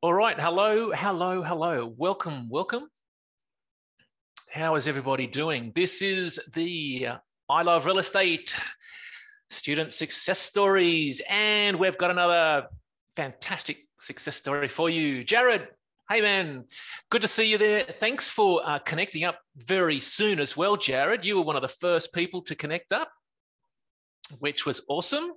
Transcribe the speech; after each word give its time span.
All 0.00 0.14
right. 0.14 0.38
Hello, 0.38 0.92
hello, 0.92 1.42
hello. 1.42 1.92
Welcome, 1.96 2.48
welcome. 2.48 2.88
How 4.48 4.76
is 4.76 4.86
everybody 4.86 5.26
doing? 5.26 5.72
This 5.74 6.02
is 6.02 6.38
the 6.54 7.08
I 7.48 7.62
Love 7.62 7.84
Real 7.84 7.98
Estate 7.98 8.54
Student 9.50 9.92
Success 9.92 10.38
Stories, 10.38 11.20
and 11.28 11.80
we've 11.80 11.98
got 11.98 12.12
another 12.12 12.68
fantastic 13.16 13.88
success 13.98 14.36
story 14.36 14.68
for 14.68 14.88
you. 14.88 15.24
Jared, 15.24 15.66
hey 16.08 16.20
man, 16.20 16.66
good 17.10 17.22
to 17.22 17.28
see 17.28 17.50
you 17.50 17.58
there. 17.58 17.82
Thanks 17.82 18.30
for 18.30 18.62
uh, 18.64 18.78
connecting 18.78 19.24
up 19.24 19.40
very 19.56 19.98
soon 19.98 20.38
as 20.38 20.56
well, 20.56 20.76
Jared. 20.76 21.24
You 21.24 21.38
were 21.38 21.42
one 21.42 21.56
of 21.56 21.62
the 21.62 21.66
first 21.66 22.14
people 22.14 22.40
to 22.42 22.54
connect 22.54 22.92
up, 22.92 23.10
which 24.38 24.64
was 24.64 24.80
awesome. 24.88 25.32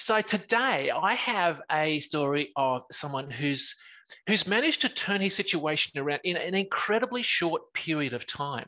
So 0.00 0.22
today 0.22 0.90
I 0.90 1.12
have 1.12 1.60
a 1.70 2.00
story 2.00 2.52
of 2.56 2.84
someone 2.90 3.30
who's 3.30 3.74
who's 4.26 4.46
managed 4.46 4.80
to 4.80 4.88
turn 4.88 5.20
his 5.20 5.36
situation 5.36 6.00
around 6.00 6.20
in 6.24 6.38
an 6.38 6.54
incredibly 6.54 7.20
short 7.20 7.74
period 7.74 8.14
of 8.14 8.26
time. 8.26 8.64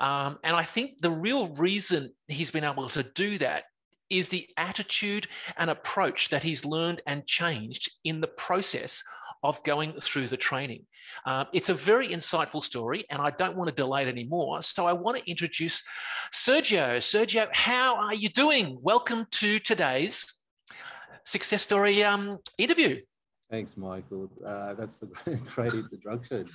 Um, 0.00 0.38
and 0.42 0.56
I 0.56 0.62
think 0.62 1.02
the 1.02 1.10
real 1.10 1.48
reason 1.48 2.14
he's 2.26 2.50
been 2.50 2.64
able 2.64 2.88
to 2.88 3.02
do 3.02 3.36
that 3.36 3.64
is 4.08 4.30
the 4.30 4.48
attitude 4.56 5.28
and 5.58 5.68
approach 5.68 6.30
that 6.30 6.42
he's 6.42 6.64
learned 6.64 7.02
and 7.06 7.26
changed 7.26 7.90
in 8.02 8.22
the 8.22 8.26
process 8.26 9.04
of 9.42 9.62
going 9.64 9.92
through 10.00 10.28
the 10.28 10.36
training. 10.36 10.86
Uh, 11.26 11.44
it's 11.52 11.68
a 11.68 11.74
very 11.74 12.08
insightful 12.08 12.62
story, 12.62 13.04
and 13.10 13.20
I 13.20 13.30
don't 13.30 13.56
want 13.56 13.68
to 13.68 13.74
delay 13.74 14.02
it 14.02 14.08
anymore. 14.08 14.62
So 14.62 14.86
I 14.86 14.92
want 14.92 15.18
to 15.18 15.30
introduce 15.30 15.82
Sergio. 16.32 16.98
Sergio, 16.98 17.48
how 17.52 17.96
are 17.96 18.14
you 18.14 18.28
doing? 18.28 18.78
Welcome 18.82 19.26
to 19.32 19.58
today's 19.58 20.26
success 21.24 21.62
story 21.62 22.02
um, 22.04 22.38
interview. 22.58 23.00
Thanks, 23.50 23.76
Michael. 23.76 24.30
Uh, 24.46 24.74
that's 24.74 24.98
a 25.02 25.30
great 25.54 25.72
introduction. 25.74 26.46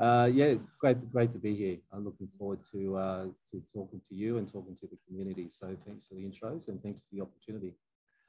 Uh, 0.00 0.30
yeah, 0.32 0.54
great, 0.80 0.96
great 1.12 1.32
to 1.32 1.38
be 1.38 1.54
here. 1.54 1.76
I'm 1.92 2.04
looking 2.04 2.28
forward 2.38 2.60
to 2.72 2.96
uh, 2.96 3.24
to 3.50 3.62
talking 3.72 4.00
to 4.08 4.14
you 4.14 4.38
and 4.38 4.50
talking 4.50 4.74
to 4.76 4.86
the 4.86 4.96
community. 5.06 5.48
So 5.50 5.76
thanks 5.86 6.06
for 6.06 6.14
the 6.14 6.22
intros 6.22 6.68
and 6.68 6.82
thanks 6.82 7.00
for 7.00 7.14
the 7.14 7.20
opportunity 7.20 7.74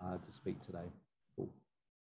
uh, 0.03 0.17
to 0.17 0.31
speak 0.33 0.61
today. 0.61 0.89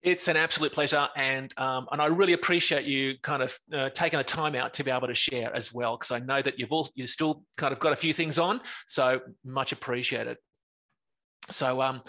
It's 0.03 0.29
an 0.29 0.37
absolute 0.37 0.73
pleasure, 0.73 1.09
and 1.15 1.53
um, 1.59 1.87
and 1.93 2.01
I 2.01 2.07
really 2.07 2.33
appreciate 2.33 2.85
you 2.85 3.17
kind 3.23 3.43
of 3.43 3.59
uh, 3.73 3.91
taking 3.91 4.19
the 4.19 4.25
time 4.25 4.55
out 4.55 4.73
to 4.75 4.85
be 4.85 4.91
able 4.91 5.09
to 5.09 5.15
share 5.15 5.55
as 5.55 5.75
well, 5.75 5.97
because 5.99 6.11
I 6.11 6.21
know 6.21 6.41
that 6.41 6.59
you've 6.59 6.73
all 6.73 6.89
you 6.95 7.07
still 7.07 7.43
kind 7.59 7.73
of 7.73 7.79
got 7.79 7.93
a 7.93 7.97
few 7.97 8.15
things 8.15 8.39
on, 8.39 8.61
so 8.89 9.21
much 9.45 9.73
appreciated. 9.73 10.39
So, 11.51 11.83
um, 11.83 12.03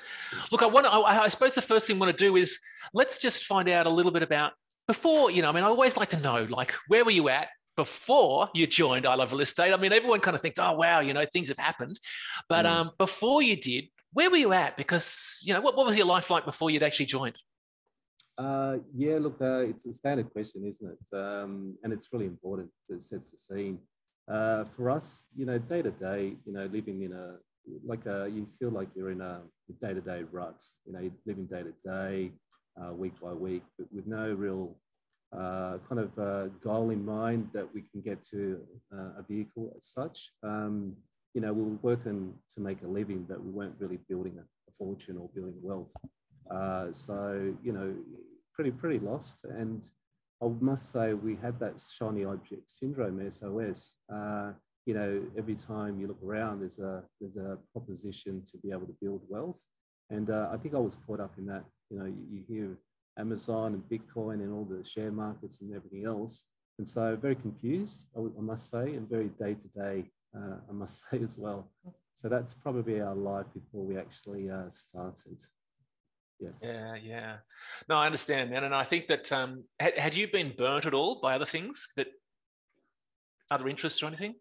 look, 0.51 0.63
I 0.63 0.67
want 0.67 0.85
I, 0.85 1.23
I 1.23 1.27
suppose 1.27 1.55
the 1.55 1.61
first 1.61 1.87
thing 1.87 1.97
I 1.97 1.99
want 1.99 2.17
to 2.17 2.25
do 2.25 2.37
is 2.37 2.59
let's 2.93 3.17
just 3.17 3.43
find 3.43 3.67
out 3.67 3.87
a 3.87 3.89
little 3.89 4.11
bit 4.11 4.23
about 4.23 4.53
before, 4.87 5.31
you 5.31 5.41
know, 5.41 5.49
I 5.49 5.51
mean, 5.51 5.63
I 5.63 5.67
always 5.67 5.97
like 5.97 6.09
to 6.09 6.17
know, 6.17 6.47
like, 6.49 6.73
where 6.87 7.03
were 7.05 7.11
you 7.11 7.29
at 7.29 7.47
before 7.77 8.49
you 8.53 8.67
joined 8.67 9.05
I 9.05 9.15
Love 9.15 9.31
Real 9.31 9.41
Estate? 9.41 9.73
I 9.73 9.77
mean, 9.77 9.93
everyone 9.93 10.19
kind 10.19 10.35
of 10.35 10.41
thinks, 10.41 10.59
oh, 10.59 10.73
wow, 10.73 10.99
you 10.99 11.13
know, 11.13 11.25
things 11.31 11.49
have 11.49 11.57
happened. 11.57 11.99
But 12.49 12.65
mm. 12.65 12.69
um, 12.69 12.91
before 12.97 13.41
you 13.41 13.55
did, 13.55 13.85
where 14.13 14.29
were 14.29 14.37
you 14.37 14.53
at? 14.53 14.75
Because, 14.75 15.37
you 15.41 15.53
know, 15.53 15.61
what, 15.61 15.77
what 15.77 15.85
was 15.85 15.95
your 15.95 16.05
life 16.05 16.29
like 16.29 16.45
before 16.45 16.69
you'd 16.69 16.83
actually 16.83 17.05
joined? 17.05 17.37
Uh, 18.41 18.77
yeah, 18.95 19.17
look, 19.19 19.39
uh, 19.39 19.59
it's 19.59 19.85
a 19.85 19.93
standard 19.93 20.31
question, 20.31 20.65
isn't 20.65 20.89
it? 20.95 21.15
Um, 21.15 21.77
and 21.83 21.93
it's 21.93 22.07
really 22.11 22.25
important. 22.25 22.69
It 22.89 23.03
sets 23.03 23.29
the 23.29 23.37
scene. 23.37 23.77
Uh, 24.31 24.63
for 24.65 24.89
us, 24.89 25.27
you 25.35 25.45
know, 25.45 25.59
day 25.59 25.81
to 25.83 25.91
day, 25.91 26.37
you 26.45 26.53
know, 26.53 26.65
living 26.65 27.03
in 27.03 27.13
a, 27.13 27.35
like 27.85 28.05
a, 28.07 28.27
you 28.33 28.47
feel 28.57 28.71
like 28.71 28.87
you're 28.95 29.11
in 29.11 29.21
a 29.21 29.41
day 29.79 29.93
to 29.93 30.01
day 30.01 30.23
rut, 30.31 30.59
you 30.85 30.93
know, 30.93 31.11
living 31.27 31.45
day 31.45 31.63
to 31.63 31.73
day, 31.85 32.31
uh, 32.81 32.91
week 32.93 33.13
by 33.21 33.31
week, 33.31 33.63
but 33.77 33.87
with 33.93 34.07
no 34.07 34.33
real 34.33 34.75
uh, 35.37 35.77
kind 35.87 35.99
of 35.99 36.17
uh, 36.17 36.47
goal 36.63 36.89
in 36.89 37.05
mind 37.05 37.47
that 37.53 37.67
we 37.75 37.83
can 37.91 38.01
get 38.01 38.23
to 38.23 38.59
uh, 38.91 39.19
a 39.19 39.23
vehicle 39.29 39.71
as 39.77 39.85
such. 39.85 40.31
Um, 40.41 40.95
you 41.35 41.41
know, 41.41 41.53
we 41.53 41.61
were 41.61 41.79
working 41.83 42.33
to 42.55 42.61
make 42.61 42.81
a 42.81 42.87
living, 42.87 43.25
but 43.29 43.43
we 43.43 43.51
weren't 43.51 43.75
really 43.77 43.99
building 44.09 44.39
a, 44.39 44.43
fortune 44.79 45.15
or 45.15 45.29
building 45.35 45.53
wealth. 45.61 45.91
Uh, 46.49 46.91
so, 46.91 47.53
you 47.61 47.71
know, 47.71 47.93
pretty, 48.53 48.71
pretty 48.71 48.99
lost. 48.99 49.37
And 49.43 49.83
I 50.41 50.47
must 50.59 50.91
say, 50.91 51.13
we 51.13 51.35
had 51.35 51.59
that 51.59 51.79
shiny 51.79 52.25
object 52.25 52.69
syndrome, 52.69 53.29
SOS. 53.31 53.95
Uh, 54.11 54.51
you 54.85 54.93
know, 54.95 55.21
every 55.37 55.55
time 55.55 55.99
you 55.99 56.07
look 56.07 56.21
around, 56.23 56.61
there's 56.61 56.79
a 56.79 57.03
there's 57.19 57.37
a 57.37 57.57
proposition 57.71 58.43
to 58.51 58.57
be 58.57 58.71
able 58.71 58.87
to 58.87 58.95
build 58.99 59.21
wealth, 59.29 59.61
and 60.09 60.31
uh, 60.31 60.49
I 60.51 60.57
think 60.57 60.73
I 60.73 60.79
was 60.79 60.97
caught 61.05 61.19
up 61.19 61.35
in 61.37 61.45
that 61.45 61.63
you 61.91 61.99
know, 61.99 62.05
you, 62.05 62.25
you 62.31 62.43
hear 62.47 62.77
Amazon 63.19 63.73
and 63.73 63.83
Bitcoin 63.83 64.35
and 64.35 64.51
all 64.51 64.65
the 64.65 64.83
share 64.83 65.11
markets 65.11 65.61
and 65.61 65.75
everything 65.75 66.05
else. 66.05 66.45
And 66.79 66.87
so 66.87 67.15
very 67.15 67.35
confused, 67.35 68.05
I, 68.17 68.41
must 68.41 68.71
say, 68.71 68.95
and 68.95 69.07
very 69.07 69.29
day 69.39 69.53
to 69.53 69.67
day, 69.67 70.05
I 70.33 70.71
must 70.71 71.03
say 71.11 71.21
as 71.23 71.37
well. 71.37 71.69
So 72.15 72.29
that's 72.29 72.53
probably 72.53 73.01
our 73.01 73.15
life 73.15 73.47
before 73.53 73.83
we 73.83 73.97
actually 73.97 74.49
uh, 74.49 74.69
started. 74.69 75.39
Yes. 76.41 76.53
Yeah, 76.61 76.95
yeah. 76.95 77.35
No, 77.87 77.97
I 77.97 78.07
understand, 78.07 78.49
man. 78.49 78.63
And 78.63 78.73
I 78.73 78.83
think 78.83 79.07
that 79.07 79.31
um, 79.31 79.63
had, 79.79 79.97
had 79.97 80.15
you 80.15 80.27
been 80.31 80.53
burnt 80.57 80.87
at 80.87 80.93
all 80.93 81.19
by 81.21 81.35
other 81.35 81.45
things 81.45 81.87
that 81.97 82.07
other 83.51 83.69
interests 83.69 84.01
or 84.01 84.07
anything? 84.07 84.33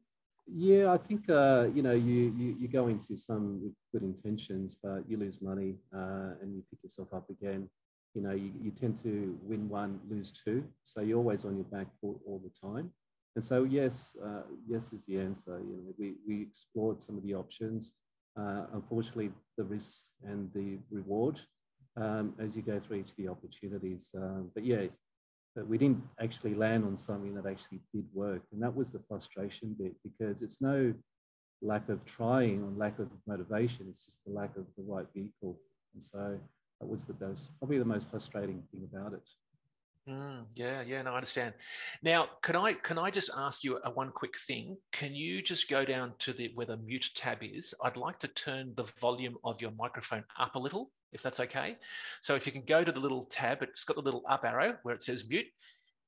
Yeah, 0.47 0.93
I 0.93 0.97
think 0.97 1.29
uh, 1.29 1.69
you 1.75 1.83
know 1.83 1.93
you, 1.93 2.35
you, 2.37 2.57
you 2.59 2.69
go 2.69 2.89
into 2.89 3.17
some 3.17 3.63
with 3.63 3.73
good 3.93 4.03
intentions, 4.03 4.77
but 4.83 5.09
you 5.09 5.17
lose 5.19 5.43
money 5.43 5.77
uh, 5.95 6.41
and 6.41 6.57
you 6.57 6.65
pick 6.71 6.83
yourself 6.83 7.13
up 7.13 7.29
again. 7.29 7.69
You 8.15 8.23
know, 8.23 8.33
you, 8.33 8.51
you 8.61 8.73
tend 8.73 8.97
to 9.05 9.39
win 9.43 9.69
one, 9.69 10.01
lose 10.09 10.33
two, 10.33 10.65
so 10.83 11.03
you're 11.03 11.19
always 11.19 11.45
on 11.45 11.55
your 11.55 11.67
back 11.67 11.87
foot 12.01 12.19
all 12.27 12.43
the 12.43 12.69
time. 12.69 12.91
And 13.37 13.45
so, 13.45 13.63
yes, 13.63 14.17
uh, 14.25 14.43
yes 14.67 14.93
is 14.93 15.07
the 15.07 15.19
answer. 15.19 15.61
You 15.61 15.77
know, 15.77 15.95
we 15.99 16.15
we 16.27 16.43
explored 16.43 17.03
some 17.03 17.17
of 17.17 17.23
the 17.23 17.35
options. 17.35 17.93
Uh, 18.37 18.65
unfortunately, 18.73 19.31
the 19.57 19.65
risk 19.65 20.11
and 20.25 20.51
the 20.53 20.79
reward 20.91 21.41
um, 21.97 22.35
as 22.39 22.57
you 22.57 22.63
go 22.63 22.79
through 22.79 22.99
each 22.99 23.11
of 23.11 23.17
the 23.17 23.29
opportunities. 23.29 24.11
Um, 24.17 24.51
but 24.55 24.65
yeah, 24.65 24.87
but 25.55 25.67
we 25.67 25.79
didn't 25.79 26.03
actually 26.21 26.55
land 26.55 26.85
on 26.85 26.97
something 26.97 27.35
that 27.35 27.47
actually 27.47 27.81
did 27.93 28.05
work. 28.13 28.43
And 28.53 28.63
that 28.63 28.75
was 28.75 28.93
the 28.93 29.01
frustration 29.09 29.75
bit 29.79 29.95
because 30.05 30.43
it's 30.43 30.61
no 30.61 30.95
lack 31.63 31.89
of 31.89 32.05
trying 32.05 32.63
or 32.63 32.71
lack 32.77 32.99
of 32.99 33.09
motivation, 33.27 33.87
it's 33.89 34.05
just 34.05 34.25
the 34.25 34.33
lack 34.33 34.57
of 34.57 34.65
the 34.77 34.85
right 34.85 35.07
vehicle. 35.15 35.59
And 35.95 36.03
so 36.03 36.39
that 36.81 36.87
was 36.87 37.05
the 37.05 37.15
most, 37.21 37.59
probably 37.59 37.79
the 37.79 37.85
most 37.85 38.11
frustrating 38.11 38.63
thing 38.71 38.89
about 38.93 39.13
it. 39.13 39.21
Mm, 40.09 40.47
yeah, 40.55 40.83
yeah, 40.83 41.03
no, 41.03 41.13
I 41.13 41.17
understand. 41.17 41.55
Now, 42.03 42.29
can 42.43 42.57
I 42.57 42.73
can 42.73 42.99
I 42.99 43.11
just 43.11 43.31
ask 43.37 43.63
you 43.63 43.79
a 43.85 43.91
one 43.91 44.11
quick 44.11 44.39
thing? 44.39 44.77
Can 44.93 45.15
you 45.15 45.43
just 45.43 45.69
go 45.69 45.85
down 45.85 46.15
to 46.21 46.33
the 46.33 46.51
where 46.55 46.67
the 46.67 46.79
mute 46.79 47.11
tab 47.15 47.39
is? 47.43 47.75
I'd 47.85 47.97
like 47.97 48.19
to 48.21 48.29
turn 48.29 48.73
the 48.77 48.85
volume 48.99 49.37
of 49.45 49.61
your 49.61 49.73
microphone 49.73 50.25
up 50.39 50.55
a 50.55 50.59
little, 50.59 50.91
if 51.13 51.23
that's 51.23 51.41
okay. 51.41 51.77
So 52.23 52.35
if 52.35 52.47
you 52.47 52.53
can 52.53 52.65
go 52.65 52.83
to 52.83 52.91
the 52.91 52.99
little 52.99 53.25
tab, 53.25 53.63
it's 53.63 53.85
got 53.85 53.97
the 53.97 54.03
little 54.03 54.23
up 54.29 54.45
arrow 54.45 54.77
where 54.85 54.95
it 54.95 55.03
says 55.03 55.29
mute, 55.29 55.47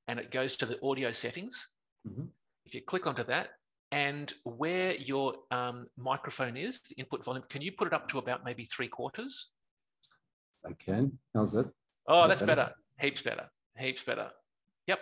and 0.08 0.18
it 0.18 0.30
goes 0.30 0.56
to 0.56 0.66
the 0.66 0.82
audio 0.82 1.12
settings. 1.12 1.68
Mm-hmm. 2.08 2.24
If 2.64 2.74
you 2.74 2.80
click 2.80 3.06
onto 3.06 3.24
that, 3.24 3.50
and 3.90 4.32
where 4.44 4.94
your 4.94 5.34
um, 5.50 5.86
microphone 5.98 6.56
is, 6.56 6.80
the 6.80 6.94
input 6.94 7.24
volume, 7.24 7.44
can 7.50 7.60
you 7.60 7.72
put 7.72 7.88
it 7.88 7.92
up 7.92 8.08
to 8.08 8.18
about 8.18 8.42
maybe 8.42 8.64
three 8.64 8.88
quarters? 8.88 9.50
I 10.66 10.72
can. 10.72 11.18
How's 11.34 11.54
it? 11.54 11.66
Oh, 12.08 12.26
that's 12.26 12.40
better. 12.40 12.56
better. 12.56 12.72
Heaps 12.98 13.20
better 13.20 13.50
heaps 13.76 14.02
better. 14.02 14.30
Yep, 14.86 15.00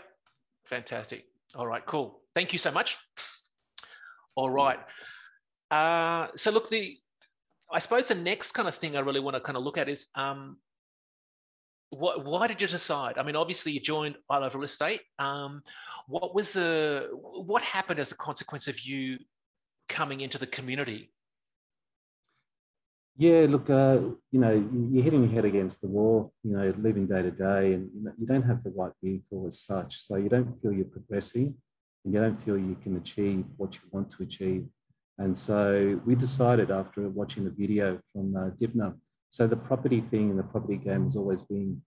fantastic. 0.65 1.25
All 1.55 1.67
right, 1.67 1.85
cool. 1.85 2.21
Thank 2.35 2.53
you 2.53 2.59
so 2.59 2.71
much. 2.71 2.99
All 4.37 4.51
right. 4.51 4.79
Uh, 5.71 6.29
so 6.37 6.51
look, 6.51 6.71
the 6.71 6.97
I 7.73 7.79
suppose 7.79 8.09
the 8.09 8.15
next 8.15 8.53
kind 8.53 8.67
of 8.67 8.75
thing 8.75 8.97
I 8.97 9.01
really 9.01 9.21
want 9.21 9.37
to 9.37 9.41
kind 9.41 9.57
of 9.57 9.63
look 9.63 9.79
at 9.79 9.89
is 9.89 10.09
um, 10.17 10.57
what, 11.91 12.25
why 12.25 12.47
did 12.47 12.61
you 12.61 12.69
decide? 12.69 13.19
I 13.19 13.23
mean, 13.23 13.37
obviously 13.37 13.73
you 13.73 13.81
joined 13.81 14.17
I 14.29 14.39
Love 14.39 14.55
Real 14.55 14.65
Estate. 14.65 15.03
Um, 15.19 15.63
what 16.07 16.35
was 16.35 16.55
the 16.55 17.09
what 17.13 17.63
happened 17.63 18.01
as 18.01 18.13
a 18.13 18.17
consequence 18.17 18.69
of 18.69 18.81
you 18.81 19.19
coming 19.89 20.21
into 20.21 20.39
the 20.39 20.47
community? 20.47 21.13
Yeah, 23.17 23.47
look, 23.49 23.69
uh, 23.69 23.99
you 24.31 24.41
know, 24.41 24.53
you're 24.91 25.05
hitting 25.05 25.23
your 25.25 25.33
head 25.33 25.45
against 25.45 25.83
the 25.83 25.89
wall, 25.89 26.33
you 26.43 26.53
know, 26.57 26.73
living 26.79 27.07
day 27.07 27.23
to 27.23 27.31
day, 27.31 27.75
and 27.75 27.91
you 28.19 28.27
don't 28.27 28.43
have 28.43 28.63
the 28.63 28.71
right 28.71 28.93
vehicle 29.03 29.47
as 29.47 29.61
such. 29.61 30.01
So 30.01 30.17
you 30.17 30.29
don't 30.29 30.61
feel 30.63 30.73
you're 30.73 30.87
progressing 30.87 31.55
and 32.05 32.15
you 32.15 32.21
don't 32.21 32.41
feel 32.43 32.57
you 32.57 32.77
can 32.83 32.97
achieve 32.97 33.45
what 33.57 33.75
you 33.75 33.81
want 33.91 34.11
to 34.11 34.23
achieve. 34.23 34.67
And 35.19 35.37
so 35.37 36.01
we 36.07 36.15
decided 36.15 36.71
after 36.71 37.09
watching 37.11 37.45
the 37.45 37.51
video 37.51 38.01
from 38.13 38.35
uh, 38.35 38.91
so 39.29 39.47
the 39.47 39.57
property 39.57 40.01
thing 40.01 40.31
and 40.31 40.39
the 40.39 40.43
property 40.45 40.77
game 40.77 41.05
has 41.05 41.17
always 41.17 41.43
been 41.43 41.83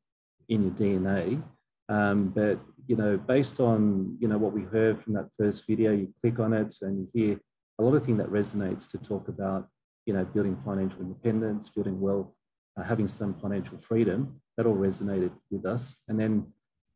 in 0.50 0.64
your 0.64 0.72
DNA. 0.72 1.44
Um, 1.90 2.30
but, 2.30 2.60
you 2.88 2.96
know, 2.96 3.18
based 3.18 3.60
on, 3.60 4.18
you 4.20 4.28
know, 4.28 4.38
what 4.38 4.54
we 4.54 4.62
heard 4.62 5.02
from 5.04 5.14
that 5.14 5.30
first 5.40 5.66
video, 5.68 5.92
you 5.92 6.14
click 6.22 6.40
on 6.40 6.54
it 6.54 6.75
and 6.81 7.00
you 7.00 7.10
hear 7.14 7.40
a 7.80 7.84
lot 7.84 7.96
of 7.96 8.06
things 8.06 8.20
that 8.20 8.30
resonates 8.30 8.88
to 8.92 8.98
talk 8.98 9.28
about 9.28 9.68
you 10.05 10.13
know, 10.13 10.25
building 10.25 10.57
financial 10.65 11.01
independence, 11.01 11.69
building 11.69 12.00
wealth, 12.00 12.31
uh, 12.77 12.83
having 12.83 13.07
some 13.07 13.33
financial 13.35 13.77
freedom, 13.77 14.41
that 14.57 14.65
all 14.65 14.75
resonated 14.75 15.31
with 15.50 15.65
us. 15.65 15.97
And 16.07 16.19
then 16.19 16.47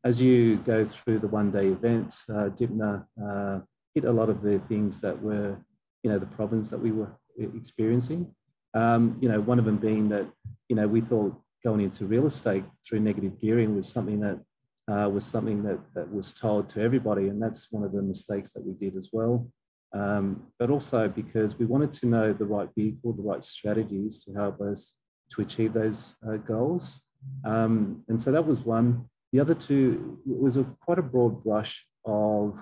as 0.04 0.22
you 0.22 0.58
go 0.58 0.86
through 0.86 1.20
the 1.20 1.28
one 1.28 1.52
day 1.52 1.68
event, 1.68 2.16
uh, 2.30 2.50
Dymphna 2.50 3.06
uh, 3.24 3.60
hit 3.94 4.06
a 4.06 4.12
lot 4.12 4.30
of 4.30 4.42
the 4.42 4.60
things 4.60 5.02
that 5.02 5.22
were, 5.22 5.58
you 6.04 6.12
know, 6.12 6.20
the 6.20 6.26
problems 6.26 6.70
that 6.70 6.80
we 6.80 6.92
were 6.92 7.12
experiencing. 7.38 8.34
Um, 8.74 9.18
you 9.22 9.30
know, 9.30 9.42
one 9.42 9.60
of 9.60 9.66
them 9.66 9.78
being 9.78 10.10
that, 10.10 10.28
you 10.70 10.76
know, 10.76 10.88
we 10.88 11.02
thought 11.02 11.36
going 11.64 11.82
into 11.82 12.06
real 12.06 12.28
estate 12.28 12.64
through 12.88 13.00
negative 13.00 13.40
gearing 13.42 13.76
was 13.76 13.90
something 13.90 14.20
that 14.20 14.40
uh, 14.90 15.10
was 15.10 15.26
something 15.26 15.64
that, 15.64 15.80
that 15.96 16.12
was 16.12 16.34
told 16.34 16.70
to 16.70 16.82
everybody. 16.82 17.28
And 17.28 17.42
that's 17.42 17.72
one 17.72 17.84
of 17.84 17.92
the 17.92 18.02
mistakes 18.02 18.54
that 18.54 18.66
we 18.66 18.74
did 18.74 18.96
as 18.96 19.10
well. 19.12 19.50
Um, 19.94 20.48
but 20.60 20.70
also 20.70 21.08
because 21.08 21.58
we 21.58 21.66
wanted 21.66 21.92
to 21.94 22.06
know 22.08 22.34
the 22.34 22.46
right 22.46 22.70
vehicle, 22.78 23.14
the 23.14 23.24
right 23.24 23.44
strategies 23.44 24.20
to 24.26 24.34
help 24.34 24.60
us 24.62 24.96
to 25.32 25.42
achieve 25.42 25.74
those 25.74 26.16
uh, 26.28 26.38
goals. 26.38 27.02
Um, 27.46 28.04
and 28.08 28.22
so 28.22 28.32
that 28.32 28.46
was 28.46 28.64
one. 28.64 29.10
The 29.32 29.40
other 29.40 29.54
two 29.54 30.20
was 30.26 30.58
a 30.58 30.64
quite 30.82 31.00
a 31.00 31.04
broad 31.04 31.44
brush 31.44 31.86
of 32.06 32.58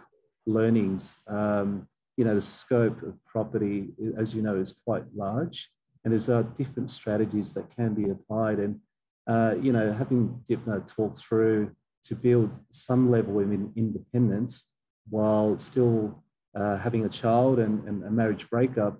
learnings. 0.45 1.15
Um, 1.27 1.87
you 2.17 2.25
know, 2.25 2.35
the 2.35 2.41
scope 2.41 3.01
of 3.03 3.13
property, 3.25 3.89
as 4.17 4.33
you 4.33 4.41
know, 4.41 4.55
is 4.55 4.71
quite 4.71 5.03
large, 5.15 5.69
and 6.03 6.13
there's 6.13 6.29
uh, 6.29 6.43
different 6.55 6.89
strategies 6.89 7.53
that 7.53 7.75
can 7.75 7.93
be 7.93 8.09
applied. 8.09 8.59
And 8.59 8.79
uh, 9.27 9.55
you 9.61 9.73
know, 9.73 9.91
having 9.91 10.41
Dymphna 10.49 10.87
talk 10.87 11.17
through 11.17 11.71
to 12.03 12.15
build 12.15 12.51
some 12.69 13.11
level 13.11 13.39
of 13.39 13.51
independence 13.51 14.65
while 15.09 15.57
still 15.57 16.23
uh, 16.55 16.77
having 16.77 17.05
a 17.05 17.09
child 17.09 17.59
and, 17.59 17.87
and 17.87 18.03
a 18.03 18.09
marriage 18.09 18.49
breakup, 18.49 18.99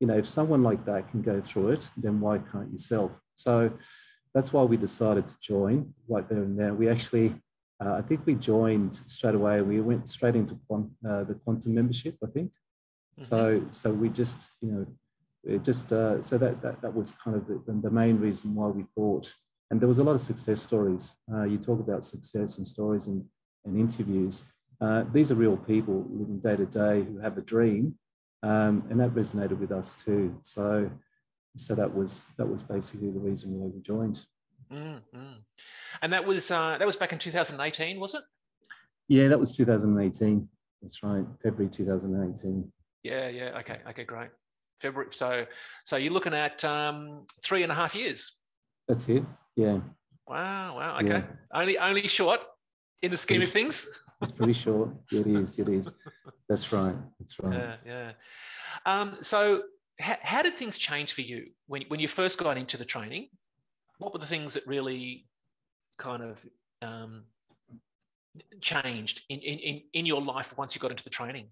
you 0.00 0.06
know, 0.06 0.16
if 0.16 0.26
someone 0.26 0.62
like 0.62 0.84
that 0.86 1.10
can 1.10 1.22
go 1.22 1.40
through 1.40 1.70
it, 1.70 1.90
then 1.96 2.20
why 2.20 2.38
can't 2.38 2.70
yourself? 2.72 3.12
So 3.36 3.72
that's 4.34 4.52
why 4.52 4.62
we 4.62 4.76
decided 4.76 5.26
to 5.28 5.34
join 5.42 5.94
right 6.08 6.28
there 6.28 6.42
and 6.42 6.58
there. 6.58 6.74
We 6.74 6.88
actually, 6.88 7.34
uh, 7.84 7.94
I 7.94 8.02
think 8.02 8.26
we 8.26 8.34
joined 8.34 8.94
straight 8.94 9.34
away. 9.34 9.60
We 9.62 9.80
went 9.80 10.08
straight 10.08 10.36
into 10.36 10.54
uh, 10.72 11.24
the 11.24 11.38
quantum 11.44 11.74
membership, 11.74 12.16
I 12.22 12.28
think. 12.28 12.52
Mm-hmm. 12.52 13.24
So, 13.24 13.64
so 13.70 13.90
we 13.90 14.08
just, 14.08 14.52
you 14.60 14.72
know, 14.72 14.86
it 15.42 15.64
just 15.64 15.90
uh, 15.90 16.20
so 16.20 16.36
that, 16.36 16.60
that 16.60 16.82
that 16.82 16.94
was 16.94 17.12
kind 17.12 17.34
of 17.36 17.46
the, 17.46 17.62
the 17.66 17.90
main 17.90 18.20
reason 18.20 18.54
why 18.54 18.68
we 18.68 18.84
thought 18.94 19.32
and 19.70 19.80
there 19.80 19.88
was 19.88 19.98
a 19.98 20.04
lot 20.04 20.14
of 20.14 20.20
success 20.20 20.60
stories. 20.60 21.16
Uh, 21.32 21.44
you 21.44 21.56
talk 21.56 21.80
about 21.80 22.04
success 22.04 22.58
and 22.58 22.66
stories 22.66 23.06
and, 23.06 23.24
and 23.64 23.78
interviews. 23.78 24.44
Uh, 24.80 25.04
these 25.12 25.30
are 25.30 25.34
real 25.34 25.56
people 25.56 26.06
living 26.10 26.38
day 26.38 26.56
to 26.56 26.66
day 26.66 27.02
who 27.04 27.18
have 27.18 27.36
a 27.36 27.42
dream, 27.42 27.94
um, 28.42 28.84
and 28.90 28.98
that 28.98 29.10
resonated 29.10 29.58
with 29.58 29.72
us 29.72 29.94
too. 29.94 30.36
So, 30.42 30.90
so 31.56 31.74
that 31.74 31.94
was 31.94 32.28
that 32.38 32.46
was 32.46 32.62
basically 32.62 33.10
the 33.10 33.18
reason 33.18 33.52
why 33.52 33.66
we 33.66 33.80
joined. 33.80 34.20
Mm-hmm. 34.72 35.32
And 36.02 36.12
that 36.12 36.26
was 36.26 36.50
uh, 36.50 36.76
that 36.78 36.86
was 36.86 36.96
back 36.96 37.12
in 37.12 37.18
2018, 37.18 38.00
was 38.00 38.14
it? 38.14 38.22
Yeah, 39.08 39.28
that 39.28 39.38
was 39.38 39.56
2018. 39.56 40.48
That's 40.80 41.02
right, 41.02 41.24
February 41.42 41.70
2018. 41.70 42.72
Yeah, 43.02 43.28
yeah. 43.28 43.58
Okay, 43.58 43.78
okay, 43.88 44.04
great. 44.04 44.30
February. 44.80 45.10
So, 45.12 45.44
so 45.84 45.96
you're 45.96 46.12
looking 46.12 46.34
at 46.34 46.64
um, 46.64 47.26
three 47.42 47.62
and 47.62 47.72
a 47.72 47.74
half 47.74 47.94
years. 47.94 48.32
That's 48.88 49.08
it. 49.08 49.24
Yeah. 49.56 49.80
Wow. 50.26 50.76
Wow. 50.76 50.98
Okay. 51.02 51.08
Yeah. 51.08 51.24
Only 51.52 51.78
only 51.78 52.06
short 52.08 52.40
in 53.02 53.10
the 53.10 53.16
scheme 53.16 53.42
of 53.42 53.50
things. 53.50 53.86
it's 54.20 54.32
pretty 54.32 54.52
short. 54.52 54.90
It 55.10 55.26
is. 55.26 55.58
It 55.58 55.68
is. 55.68 55.90
That's 56.48 56.72
right. 56.72 56.94
That's 57.18 57.38
right. 57.40 57.52
Yeah. 57.52 57.76
Yeah. 57.86 58.12
Um, 58.86 59.16
so, 59.22 59.62
how, 59.98 60.16
how 60.22 60.42
did 60.42 60.56
things 60.56 60.78
change 60.78 61.12
for 61.12 61.22
you 61.22 61.46
when 61.66 61.82
when 61.88 62.00
you 62.00 62.08
first 62.08 62.38
got 62.38 62.56
into 62.56 62.76
the 62.76 62.84
training? 62.84 63.28
What 63.98 64.12
were 64.12 64.18
the 64.18 64.26
things 64.26 64.54
that 64.54 64.66
really 64.66 65.26
kind 65.98 66.22
of 66.22 66.44
um, 66.80 67.24
changed 68.60 69.22
in, 69.28 69.38
in, 69.40 69.82
in 69.92 70.06
your 70.06 70.22
life 70.22 70.56
once 70.56 70.74
you 70.74 70.80
got 70.80 70.90
into 70.90 71.04
the 71.04 71.10
training? 71.10 71.48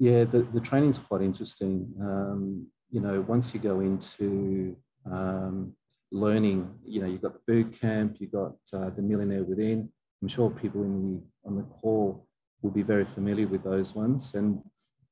Yeah, 0.00 0.24
the, 0.24 0.42
the 0.42 0.60
training 0.60 0.90
is 0.90 0.98
quite 0.98 1.22
interesting. 1.22 1.94
Um, 2.00 2.66
you 2.90 3.00
know, 3.00 3.20
once 3.20 3.54
you 3.54 3.60
go 3.60 3.78
into 3.78 4.76
um, 5.06 5.76
learning. 6.14 6.70
You 6.84 7.02
know, 7.02 7.06
you've 7.06 7.22
got 7.22 7.34
the 7.34 7.52
boot 7.52 7.78
camp, 7.78 8.16
you've 8.20 8.32
got 8.32 8.54
uh, 8.72 8.90
the 8.90 9.02
millionaire 9.02 9.44
within. 9.44 9.90
I'm 10.24 10.28
sure 10.28 10.48
people 10.48 10.82
the 10.82 11.20
on 11.44 11.56
the 11.56 11.64
call 11.64 12.26
will 12.62 12.70
be 12.70 12.80
very 12.82 13.04
familiar 13.04 13.46
with 13.46 13.62
those 13.62 13.94
ones, 13.94 14.34
and 14.34 14.62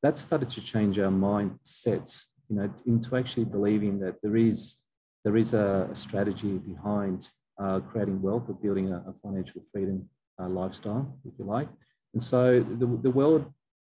that 0.03 0.17
started 0.17 0.49
to 0.49 0.62
change 0.62 0.99
our 0.99 1.11
mindsets. 1.11 2.25
You 2.49 2.56
know, 2.56 2.73
into 2.87 3.14
actually 3.17 3.44
believing 3.44 4.00
that 4.00 4.23
there 4.23 4.38
is 4.38 4.75
there 5.23 5.37
is 5.37 5.53
a, 5.53 5.87
a 5.93 5.94
strategy 5.94 6.56
behind 6.56 7.29
uh, 7.62 7.81
creating 7.81 8.23
wealth 8.23 8.44
or 8.49 8.55
building 8.55 8.91
a, 8.91 9.05
a 9.11 9.12
financial 9.23 9.61
freedom 9.70 10.09
uh, 10.41 10.49
lifestyle, 10.49 11.19
if 11.26 11.35
you 11.38 11.44
like. 11.44 11.69
And 12.14 12.23
so 12.23 12.61
the, 12.61 12.87
the 12.87 13.11
world 13.11 13.44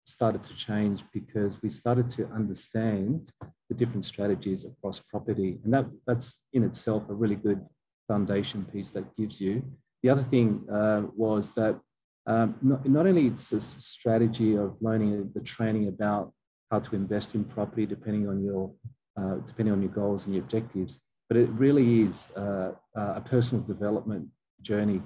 started 0.03 0.43
to 0.45 0.55
change 0.55 1.03
because 1.13 1.61
we 1.61 1.69
started 1.69 2.09
to 2.17 2.25
understand 2.29 3.31
the 3.69 3.75
different 3.75 4.05
strategies 4.05 4.65
across 4.65 4.99
property. 4.99 5.59
And 5.63 5.71
that, 5.75 5.85
that's 6.07 6.41
in 6.51 6.63
itself 6.63 7.03
a 7.09 7.13
really 7.13 7.35
good 7.35 7.61
foundation 8.07 8.65
piece 8.73 8.89
that 8.91 9.15
gives 9.15 9.39
you. 9.39 9.63
The 10.03 10.09
other 10.09 10.23
thing 10.23 10.65
uh, 10.71 11.03
was 11.15 11.51
that 11.53 11.79
um, 12.27 12.55
not, 12.61 12.87
not, 12.87 13.07
only 13.07 13.27
it's 13.27 13.51
a 13.51 13.61
strategy 13.61 14.55
of 14.55 14.77
learning 14.79 15.31
the 15.33 15.41
training 15.41 15.87
about 15.87 16.31
how 16.69 16.79
to 16.79 16.95
invest 16.95 17.33
in 17.33 17.43
property 17.43 17.85
depending 17.85 18.27
on 18.29 18.43
your 18.43 18.71
uh, 19.17 19.35
depending 19.47 19.73
on 19.73 19.81
your 19.81 19.91
goals 19.91 20.25
and 20.25 20.35
your 20.35 20.43
objectives, 20.43 21.01
but 21.27 21.35
it 21.37 21.49
really 21.49 22.01
is 22.01 22.29
uh, 22.37 22.71
uh 22.95 23.13
a 23.15 23.21
personal 23.21 23.63
development 23.63 24.27
journey 24.61 25.01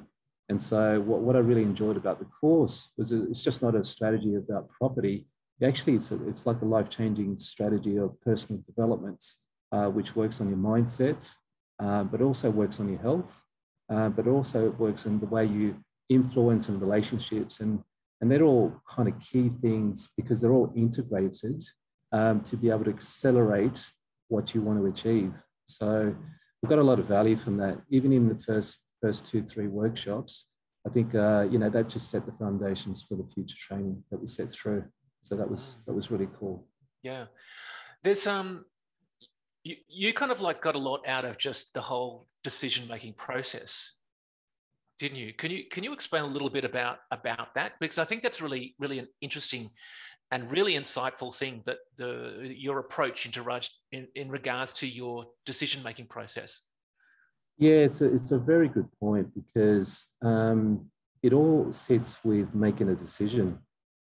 and 0.50 0.62
so 0.62 1.02
what, 1.02 1.22
what 1.22 1.36
I 1.36 1.40
really 1.40 1.64
enjoyed 1.64 1.98
about 1.98 2.20
the 2.20 2.26
course 2.26 2.92
was 2.98 3.12
it's 3.12 3.42
just 3.42 3.62
not 3.62 3.76
a 3.76 3.84
strategy 3.84 4.36
about 4.36 4.70
property. 4.70 5.28
Actually, 5.64 5.96
it's, 5.96 6.12
a, 6.12 6.28
it's 6.28 6.46
like 6.46 6.62
a 6.62 6.66
life-changing 6.66 7.38
strategy 7.38 7.98
of 7.98 8.20
personal 8.22 8.62
development, 8.66 9.24
uh, 9.72 9.88
which 9.88 10.16
works 10.16 10.42
on 10.42 10.50
your 10.50 10.58
mindsets, 10.58 11.36
uh, 11.80 12.04
but 12.04 12.22
also 12.22 12.50
works 12.50 12.80
on 12.80 12.90
your 12.90 13.00
health, 13.00 13.42
uh, 13.90 14.10
but 14.10 14.28
also 14.28 14.66
it 14.66 14.80
works 14.80 15.06
in 15.06 15.20
the 15.20 15.26
way 15.26 15.46
you 15.46 15.78
influence 16.10 16.70
and 16.70 16.82
relationships. 16.82 17.60
And, 17.60 17.84
and 18.22 18.32
they're 18.32 18.44
all 18.44 18.82
kind 18.90 19.08
of 19.08 19.20
key 19.20 19.50
things 19.62 20.10
because 20.18 20.42
they're 20.42 20.54
all 20.54 20.74
integrated 20.76 21.64
um, 22.12 22.42
to 22.42 22.58
be 22.58 22.70
able 22.70 22.86
to 22.86 22.92
accelerate 22.92 23.86
what 24.28 24.54
you 24.54 24.62
want 24.62 24.80
to 24.80 24.86
achieve. 24.86 25.34
So 25.66 26.16
we've 26.62 26.70
got 26.70 26.80
a 26.80 26.84
lot 26.84 27.00
of 27.00 27.06
value 27.06 27.36
from 27.36 27.58
that, 27.58 27.82
even 27.90 28.12
in 28.14 28.30
the 28.30 28.40
first 28.40 28.78
first 29.02 29.26
two, 29.30 29.44
three 29.44 29.68
workshops, 29.68 30.48
I 30.88 30.90
think, 30.90 31.14
uh, 31.14 31.48
you 31.52 31.60
know, 31.60 31.70
that 31.70 31.90
just 31.90 32.10
set 32.10 32.26
the 32.26 32.32
foundations 32.32 33.04
for 33.04 33.16
the 33.16 33.28
future 33.34 33.58
training 33.60 34.04
that 34.10 34.20
we 34.20 34.28
set 34.28 34.52
through. 34.52 34.86
So 35.24 35.36
that 35.36 35.50
was, 35.50 35.76
that 35.86 35.94
was 35.94 36.10
really 36.10 36.28
cool. 36.40 36.68
Yeah. 37.04 37.26
There's, 38.04 38.26
um, 38.26 38.66
you, 39.66 39.76
you 39.90 40.14
kind 40.14 40.32
of 40.32 40.40
like 40.40 40.62
got 40.62 40.76
a 40.76 40.80
lot 40.80 41.06
out 41.06 41.26
of 41.26 41.38
just 41.38 41.74
the 41.74 41.82
whole 41.82 42.28
decision-making 42.44 43.14
process 43.14 43.92
didn't 44.98 45.18
you? 45.18 45.34
Can 45.34 45.52
you 45.52 45.66
can 45.70 45.84
you 45.84 45.92
explain 45.94 46.24
a 46.24 46.28
little 46.28 46.50
bit 46.50 46.64
about 46.64 47.00
about 47.12 47.54
that? 47.56 47.74
Because 47.80 47.98
I 47.98 48.06
think 48.06 48.24
that's 48.24 48.42
really 48.42 48.76
really 48.80 49.00
an 49.00 49.08
interesting 49.22 49.70
and 50.32 50.52
really 50.52 50.74
insightful 50.74 51.36
thing 51.36 51.62
that 51.66 51.78
the 51.98 52.54
your 52.56 52.80
approach 52.80 53.26
into 53.26 53.44
in, 53.92 54.08
in 54.16 54.30
regards 54.30 54.74
to 54.74 54.88
your 54.88 55.26
decision 55.46 55.84
making 55.84 56.08
process. 56.08 56.62
Yeah, 57.58 57.76
it's 57.76 58.02
a, 58.02 58.14
it's 58.14 58.32
a 58.32 58.40
very 58.40 58.68
good 58.68 58.90
point 59.00 59.34
because 59.34 60.06
um, 60.22 60.90
it 61.24 61.32
all 61.32 61.72
sits 61.72 62.18
with 62.24 62.54
making 62.54 62.90
a 62.90 62.96
decision. 62.96 63.60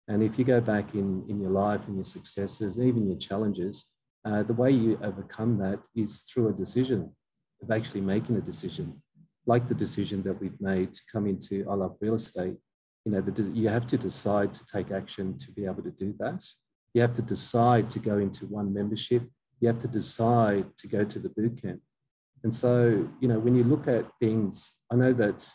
And 0.08 0.22
if 0.22 0.38
you 0.38 0.44
go 0.44 0.60
back 0.60 0.94
in, 0.94 1.24
in 1.28 1.40
your 1.40 1.50
life 1.50 1.80
and 1.86 1.96
your 1.96 2.04
successes, 2.04 2.78
even 2.78 3.06
your 3.06 3.18
challenges, 3.18 3.86
uh, 4.24 4.42
the 4.42 4.54
way 4.54 4.70
you 4.70 4.98
overcome 5.02 5.58
that 5.58 5.80
is 5.94 6.22
through 6.22 6.48
a 6.48 6.52
decision, 6.52 7.14
of 7.62 7.70
actually 7.70 8.00
making 8.00 8.36
a 8.36 8.40
decision, 8.40 9.02
like 9.46 9.68
the 9.68 9.74
decision 9.74 10.22
that 10.22 10.40
we've 10.40 10.60
made 10.60 10.94
to 10.94 11.00
come 11.12 11.26
into 11.26 11.66
I 11.70 11.74
Love 11.74 11.96
Real 12.00 12.14
Estate. 12.14 12.56
You 13.04 13.12
know, 13.12 13.20
the, 13.20 13.42
you 13.50 13.68
have 13.68 13.86
to 13.88 13.98
decide 13.98 14.54
to 14.54 14.64
take 14.66 14.90
action 14.90 15.36
to 15.38 15.52
be 15.52 15.66
able 15.66 15.82
to 15.82 15.90
do 15.90 16.14
that. 16.18 16.44
You 16.94 17.02
have 17.02 17.14
to 17.14 17.22
decide 17.22 17.90
to 17.90 17.98
go 17.98 18.18
into 18.18 18.46
one 18.46 18.72
membership. 18.72 19.28
You 19.60 19.68
have 19.68 19.78
to 19.80 19.88
decide 19.88 20.76
to 20.78 20.88
go 20.88 21.04
to 21.04 21.18
the 21.18 21.28
boot 21.28 21.60
camp. 21.60 21.80
And 22.44 22.54
so, 22.54 23.08
you 23.20 23.28
know, 23.28 23.38
when 23.38 23.54
you 23.54 23.64
look 23.64 23.88
at 23.88 24.06
things, 24.20 24.74
I 24.90 24.96
know 24.96 25.12
that, 25.14 25.48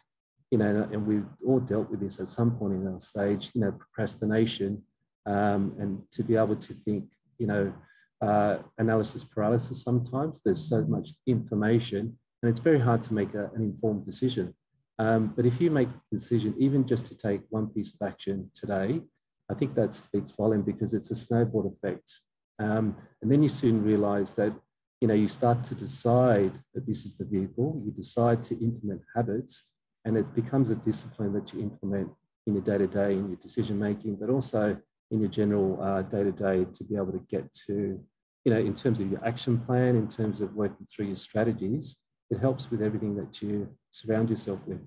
you 0.52 0.58
know, 0.58 0.88
and 0.92 1.06
we've 1.06 1.28
all 1.46 1.60
dealt 1.60 1.90
with 1.90 2.00
this 2.00 2.20
at 2.20 2.30
some 2.30 2.52
point 2.58 2.74
in 2.74 2.88
our 2.88 3.00
stage, 3.00 3.52
you 3.54 3.62
know, 3.62 3.72
procrastination, 3.72 4.84
um, 5.26 5.76
and 5.80 6.02
to 6.12 6.24
be 6.24 6.36
able 6.36 6.56
to 6.56 6.74
think, 6.74 7.06
you 7.38 7.48
know, 7.48 7.74
uh, 8.22 8.58
analysis 8.78 9.24
paralysis 9.24 9.84
sometimes. 9.84 10.42
There's 10.44 10.68
so 10.68 10.84
much 10.84 11.10
information, 11.28 12.18
and 12.42 12.50
it's 12.50 12.60
very 12.60 12.80
hard 12.80 13.04
to 13.06 13.14
make 13.14 13.34
a, 13.34 13.50
an 13.56 13.64
informed 13.64 14.06
decision. 14.06 14.56
Um, 14.98 15.34
but 15.36 15.46
if 15.46 15.62
you 15.62 15.72
make 15.72 15.88
the 15.88 16.18
decision, 16.18 16.54
even 16.58 16.86
just 16.86 17.06
to 17.08 17.18
take 17.18 17.42
one 17.50 17.68
piece 17.68 17.96
of 17.96 18.06
action 18.06 18.52
today, 18.54 19.02
I 19.50 19.54
think 19.54 19.74
that 19.76 19.94
speaks 19.94 20.32
volume 20.32 20.62
because 20.62 20.94
it's 20.94 21.12
a 21.12 21.16
snowball 21.16 21.74
effect. 21.74 22.12
Um, 22.60 22.98
and 23.22 23.32
then 23.32 23.42
you 23.42 23.50
soon 23.50 23.84
realize 23.84 24.34
that 24.34 24.54
you 25.02 25.08
know, 25.08 25.14
you 25.14 25.28
start 25.28 25.64
to 25.64 25.76
decide 25.76 26.52
that 26.74 26.86
this 26.86 27.06
is 27.06 27.16
the 27.16 27.26
vehicle, 27.26 27.82
you 27.86 27.92
decide 27.92 28.44
to 28.44 28.62
implement 28.62 29.02
habits, 29.16 29.64
and 30.04 30.18
it 30.18 30.34
becomes 30.36 30.70
a 30.70 30.76
discipline 30.76 31.34
that 31.34 31.54
you 31.54 31.62
implement 31.62 32.10
in 32.46 32.54
your 32.54 32.64
day 32.64 32.78
to 32.78 32.88
day, 32.88 33.14
in 33.14 33.28
your 33.30 33.38
decision 33.38 33.80
making, 33.80 34.16
but 34.16 34.30
also 34.30 34.78
in 35.12 35.20
your 35.20 35.30
general 35.30 36.04
day 36.04 36.24
to 36.24 36.32
day 36.32 36.66
to 36.74 36.84
be 36.84 36.96
able 36.96 37.12
to 37.12 37.22
get 37.30 37.52
to, 37.68 38.00
you 38.46 38.54
know, 38.54 38.60
in 38.60 38.74
terms 38.74 39.00
of 39.00 39.12
your 39.12 39.24
action 39.26 39.58
plan, 39.58 39.96
in 39.96 40.08
terms 40.08 40.42
of 40.42 40.54
working 40.56 40.86
through 40.86 41.08
your 41.08 41.16
strategies, 41.16 41.98
it 42.30 42.40
helps 42.40 42.70
with 42.70 42.82
everything 42.82 43.16
that 43.16 43.42
you 43.42 43.68
surround 43.92 44.30
yourself 44.30 44.60
with. 44.68 44.80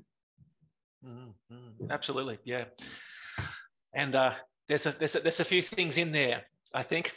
Mm-hmm. 1.04 1.90
Absolutely, 1.90 2.38
yeah. 2.44 2.64
And 3.94 4.14
uh, 4.14 4.32
there's 4.68 4.86
a, 4.86 4.92
there's 4.92 5.16
a 5.16 5.20
there's 5.20 5.40
a 5.40 5.44
few 5.44 5.62
things 5.62 5.98
in 5.98 6.12
there. 6.12 6.42
I 6.72 6.82
think 6.82 7.12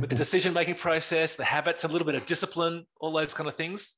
with 0.00 0.10
the 0.10 0.16
decision 0.24 0.52
making 0.52 0.76
process, 0.76 1.34
the 1.34 1.44
habits, 1.44 1.84
a 1.84 1.88
little 1.88 2.06
bit 2.06 2.14
of 2.14 2.26
discipline, 2.26 2.86
all 3.00 3.12
those 3.12 3.34
kind 3.34 3.48
of 3.48 3.54
things. 3.54 3.96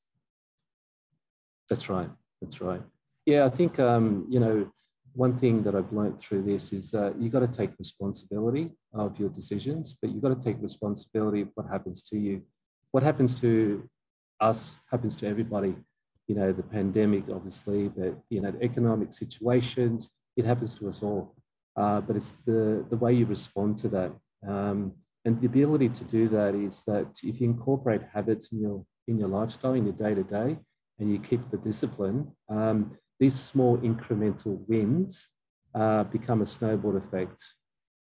That's 1.69 1.89
right. 1.89 2.09
That's 2.41 2.61
right. 2.61 2.83
Yeah, 3.25 3.45
I 3.45 3.49
think 3.49 3.81
um, 3.81 4.27
you 4.29 4.39
know 4.39 4.71
one 5.17 5.39
thing 5.39 5.63
that 5.63 5.75
I've 5.75 5.93
learned 5.93 6.21
through 6.21 6.43
this 6.43 6.73
is 6.73 6.91
that 6.91 7.19
you've 7.19 7.33
got 7.33 7.41
to 7.41 7.49
take 7.49 7.71
responsibility 7.79 8.71
of 8.93 9.19
your 9.19 9.31
decisions, 9.31 9.97
but 10.01 10.11
you've 10.11 10.23
got 10.23 10.39
to 10.39 10.45
take 10.45 10.61
responsibility 10.61 11.41
of 11.41 11.49
what 11.55 11.67
happens 11.69 12.03
to 12.11 12.19
you. 12.19 12.43
What 12.93 13.03
happens 13.03 13.41
to 13.41 13.89
us 14.41 14.79
happens 14.91 15.17
to 15.17 15.27
everybody. 15.27 15.75
You 16.29 16.35
know, 16.35 16.53
the 16.53 16.63
pandemic, 16.63 17.25
obviously, 17.33 17.89
but 17.89 18.19
you 18.29 18.43
know, 18.43 18.53
economic 18.61 19.15
situations, 19.15 20.11
it 20.37 20.45
happens 20.45 20.75
to 20.77 20.89
us 20.89 21.03
all. 21.03 21.35
Uh, 21.77 22.01
but 22.03 22.17
it's 22.17 22.33
the, 22.45 22.85
the 22.91 22.97
way 22.97 23.15
you 23.15 23.27
respond 23.27 23.79
to 23.79 23.89
that. 23.89 24.13
Um, 24.47 24.93
and 25.25 25.41
the 25.41 25.47
ability 25.47 25.89
to 25.91 26.05
do 26.05 26.29
that 26.29 26.55
is 26.55 26.83
that 26.87 27.09
if 27.23 27.41
you 27.41 27.49
incorporate 27.49 28.03
habits 28.13 28.53
in 28.53 28.61
your 28.61 28.85
in 29.09 29.19
your 29.19 29.29
lifestyle, 29.29 29.75
in 29.75 29.85
your 29.85 29.95
day 29.95 30.15
to 30.15 30.25
day, 30.25 30.59
and 30.99 31.11
you 31.13 31.19
keep 31.19 31.51
the 31.51 31.57
discipline, 31.57 32.33
um, 32.49 32.97
these 33.19 33.39
small 33.39 33.79
incremental 33.79 34.61
wins 34.69 35.29
uh, 35.75 36.05
become 36.05 36.43
a 36.43 36.47
snowball 36.47 36.97
effect. 36.97 37.43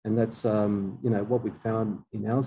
And 0.04 0.16
that's 0.16 0.44
um, 0.44 0.99
you 1.02 1.11
know 1.11 1.25
what 1.25 1.42
we 1.42 1.50
found 1.62 2.02
in 2.12 2.26
our 2.30 2.42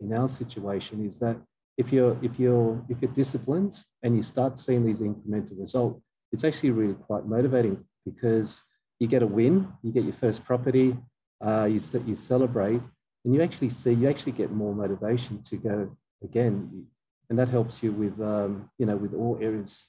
in 0.00 0.12
our 0.12 0.28
situation 0.28 1.06
is 1.06 1.18
that 1.20 1.36
if 1.76 1.92
you're 1.92 2.16
if 2.22 2.38
you're 2.38 2.84
if 2.88 3.00
you're 3.00 3.12
disciplined 3.12 3.80
and 4.02 4.16
you 4.16 4.22
start 4.22 4.58
seeing 4.58 4.84
these 4.84 5.00
incremental 5.00 5.58
results, 5.58 6.00
it's 6.32 6.44
actually 6.44 6.70
really 6.70 6.94
quite 6.94 7.26
motivating 7.26 7.84
because 8.04 8.62
you 8.98 9.06
get 9.06 9.22
a 9.22 9.26
win, 9.26 9.72
you 9.82 9.92
get 9.92 10.04
your 10.04 10.12
first 10.12 10.44
property, 10.44 10.96
uh, 11.40 11.64
you 11.64 11.80
you 12.06 12.16
celebrate, 12.16 12.80
and 13.24 13.34
you 13.34 13.42
actually 13.42 13.70
see 13.70 13.92
you 13.92 14.08
actually 14.08 14.32
get 14.32 14.50
more 14.50 14.74
motivation 14.74 15.42
to 15.42 15.56
go 15.56 15.96
again, 16.22 16.86
and 17.30 17.38
that 17.38 17.48
helps 17.48 17.82
you 17.82 17.92
with 17.92 18.20
um, 18.20 18.70
you 18.78 18.86
know 18.86 18.96
with 18.96 19.14
all 19.14 19.38
areas. 19.40 19.88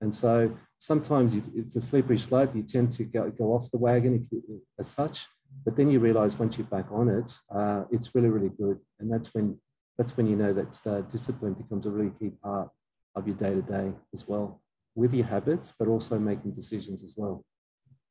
And 0.00 0.14
so 0.14 0.54
sometimes 0.86 1.34
it's 1.60 1.74
a 1.74 1.80
slippery 1.80 2.18
slope. 2.18 2.54
You 2.54 2.62
tend 2.62 2.92
to 2.92 3.04
go, 3.04 3.28
go 3.30 3.46
off 3.54 3.70
the 3.70 3.78
wagon 3.78 4.14
if 4.14 4.30
you, 4.30 4.62
as 4.78 4.86
such, 4.86 5.26
but 5.64 5.76
then 5.76 5.90
you 5.90 5.98
realize 5.98 6.38
once 6.38 6.56
you're 6.56 6.66
back 6.76 6.86
on 6.92 7.08
it, 7.08 7.28
uh, 7.54 7.82
it's 7.90 8.14
really 8.14 8.28
really 8.28 8.52
good, 8.62 8.78
and 9.00 9.12
that's 9.12 9.34
when 9.34 9.58
that's 9.98 10.16
when 10.16 10.26
you 10.30 10.36
know 10.36 10.52
that 10.52 10.86
uh, 10.86 11.00
discipline 11.16 11.54
becomes 11.54 11.86
a 11.86 11.90
really 11.90 12.12
key 12.18 12.30
part 12.42 12.68
of 13.16 13.26
your 13.26 13.36
day 13.36 13.52
to 13.54 13.62
day 13.62 13.92
as 14.14 14.28
well, 14.28 14.62
with 14.94 15.12
your 15.12 15.26
habits, 15.26 15.72
but 15.78 15.88
also 15.88 16.18
making 16.18 16.52
decisions 16.52 17.02
as 17.02 17.14
well. 17.16 17.44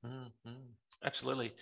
Mm-hmm. 0.06 0.66
Absolutely. 1.04 1.54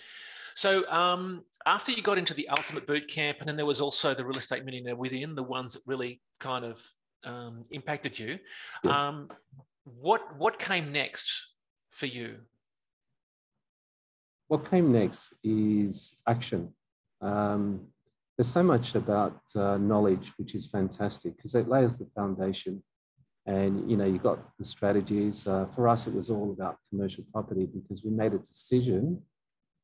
So 0.55 0.87
um, 0.89 1.43
after 1.65 1.91
you 1.91 2.01
got 2.01 2.17
into 2.17 2.33
the 2.33 2.47
ultimate 2.49 2.87
boot 2.87 3.07
camp, 3.07 3.37
and 3.39 3.47
then 3.47 3.55
there 3.55 3.65
was 3.65 3.81
also 3.81 4.13
the 4.13 4.25
real 4.25 4.37
estate 4.37 4.63
millionaire 4.65 4.95
within 4.95 5.35
the 5.35 5.43
ones 5.43 5.73
that 5.73 5.81
really 5.85 6.21
kind 6.39 6.63
of 6.63 6.81
um, 7.25 7.63
impacted 7.71 8.17
you. 8.17 8.39
Yeah. 8.83 9.07
Um, 9.07 9.29
what 9.85 10.37
what 10.37 10.59
came 10.59 10.91
next 10.91 11.29
for 11.89 12.05
you? 12.05 12.37
What 14.47 14.69
came 14.69 14.91
next 14.91 15.33
is 15.43 16.15
action. 16.27 16.73
Um, 17.21 17.87
there's 18.37 18.49
so 18.49 18.63
much 18.63 18.95
about 18.95 19.41
uh, 19.55 19.77
knowledge, 19.77 20.31
which 20.37 20.55
is 20.55 20.65
fantastic 20.65 21.35
because 21.35 21.55
it 21.55 21.67
lays 21.67 21.97
the 21.97 22.07
foundation. 22.15 22.83
And 23.45 23.89
you 23.89 23.97
know, 23.97 24.05
you 24.05 24.19
got 24.19 24.39
the 24.57 24.65
strategies. 24.65 25.45
Uh, 25.45 25.67
for 25.75 25.87
us, 25.87 26.07
it 26.07 26.13
was 26.13 26.29
all 26.29 26.51
about 26.51 26.77
commercial 26.89 27.25
property 27.31 27.65
because 27.65 28.03
we 28.03 28.11
made 28.11 28.33
a 28.33 28.39
decision 28.39 29.21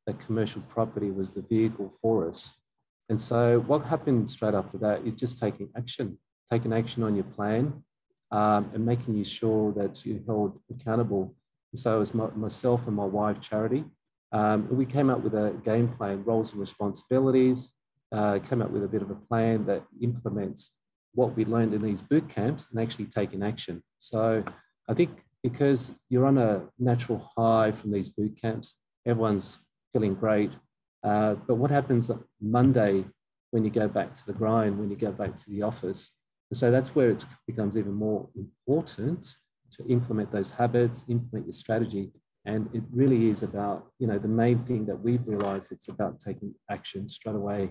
that 0.07 0.19
commercial 0.19 0.61
property 0.61 1.11
was 1.11 1.31
the 1.31 1.41
vehicle 1.41 1.93
for 2.01 2.27
us. 2.27 2.61
And 3.09 3.19
so, 3.19 3.59
what 3.61 3.85
happened 3.85 4.29
straight 4.29 4.53
after 4.53 4.77
that 4.79 5.05
is 5.05 5.13
just 5.15 5.39
taking 5.39 5.69
action, 5.75 6.17
taking 6.51 6.73
action 6.73 7.03
on 7.03 7.15
your 7.15 7.25
plan, 7.25 7.83
um, 8.31 8.69
and 8.73 8.85
making 8.85 9.15
you 9.15 9.23
sure 9.23 9.71
that 9.73 10.05
you 10.05 10.23
held 10.25 10.59
accountable. 10.69 11.35
So, 11.75 12.01
as 12.01 12.13
my, 12.13 12.27
myself 12.35 12.87
and 12.87 12.95
my 12.95 13.05
wife, 13.05 13.41
Charity, 13.41 13.85
um, 14.31 14.67
we 14.69 14.85
came 14.85 15.09
up 15.09 15.21
with 15.21 15.33
a 15.33 15.53
game 15.63 15.87
plan, 15.87 16.23
roles 16.23 16.51
and 16.51 16.59
responsibilities, 16.59 17.73
uh, 18.11 18.39
came 18.39 18.61
up 18.61 18.71
with 18.71 18.83
a 18.83 18.87
bit 18.87 19.01
of 19.01 19.11
a 19.11 19.15
plan 19.15 19.65
that 19.65 19.83
implements 20.01 20.73
what 21.13 21.35
we 21.35 21.45
learned 21.45 21.73
in 21.73 21.81
these 21.81 22.01
boot 22.01 22.29
camps 22.29 22.67
and 22.71 22.79
actually 22.79 23.05
taking 23.05 23.43
action. 23.43 23.83
So 23.97 24.43
I 24.87 24.93
think 24.93 25.11
because 25.43 25.91
you're 26.09 26.25
on 26.25 26.37
a 26.37 26.63
natural 26.77 27.31
high 27.35 27.71
from 27.71 27.91
these 27.91 28.09
boot 28.09 28.39
camps, 28.41 28.75
everyone's 29.05 29.57
feeling 29.93 30.15
great. 30.15 30.51
Uh, 31.03 31.35
but 31.35 31.55
what 31.55 31.71
happens 31.71 32.11
Monday 32.41 33.05
when 33.51 33.63
you 33.63 33.69
go 33.69 33.87
back 33.87 34.13
to 34.15 34.25
the 34.25 34.33
grind, 34.33 34.77
when 34.77 34.89
you 34.89 34.95
go 34.95 35.11
back 35.11 35.37
to 35.37 35.49
the 35.49 35.61
office? 35.61 36.11
And 36.51 36.57
so 36.57 36.71
that's 36.71 36.95
where 36.95 37.11
it 37.11 37.23
becomes 37.47 37.77
even 37.77 37.93
more 37.93 38.27
important 38.35 39.35
to 39.71 39.85
implement 39.87 40.31
those 40.31 40.51
habits, 40.51 41.05
implement 41.07 41.45
your 41.45 41.53
strategy. 41.53 42.11
And 42.45 42.69
it 42.73 42.83
really 42.91 43.29
is 43.29 43.43
about, 43.43 43.91
you 43.99 44.07
know, 44.07 44.17
the 44.17 44.27
main 44.27 44.63
thing 44.63 44.85
that 44.87 44.99
we've 44.99 45.25
realized 45.27 45.71
it's 45.71 45.89
about 45.89 46.19
taking 46.19 46.55
action 46.69 47.07
straight 47.07 47.35
away 47.35 47.69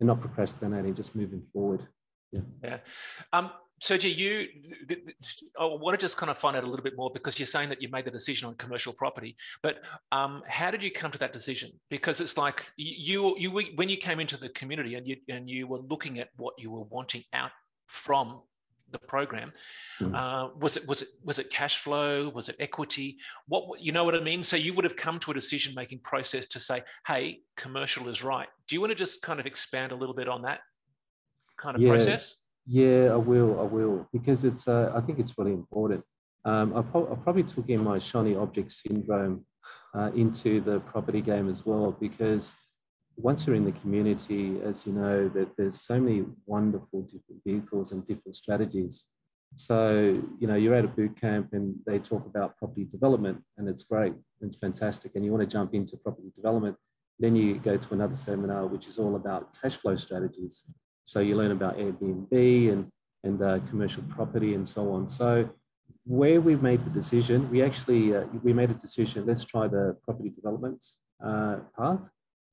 and 0.00 0.06
not 0.06 0.20
procrastinating, 0.20 0.94
just 0.94 1.14
moving 1.14 1.42
forward. 1.52 1.86
Yeah. 2.32 2.40
Yeah. 2.62 2.78
Um, 3.32 3.50
Sergio, 3.82 4.14
you, 4.14 4.48
I 5.60 5.64
want 5.66 5.98
to 5.98 6.02
just 6.02 6.16
kind 6.16 6.30
of 6.30 6.38
find 6.38 6.56
out 6.56 6.64
a 6.64 6.66
little 6.66 6.82
bit 6.82 6.96
more 6.96 7.10
because 7.12 7.38
you're 7.38 7.46
saying 7.46 7.68
that 7.68 7.82
you 7.82 7.90
made 7.90 8.06
the 8.06 8.10
decision 8.10 8.48
on 8.48 8.54
commercial 8.54 8.94
property, 8.94 9.36
but 9.62 9.82
um, 10.12 10.42
how 10.48 10.70
did 10.70 10.82
you 10.82 10.90
come 10.90 11.10
to 11.10 11.18
that 11.18 11.34
decision? 11.34 11.70
Because 11.90 12.20
it's 12.20 12.38
like 12.38 12.64
you, 12.78 13.36
you, 13.36 13.50
when 13.50 13.90
you 13.90 13.98
came 13.98 14.18
into 14.18 14.38
the 14.38 14.48
community 14.48 14.94
and 14.94 15.06
you 15.06 15.16
and 15.28 15.50
you 15.50 15.66
were 15.66 15.80
looking 15.80 16.18
at 16.20 16.28
what 16.36 16.54
you 16.56 16.70
were 16.70 16.84
wanting 16.84 17.22
out 17.34 17.50
from 17.86 18.40
the 18.92 18.98
program, 18.98 19.52
mm. 20.00 20.14
uh, 20.14 20.50
was 20.58 20.76
it 20.76 20.86
was 20.86 21.02
it 21.02 21.08
was 21.24 21.38
it 21.38 21.50
cash 21.50 21.78
flow? 21.78 22.28
Was 22.28 22.48
it 22.48 22.56
equity? 22.60 23.18
What 23.48 23.80
you 23.80 23.92
know 23.92 24.04
what 24.04 24.14
I 24.14 24.20
mean? 24.20 24.42
So 24.42 24.56
you 24.56 24.74
would 24.74 24.84
have 24.84 24.96
come 24.96 25.18
to 25.20 25.30
a 25.30 25.34
decision 25.34 25.74
making 25.74 26.00
process 26.00 26.46
to 26.46 26.60
say, 26.60 26.82
"Hey, 27.06 27.40
commercial 27.56 28.08
is 28.08 28.22
right." 28.22 28.48
Do 28.68 28.76
you 28.76 28.80
want 28.80 28.90
to 28.90 28.94
just 28.94 29.22
kind 29.22 29.40
of 29.40 29.46
expand 29.46 29.92
a 29.92 29.96
little 29.96 30.14
bit 30.14 30.28
on 30.28 30.42
that 30.42 30.60
kind 31.56 31.76
of 31.76 31.82
yeah. 31.82 31.90
process? 31.90 32.36
Yeah, 32.66 33.12
I 33.12 33.16
will. 33.16 33.60
I 33.60 33.64
will 33.64 34.08
because 34.12 34.44
it's. 34.44 34.68
Uh, 34.68 34.92
I 34.94 35.00
think 35.00 35.18
it's 35.18 35.36
really 35.38 35.52
important. 35.52 36.04
Um, 36.44 36.76
I, 36.76 36.82
pro- 36.82 37.12
I, 37.12 37.16
probably 37.16 37.42
took 37.42 37.68
in 37.68 37.82
my 37.82 37.98
shiny 37.98 38.36
object 38.36 38.70
syndrome 38.70 39.44
uh, 39.94 40.12
into 40.14 40.60
the 40.60 40.78
property 40.78 41.20
game 41.20 41.48
as 41.48 41.66
well 41.66 41.90
because 42.00 42.54
once 43.16 43.46
you're 43.46 43.56
in 43.56 43.64
the 43.64 43.72
community, 43.72 44.60
as 44.62 44.86
you 44.86 44.92
know, 44.92 45.28
that 45.30 45.56
there's 45.56 45.80
so 45.80 45.98
many 46.00 46.24
wonderful 46.46 47.02
different 47.02 47.42
vehicles 47.46 47.92
and 47.92 48.04
different 48.04 48.36
strategies. 48.36 49.06
So 49.56 50.22
you 50.38 50.46
know, 50.46 50.56
you're 50.56 50.74
at 50.74 50.84
a 50.84 50.88
boot 50.88 51.18
camp 51.20 51.48
and 51.52 51.74
they 51.86 51.98
talk 51.98 52.26
about 52.26 52.56
property 52.58 52.84
development, 52.84 53.42
and 53.56 53.68
it's 53.68 53.84
great, 53.84 54.14
it's 54.42 54.56
fantastic, 54.56 55.12
and 55.14 55.24
you 55.24 55.32
want 55.32 55.42
to 55.42 55.46
jump 55.46 55.74
into 55.74 55.96
property 55.96 56.30
development. 56.34 56.76
Then 57.18 57.34
you 57.34 57.54
go 57.54 57.76
to 57.76 57.94
another 57.94 58.14
seminar 58.14 58.66
which 58.66 58.88
is 58.88 58.98
all 58.98 59.16
about 59.16 59.58
cash 59.60 59.76
flow 59.76 59.96
strategies. 59.96 60.64
So 61.06 61.20
you 61.20 61.36
learn 61.36 61.52
about 61.52 61.78
Airbnb 61.78 62.72
and, 62.72 62.90
and 63.24 63.42
uh, 63.42 63.60
commercial 63.70 64.02
property 64.10 64.54
and 64.54 64.68
so 64.68 64.90
on. 64.92 65.08
So 65.08 65.48
where 66.04 66.40
we 66.40 66.56
made 66.56 66.84
the 66.84 66.90
decision, 66.90 67.50
we 67.50 67.62
actually, 67.62 68.14
uh, 68.14 68.24
we 68.42 68.52
made 68.52 68.70
a 68.70 68.74
decision, 68.74 69.24
let's 69.24 69.44
try 69.44 69.66
the 69.66 69.96
property 70.04 70.30
development 70.30 70.84
uh, 71.24 71.58
path. 71.78 72.00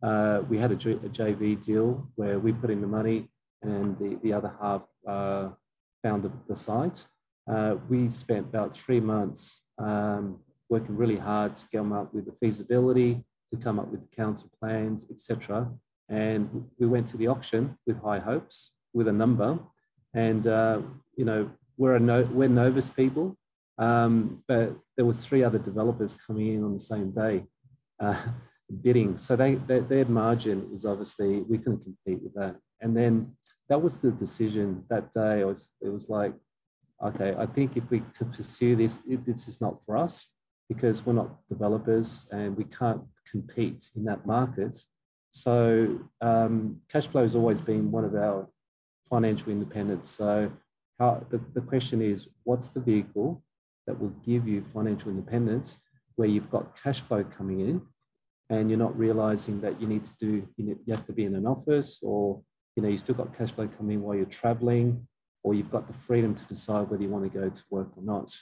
Uh, 0.03 0.41
we 0.49 0.57
had 0.57 0.71
a, 0.71 0.75
JV 0.75 1.63
deal 1.63 2.07
where 2.15 2.37
we 2.37 2.51
put 2.51 2.69
in 2.69 2.81
the 2.81 2.87
money 2.87 3.29
and 3.61 3.97
the, 3.97 4.19
the 4.21 4.33
other 4.33 4.53
half 4.61 4.85
uh, 5.07 5.49
found 6.03 6.23
the, 6.23 6.31
the 6.49 6.55
site. 6.55 7.05
Uh, 7.49 7.75
we 7.89 8.09
spent 8.09 8.45
about 8.47 8.75
three 8.75 8.99
months 8.99 9.63
um, 9.77 10.39
working 10.69 10.97
really 10.97 11.17
hard 11.17 11.55
to 11.55 11.65
come 11.73 11.93
up 11.93 12.13
with 12.13 12.25
the 12.25 12.33
feasibility, 12.33 13.23
to 13.51 13.57
come 13.57 13.79
up 13.79 13.87
with 13.87 14.01
the 14.01 14.15
council 14.15 14.49
plans, 14.59 15.05
etc. 15.09 15.71
And 16.09 16.65
we 16.79 16.87
went 16.87 17.07
to 17.07 17.17
the 17.17 17.27
auction 17.27 17.77
with 17.87 18.01
high 18.01 18.19
hopes, 18.19 18.71
with 18.93 19.07
a 19.07 19.13
number. 19.13 19.57
And, 20.13 20.45
uh, 20.45 20.81
you 21.15 21.25
know, 21.25 21.49
we're, 21.77 21.95
a 21.95 21.99
no, 21.99 22.23
we're 22.23 22.49
Novus 22.49 22.89
people, 22.89 23.37
um, 23.77 24.43
but 24.47 24.75
there 24.95 25.05
was 25.05 25.25
three 25.25 25.43
other 25.43 25.59
developers 25.59 26.13
coming 26.15 26.47
in 26.53 26.63
on 26.63 26.73
the 26.73 26.79
same 26.79 27.11
day 27.11 27.45
uh, 27.99 28.21
bidding. 28.81 29.17
So 29.17 29.35
they, 29.35 29.55
they, 29.55 29.79
their 29.79 30.05
margin 30.05 30.71
was 30.71 30.85
obviously, 30.85 31.41
we 31.41 31.57
couldn't 31.57 31.83
compete 31.83 32.21
with 32.21 32.33
that. 32.35 32.55
And 32.81 32.95
then 32.95 33.35
that 33.69 33.81
was 33.81 34.01
the 34.01 34.11
decision 34.11 34.83
that 34.89 35.11
day. 35.11 35.41
It 35.41 35.47
was, 35.47 35.71
it 35.81 35.89
was 35.89 36.09
like, 36.09 36.33
okay, 37.03 37.35
I 37.37 37.45
think 37.45 37.77
if 37.77 37.89
we 37.89 38.01
could 38.15 38.33
pursue 38.33 38.75
this, 38.75 38.99
this 39.05 39.47
is 39.47 39.61
not 39.61 39.83
for 39.83 39.97
us 39.97 40.27
because 40.69 41.05
we're 41.05 41.13
not 41.13 41.47
developers 41.49 42.27
and 42.31 42.55
we 42.57 42.63
can't 42.65 43.01
compete 43.29 43.89
in 43.95 44.05
that 44.05 44.25
market. 44.25 44.77
So 45.31 45.99
um, 46.21 46.81
cash 46.89 47.07
flow 47.07 47.23
has 47.23 47.35
always 47.35 47.61
been 47.61 47.91
one 47.91 48.05
of 48.05 48.15
our 48.15 48.47
financial 49.09 49.51
independence. 49.51 50.09
So 50.09 50.51
how, 50.99 51.25
the, 51.29 51.41
the 51.53 51.61
question 51.61 52.01
is, 52.01 52.27
what's 52.43 52.67
the 52.67 52.79
vehicle 52.79 53.43
that 53.87 53.99
will 53.99 54.13
give 54.25 54.47
you 54.47 54.63
financial 54.73 55.09
independence 55.09 55.79
where 56.15 56.27
you've 56.27 56.51
got 56.51 56.81
cash 56.81 57.01
flow 57.01 57.23
coming 57.23 57.59
in 57.61 57.81
and 58.49 58.69
you're 58.69 58.79
not 58.79 58.97
realizing 58.97 59.61
that 59.61 59.79
you 59.79 59.87
need 59.87 60.05
to 60.05 60.11
do, 60.19 60.47
you, 60.57 60.79
you 60.85 60.93
have 60.93 61.05
to 61.05 61.13
be 61.13 61.25
in 61.25 61.35
an 61.35 61.45
office 61.45 61.99
or, 62.03 62.41
you 62.75 62.83
know, 62.83 62.89
you 62.89 62.97
still 62.97 63.15
got 63.15 63.35
cash 63.37 63.51
flow 63.51 63.67
coming 63.67 64.01
while 64.01 64.15
you're 64.15 64.25
traveling 64.25 65.07
or 65.43 65.53
you've 65.53 65.71
got 65.71 65.87
the 65.87 65.93
freedom 65.93 66.33
to 66.35 66.45
decide 66.45 66.89
whether 66.89 67.03
you 67.03 67.09
want 67.09 67.23
to 67.23 67.39
go 67.39 67.49
to 67.49 67.63
work 67.69 67.89
or 67.95 68.03
not. 68.03 68.33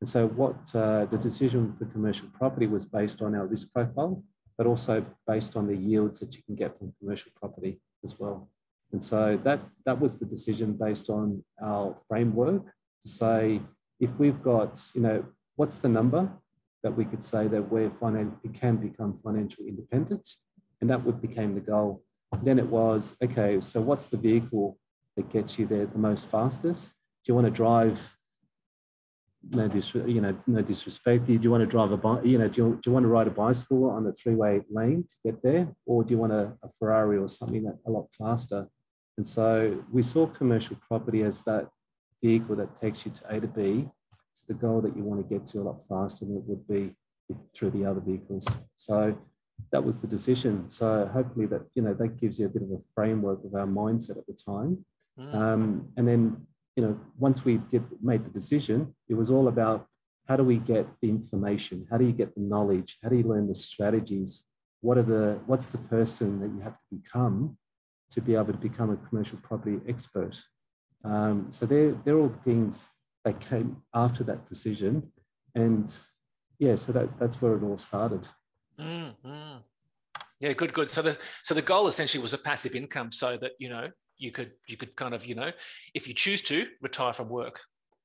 And 0.00 0.08
so 0.08 0.28
what 0.28 0.74
uh, 0.74 1.06
the 1.06 1.18
decision 1.18 1.74
for 1.78 1.84
commercial 1.86 2.28
property 2.28 2.66
was 2.66 2.84
based 2.84 3.20
on 3.20 3.34
our 3.34 3.46
risk 3.46 3.72
profile, 3.72 4.22
but 4.56 4.66
also 4.66 5.04
based 5.26 5.56
on 5.56 5.66
the 5.66 5.76
yields 5.76 6.20
that 6.20 6.34
you 6.36 6.42
can 6.42 6.54
get 6.54 6.78
from 6.78 6.92
commercial 7.00 7.32
property 7.34 7.80
as 8.04 8.18
well. 8.18 8.48
And 8.92 9.02
so 9.02 9.38
that, 9.44 9.60
that 9.84 10.00
was 10.00 10.18
the 10.18 10.24
decision 10.26 10.72
based 10.72 11.10
on 11.10 11.44
our 11.62 11.96
framework 12.08 12.64
to 13.02 13.08
say, 13.08 13.60
if 14.00 14.10
we've 14.18 14.42
got, 14.42 14.80
you 14.94 15.00
know, 15.00 15.24
what's 15.56 15.82
the 15.82 15.88
number 15.88 16.30
that 16.82 16.96
we 16.96 17.04
could 17.04 17.24
say 17.24 17.48
that 17.48 17.70
we're 17.70 17.90
finan- 17.90 18.36
we 18.42 18.50
can 18.50 18.76
become 18.76 19.16
financial 19.18 19.66
independent? 19.66 20.26
And 20.80 20.88
that 20.90 21.04
would 21.04 21.20
became 21.20 21.54
the 21.54 21.60
goal. 21.60 22.02
Then 22.42 22.58
it 22.58 22.68
was, 22.68 23.16
okay, 23.22 23.60
so 23.60 23.80
what's 23.80 24.06
the 24.06 24.16
vehicle 24.16 24.78
that 25.16 25.30
gets 25.30 25.58
you 25.58 25.66
there 25.66 25.86
the 25.86 25.98
most 25.98 26.30
fastest? 26.30 26.92
Do 27.24 27.30
you 27.30 27.34
want 27.34 27.46
to 27.46 27.50
drive 27.50 28.16
no 29.50 29.68
dis, 29.68 29.94
you 29.94 30.20
know, 30.20 30.36
no 30.46 30.62
disrespect. 30.62 31.26
Do 31.26 31.32
you 31.34 31.50
want 31.50 31.62
to 31.62 31.66
drive 31.66 31.92
a 31.92 31.96
bike? 31.96 32.24
You 32.24 32.38
know, 32.38 32.48
do 32.48 32.62
you, 32.62 32.80
do 32.82 32.90
you 32.90 32.92
want 32.92 33.04
to 33.04 33.08
ride 33.08 33.26
a 33.26 33.30
bicycle 33.30 33.90
on 33.90 34.06
a 34.06 34.12
three-way 34.12 34.62
lane 34.70 35.04
to 35.08 35.16
get 35.24 35.42
there, 35.42 35.68
or 35.86 36.04
do 36.04 36.12
you 36.12 36.18
want 36.18 36.32
a, 36.32 36.52
a 36.62 36.68
Ferrari 36.78 37.18
or 37.18 37.28
something 37.28 37.62
that 37.64 37.78
a 37.86 37.90
lot 37.90 38.08
faster? 38.12 38.66
And 39.16 39.26
so 39.26 39.84
we 39.90 40.02
saw 40.02 40.26
commercial 40.26 40.76
property 40.76 41.22
as 41.22 41.42
that 41.44 41.68
vehicle 42.22 42.56
that 42.56 42.76
takes 42.76 43.06
you 43.06 43.12
to 43.12 43.22
A 43.34 43.40
to 43.40 43.46
B 43.46 43.88
to 44.40 44.48
the 44.48 44.54
goal 44.54 44.80
that 44.80 44.96
you 44.96 45.02
want 45.02 45.20
to 45.26 45.34
get 45.34 45.46
to 45.46 45.58
a 45.58 45.64
lot 45.64 45.80
faster 45.88 46.24
than 46.24 46.36
it 46.36 46.42
would 46.46 46.66
be 46.66 46.94
through 47.54 47.70
the 47.70 47.84
other 47.84 48.00
vehicles. 48.00 48.46
So 48.76 49.16
that 49.72 49.84
was 49.84 50.00
the 50.00 50.06
decision. 50.06 50.68
So 50.68 51.08
hopefully 51.12 51.46
that 51.46 51.62
you 51.74 51.82
know 51.82 51.94
that 51.94 52.20
gives 52.20 52.38
you 52.38 52.46
a 52.46 52.48
bit 52.48 52.62
of 52.62 52.70
a 52.70 52.80
framework 52.94 53.44
of 53.44 53.54
our 53.54 53.66
mindset 53.66 54.18
at 54.18 54.26
the 54.26 54.32
time. 54.34 54.84
Mm. 55.18 55.34
Um, 55.34 55.88
and 55.96 56.06
then 56.08 56.46
you 56.76 56.84
know, 56.84 57.00
once 57.18 57.44
we 57.44 57.56
did 57.56 57.84
made 58.00 58.24
the 58.24 58.30
decision, 58.30 58.94
it 59.08 59.14
was 59.14 59.30
all 59.30 59.48
about 59.48 59.86
how 60.28 60.36
do 60.36 60.44
we 60.44 60.58
get 60.58 60.86
the 61.02 61.08
information? 61.08 61.86
How 61.90 61.96
do 61.96 62.04
you 62.04 62.12
get 62.12 62.36
the 62.36 62.40
knowledge? 62.40 62.98
How 63.02 63.08
do 63.08 63.16
you 63.16 63.24
learn 63.24 63.48
the 63.48 63.54
strategies? 63.54 64.44
What 64.80 64.96
are 64.96 65.02
the 65.02 65.40
what's 65.46 65.70
the 65.70 65.78
person 65.78 66.40
that 66.40 66.50
you 66.54 66.60
have 66.60 66.78
to 66.78 66.84
become 66.92 67.58
to 68.10 68.20
be 68.20 68.36
able 68.36 68.52
to 68.52 68.58
become 68.58 68.90
a 68.90 68.96
commercial 69.08 69.38
property 69.42 69.80
expert? 69.88 70.40
Um, 71.02 71.48
so 71.50 71.66
they're 71.66 71.92
they're 72.04 72.18
all 72.18 72.34
things 72.44 72.90
that 73.28 73.40
came 73.40 73.76
after 73.94 74.24
that 74.24 74.46
decision, 74.46 75.12
and 75.54 75.94
yeah, 76.58 76.76
so 76.76 76.92
that 76.92 77.18
that's 77.18 77.42
where 77.42 77.54
it 77.56 77.62
all 77.62 77.76
started. 77.76 78.26
Mm-hmm. 78.80 79.58
Yeah, 80.40 80.52
good, 80.54 80.72
good. 80.72 80.88
So 80.88 81.02
the 81.02 81.18
so 81.42 81.54
the 81.54 81.62
goal 81.62 81.88
essentially 81.88 82.22
was 82.22 82.32
a 82.32 82.38
passive 82.38 82.74
income, 82.74 83.12
so 83.12 83.36
that 83.36 83.52
you 83.58 83.68
know 83.68 83.88
you 84.16 84.32
could 84.32 84.52
you 84.66 84.78
could 84.78 84.96
kind 84.96 85.14
of 85.14 85.26
you 85.26 85.34
know 85.34 85.50
if 85.94 86.08
you 86.08 86.14
choose 86.14 86.40
to 86.42 86.66
retire 86.80 87.12
from 87.12 87.28
work. 87.28 87.60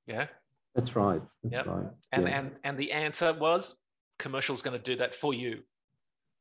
Yeah? 0.07 0.27
That's 0.75 0.95
right. 0.95 1.21
That's 1.43 1.57
yep. 1.57 1.67
right. 1.67 1.87
And 2.11 2.27
yeah. 2.27 2.39
and 2.39 2.51
and 2.65 2.77
the 2.77 2.91
answer 2.91 3.31
was 3.33 3.75
commercial's 4.19 4.61
going 4.61 4.77
to 4.77 4.83
do 4.83 4.97
that 4.97 5.15
for 5.15 5.33
you. 5.33 5.59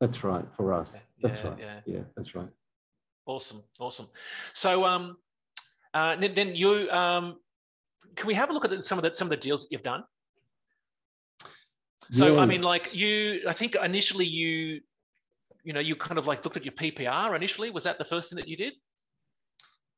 That's 0.00 0.24
right. 0.24 0.44
For 0.56 0.72
us. 0.72 1.06
That's 1.22 1.44
yeah, 1.44 1.48
right. 1.48 1.58
yeah. 1.60 1.80
Yeah 1.86 2.00
that's 2.16 2.34
right. 2.34 2.48
Awesome 3.26 3.62
awesome. 3.78 4.08
So 4.54 4.84
um 4.84 5.16
uh 5.94 6.16
then 6.16 6.56
you 6.56 6.90
um 6.90 7.36
can 8.16 8.26
we 8.26 8.34
have 8.34 8.50
a 8.50 8.52
look 8.52 8.64
at 8.64 8.84
some 8.84 8.98
of 8.98 9.04
the 9.04 9.14
some 9.14 9.26
of 9.26 9.30
the 9.30 9.36
deals 9.36 9.62
that 9.62 9.72
you've 9.72 9.82
done? 9.82 10.04
So 12.10 12.34
yeah. 12.34 12.40
i 12.40 12.46
mean 12.46 12.62
like 12.62 12.90
you 12.92 13.42
i 13.48 13.52
think 13.52 13.76
initially 13.76 14.26
you 14.26 14.80
you 15.64 15.72
know 15.72 15.80
you 15.80 15.94
kind 15.96 16.18
of 16.18 16.26
like 16.26 16.44
looked 16.44 16.56
at 16.56 16.64
your 16.64 16.74
ppr 16.74 17.34
initially. 17.34 17.70
Was 17.70 17.84
that 17.84 17.98
the 17.98 18.04
first 18.04 18.30
thing 18.30 18.36
that 18.36 18.48
you 18.48 18.56
did? 18.56 18.74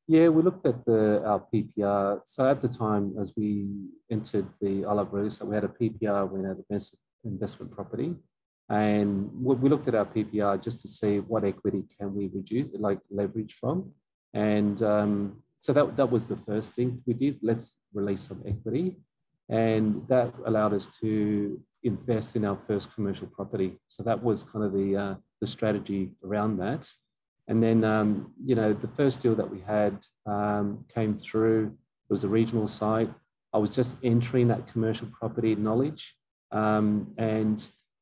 Yeah, 0.07 0.27
we 0.29 0.43
looked 0.43 0.65
at 0.67 0.85
the 0.85 1.23
our 1.25 1.43
PPR. 1.51 2.21
So 2.25 2.47
at 2.47 2.61
the 2.61 2.67
time, 2.67 3.15
as 3.19 3.33
we 3.35 3.67
entered 4.11 4.47
the 4.61 4.85
of 4.85 5.33
so 5.33 5.45
we 5.45 5.55
had 5.55 5.63
a 5.63 5.67
PPR 5.79 6.29
when 6.29 6.43
had 6.43 6.57
investment 6.69 7.01
investment 7.23 7.71
property, 7.71 8.13
and 8.69 9.31
we 9.33 9.67
looked 9.67 9.87
at 9.87 9.95
our 9.95 10.05
PPR 10.05 10.61
just 10.61 10.81
to 10.83 10.87
see 10.87 11.19
what 11.19 11.43
equity 11.43 11.83
can 11.97 12.13
we 12.13 12.27
reduce, 12.27 12.67
like 12.79 12.99
leverage 13.09 13.53
from, 13.59 13.93
and 14.35 14.83
um, 14.83 15.41
so 15.65 15.73
that 15.73 15.97
that 15.97 16.11
was 16.11 16.27
the 16.27 16.35
first 16.35 16.75
thing 16.75 17.01
we 17.07 17.13
did. 17.15 17.39
Let's 17.41 17.79
release 17.91 18.21
some 18.21 18.43
equity, 18.45 18.97
and 19.49 20.07
that 20.09 20.31
allowed 20.45 20.73
us 20.73 20.87
to 21.01 21.59
invest 21.83 22.35
in 22.35 22.45
our 22.45 22.59
first 22.67 22.93
commercial 22.93 23.25
property. 23.25 23.79
So 23.87 24.03
that 24.03 24.21
was 24.21 24.43
kind 24.43 24.63
of 24.63 24.73
the 24.73 24.95
uh, 24.95 25.15
the 25.41 25.47
strategy 25.47 26.11
around 26.23 26.57
that. 26.57 26.87
And 27.47 27.63
then, 27.63 27.83
um, 27.83 28.33
you 28.43 28.53
know, 28.53 28.73
the 28.73 28.87
first 28.87 29.21
deal 29.23 29.35
that 29.35 29.49
we 29.49 29.59
had 29.61 29.97
um, 30.27 30.85
came 30.93 31.17
through. 31.17 31.77
It 32.09 32.13
was 32.13 32.23
a 32.23 32.27
regional 32.27 32.67
site. 32.67 33.11
I 33.51 33.57
was 33.57 33.75
just 33.75 33.97
entering 34.03 34.47
that 34.49 34.67
commercial 34.67 35.07
property 35.19 35.55
knowledge. 35.55 36.15
Um, 36.51 37.13
and 37.17 37.57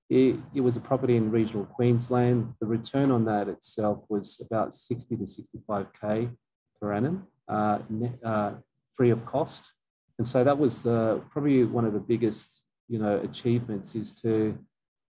it, 0.09 0.35
it, 0.53 0.61
was 0.61 0.75
a 0.75 0.81
property 0.81 1.15
in 1.15 1.31
regional 1.31 1.65
Queensland. 1.65 2.53
The 2.59 2.67
return 2.67 3.09
on 3.11 3.25
that 3.25 3.47
itself 3.47 4.03
was 4.09 4.41
about 4.45 4.75
60 4.75 5.15
to 5.17 5.23
65K 5.23 6.35
per 6.79 6.93
annum, 6.93 7.27
free 8.91 9.09
of 9.09 9.25
cost. 9.25 9.71
And 10.19 10.27
so 10.27 10.43
that 10.43 10.57
was 10.57 10.85
uh, 10.85 11.19
probably 11.31 11.63
one 11.63 11.85
of 11.85 11.93
the 11.93 11.99
biggest, 11.99 12.65
you 12.87 12.99
know, 12.99 13.19
achievements 13.19 13.95
is 13.95 14.13
to 14.21 14.57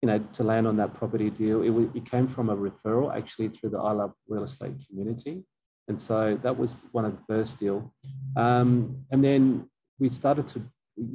you 0.03 0.09
know, 0.09 0.19
to 0.35 0.45
land 0.45 0.67
on 0.67 0.77
that 0.77 0.95
property 0.95 1.31
deal, 1.31 1.63
it, 1.63 1.91
it 1.97 2.05
came 2.05 2.29
from 2.29 2.51
a 2.51 2.57
referral 2.57 3.15
actually 3.17 3.49
through 3.49 3.71
the 3.71 3.79
I 3.79 3.93
Love 3.93 4.13
Real 4.29 4.45
Estate 4.45 4.75
community. 4.87 5.45
And 5.89 6.01
so 6.01 6.39
that 6.43 6.59
was 6.59 6.85
one 6.93 7.05
of 7.05 7.13
the 7.17 7.23
first 7.27 7.59
deal. 7.59 7.95
Um, 8.37 9.05
and 9.11 9.25
then 9.25 9.71
we 9.99 10.09
started 10.09 10.49
to 10.49 10.63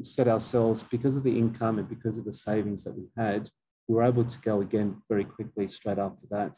set 0.03 0.27
ourselves, 0.27 0.83
because 0.83 1.15
of 1.15 1.23
the 1.23 1.37
income 1.37 1.77
and 1.79 1.87
because 1.87 2.17
of 2.17 2.25
the 2.25 2.33
savings 2.33 2.83
that 2.83 2.97
we 2.97 3.05
had, 3.15 3.49
we 3.87 3.95
were 3.95 4.03
able 4.03 4.25
to 4.25 4.39
go 4.39 4.61
again 4.61 5.01
very 5.09 5.25
quickly 5.25 5.67
straight 5.67 5.99
after 5.99 6.25
that. 6.31 6.57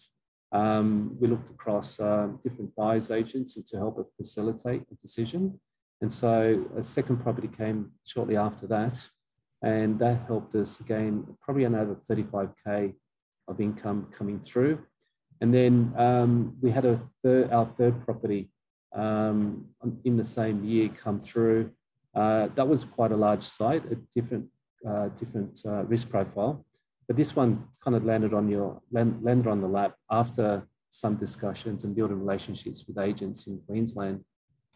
Um, 0.54 1.18
we 1.20 1.28
looked 1.28 1.50
across 1.50 2.00
um, 2.00 2.40
different 2.44 2.76
buyers 2.76 3.10
agents 3.10 3.56
to 3.56 3.78
help 3.78 3.98
us 3.98 4.06
facilitate 4.16 4.88
the 4.88 4.96
decision. 4.96 5.60
And 6.02 6.14
so 6.14 6.66
a 6.78 6.84
second 6.84 7.18
property 7.18 7.48
came 7.48 7.92
shortly 8.06 8.38
after 8.38 8.68
that. 8.68 9.10
And 9.64 9.98
that 10.00 10.28
helped 10.28 10.54
us 10.56 10.80
again, 10.80 11.26
probably 11.42 11.64
another 11.64 11.96
35K 12.10 12.94
of 13.48 13.60
income 13.60 14.08
coming 14.16 14.40
through. 14.40 14.80
And 15.42 15.54
then 15.54 15.94
um, 15.98 16.56
we 16.62 16.72
had 16.72 16.86
a 16.86 17.02
our 17.52 17.66
third 17.66 18.06
property 18.06 18.50
um, 18.94 19.66
in 20.04 20.18
the 20.18 20.24
same 20.24 20.64
year 20.64 20.90
come 20.90 21.20
through. 21.20 21.72
Uh, 22.14 22.48
that 22.56 22.68
was 22.68 22.84
quite 22.84 23.12
a 23.12 23.18
large 23.18 23.44
site, 23.44 23.84
a 23.92 23.96
different, 24.14 24.46
uh, 24.88 25.08
different 25.10 25.60
uh, 25.66 25.84
risk 25.86 26.10
profile. 26.10 26.66
But 27.08 27.18
this 27.18 27.36
one 27.36 27.68
kind 27.84 27.96
of 27.96 28.06
landed 28.06 28.34
on 28.34 28.48
your 28.50 28.82
land, 28.92 29.20
landed 29.22 29.48
on 29.48 29.62
the 29.62 29.68
lap 29.68 29.96
after 30.10 30.68
some 30.90 31.16
discussions 31.16 31.84
and 31.84 31.96
building 31.96 32.20
relationships 32.20 32.86
with 32.88 32.98
agents 32.98 33.48
in 33.48 33.60
Queensland. 33.68 34.24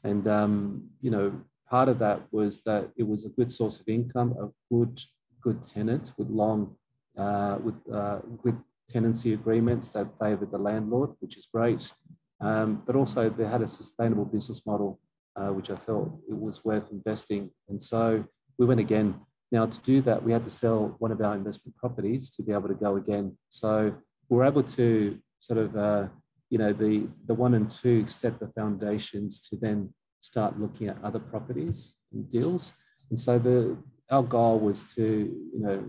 And 0.04 0.28
um, 0.28 0.90
you 1.02 1.12
know, 1.12 1.34
part 1.70 1.90
of 1.90 2.00
that 2.00 2.22
was 2.32 2.64
that 2.64 2.90
it 2.98 3.08
was 3.08 3.26
a 3.26 3.30
good 3.30 3.52
source 3.52 3.80
of 3.80 3.88
income, 3.88 4.36
a 4.40 4.50
good 4.74 5.02
good 5.42 5.62
tenant 5.62 6.12
with 6.18 6.30
long 6.30 6.76
uh, 7.18 7.58
with 7.64 7.76
uh, 7.94 8.20
good 8.44 8.58
tenancy 8.88 9.34
agreements 9.34 9.92
that 9.92 10.08
favoured 10.20 10.52
the 10.52 10.58
landlord, 10.58 11.12
which 11.20 11.38
is 11.38 11.48
great. 11.54 11.92
Um, 12.40 12.84
but 12.86 12.96
also 12.96 13.30
they 13.30 13.46
had 13.46 13.62
a 13.62 13.68
sustainable 13.68 14.26
business 14.26 14.66
model, 14.66 15.00
uh, 15.36 15.50
which 15.50 15.70
I 15.70 15.76
felt 15.76 16.20
it 16.30 16.38
was 16.38 16.64
worth 16.64 16.92
investing. 16.92 17.52
And 17.68 17.82
so 17.82 18.24
we 18.58 18.66
went 18.66 18.80
again. 18.80 19.22
Now 19.52 19.66
to 19.66 19.80
do 19.82 20.02
that, 20.02 20.24
we 20.24 20.32
had 20.32 20.44
to 20.46 20.52
sell 20.52 20.96
one 21.00 21.12
of 21.12 21.22
our 21.22 21.36
investment 21.36 21.78
properties 21.78 22.30
to 22.32 22.44
be 22.44 22.52
able 22.52 22.68
to 22.68 22.76
go 22.76 22.98
again. 22.98 23.38
So 23.50 23.96
we're 24.30 24.46
able 24.46 24.64
to 24.64 25.20
sort 25.40 25.60
of, 25.60 25.76
uh, 25.76 26.08
you 26.50 26.58
know, 26.58 26.74
the 26.74 27.08
the 27.26 27.34
one 27.34 27.54
and 27.54 27.70
two 27.70 28.08
set 28.08 28.40
the 28.40 28.48
foundations 28.50 29.40
to 29.50 29.56
then 29.56 29.94
start 30.22 30.60
looking 30.60 30.88
at 30.88 30.98
other 31.04 31.20
properties 31.20 31.96
and 32.12 32.30
deals. 32.30 32.74
And 33.10 33.20
so 33.20 33.40
the 33.40 33.78
our 34.10 34.24
goal 34.24 34.60
was 34.60 34.94
to, 34.96 35.04
you 35.04 35.60
know, 35.60 35.84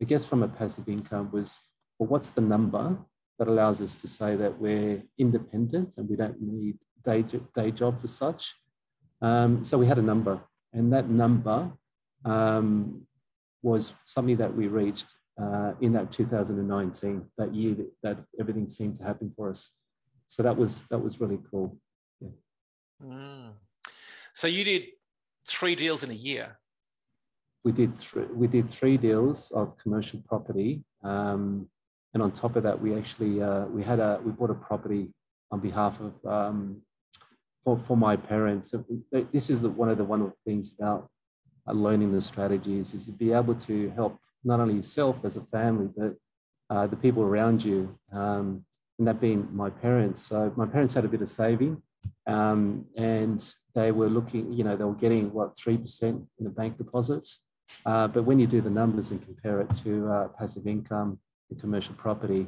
I 0.00 0.04
guess 0.04 0.24
from 0.24 0.42
a 0.42 0.48
passive 0.48 0.88
income 0.88 1.30
was, 1.32 1.58
well, 1.98 2.08
what's 2.08 2.32
the 2.32 2.40
number 2.40 2.98
that 3.38 3.48
allows 3.48 3.80
us 3.80 3.96
to 3.96 4.08
say 4.08 4.36
that 4.36 4.60
we're 4.60 5.02
independent 5.18 5.96
and 5.96 6.08
we 6.08 6.16
don't 6.16 6.40
need 6.40 6.78
day, 7.02 7.24
day 7.54 7.70
jobs 7.70 8.04
as 8.04 8.12
such. 8.14 8.54
Um, 9.22 9.64
so 9.64 9.78
we 9.78 9.86
had 9.86 9.98
a 9.98 10.02
number, 10.02 10.40
and 10.72 10.92
that 10.92 11.08
number 11.08 11.72
um, 12.24 13.06
was 13.62 13.92
something 14.06 14.36
that 14.36 14.54
we 14.54 14.68
reached 14.68 15.06
uh, 15.40 15.72
in 15.80 15.92
that 15.92 16.10
2019, 16.10 17.26
that 17.38 17.54
year 17.54 17.74
that, 17.74 17.90
that, 18.02 18.18
everything 18.38 18.68
seemed 18.68 18.96
to 18.96 19.04
happen 19.04 19.32
for 19.36 19.50
us. 19.50 19.70
So 20.26 20.42
that 20.42 20.56
was 20.56 20.84
that 20.90 20.98
was 20.98 21.20
really 21.20 21.38
cool. 21.50 21.76
Yeah. 22.20 22.28
Mm. 23.02 23.52
So 24.34 24.46
you 24.46 24.64
did 24.64 24.82
three 25.48 25.74
deals 25.74 26.02
in 26.02 26.10
a 26.10 26.14
year. 26.14 26.58
We 27.64 27.72
did 27.72 27.96
three. 27.96 28.26
We 28.32 28.46
did 28.46 28.70
three 28.70 28.96
deals 28.96 29.50
of 29.50 29.76
commercial 29.76 30.22
property, 30.26 30.84
um, 31.02 31.68
and 32.14 32.22
on 32.22 32.32
top 32.32 32.56
of 32.56 32.62
that, 32.62 32.80
we 32.80 32.94
actually 32.94 33.42
uh, 33.42 33.66
we 33.66 33.82
had 33.82 33.98
a 33.98 34.20
we 34.24 34.30
bought 34.30 34.50
a 34.50 34.54
property 34.54 35.12
on 35.50 35.60
behalf 35.60 36.00
of 36.00 36.14
um, 36.24 36.82
for 37.64 37.76
for 37.76 37.96
my 37.96 38.16
parents. 38.16 38.72
This 39.32 39.50
is 39.50 39.60
the, 39.62 39.70
one 39.70 39.88
of 39.88 39.98
the 39.98 40.04
wonderful 40.04 40.38
things 40.46 40.72
about 40.78 41.02
uh, 41.02 41.19
learning 41.66 42.12
the 42.12 42.20
strategies 42.20 42.94
is 42.94 43.06
to 43.06 43.12
be 43.12 43.32
able 43.32 43.54
to 43.54 43.90
help 43.90 44.18
not 44.44 44.60
only 44.60 44.74
yourself 44.74 45.16
as 45.24 45.36
a 45.36 45.42
family, 45.46 45.88
but 45.96 46.14
uh, 46.70 46.86
the 46.86 46.96
people 46.96 47.22
around 47.22 47.64
you, 47.64 47.98
um, 48.12 48.64
and 48.98 49.08
that 49.08 49.20
being 49.20 49.48
my 49.52 49.70
parents. 49.70 50.22
So 50.22 50.52
my 50.56 50.66
parents 50.66 50.94
had 50.94 51.04
a 51.04 51.08
bit 51.08 51.22
of 51.22 51.28
saving, 51.28 51.82
um, 52.26 52.86
and 52.96 53.54
they 53.74 53.92
were 53.92 54.08
looking, 54.08 54.52
you 54.52 54.64
know, 54.64 54.76
they 54.76 54.84
were 54.84 54.94
getting 54.94 55.32
what 55.32 55.56
three 55.56 55.78
percent 55.78 56.26
in 56.38 56.44
the 56.44 56.50
bank 56.50 56.78
deposits. 56.78 57.42
Uh, 57.86 58.08
but 58.08 58.24
when 58.24 58.38
you 58.40 58.46
do 58.46 58.60
the 58.60 58.70
numbers 58.70 59.10
and 59.10 59.24
compare 59.24 59.60
it 59.60 59.72
to 59.84 60.08
uh, 60.08 60.28
passive 60.38 60.66
income 60.66 61.18
and 61.50 61.60
commercial 61.60 61.94
property, 61.94 62.46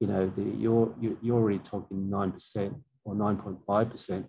you 0.00 0.06
know, 0.06 0.32
the, 0.36 0.42
you're 0.42 0.94
you're 1.00 1.36
already 1.36 1.58
talking 1.58 2.08
nine 2.08 2.32
percent 2.32 2.74
or 3.04 3.14
nine 3.14 3.36
point 3.36 3.58
five 3.66 3.90
percent. 3.90 4.26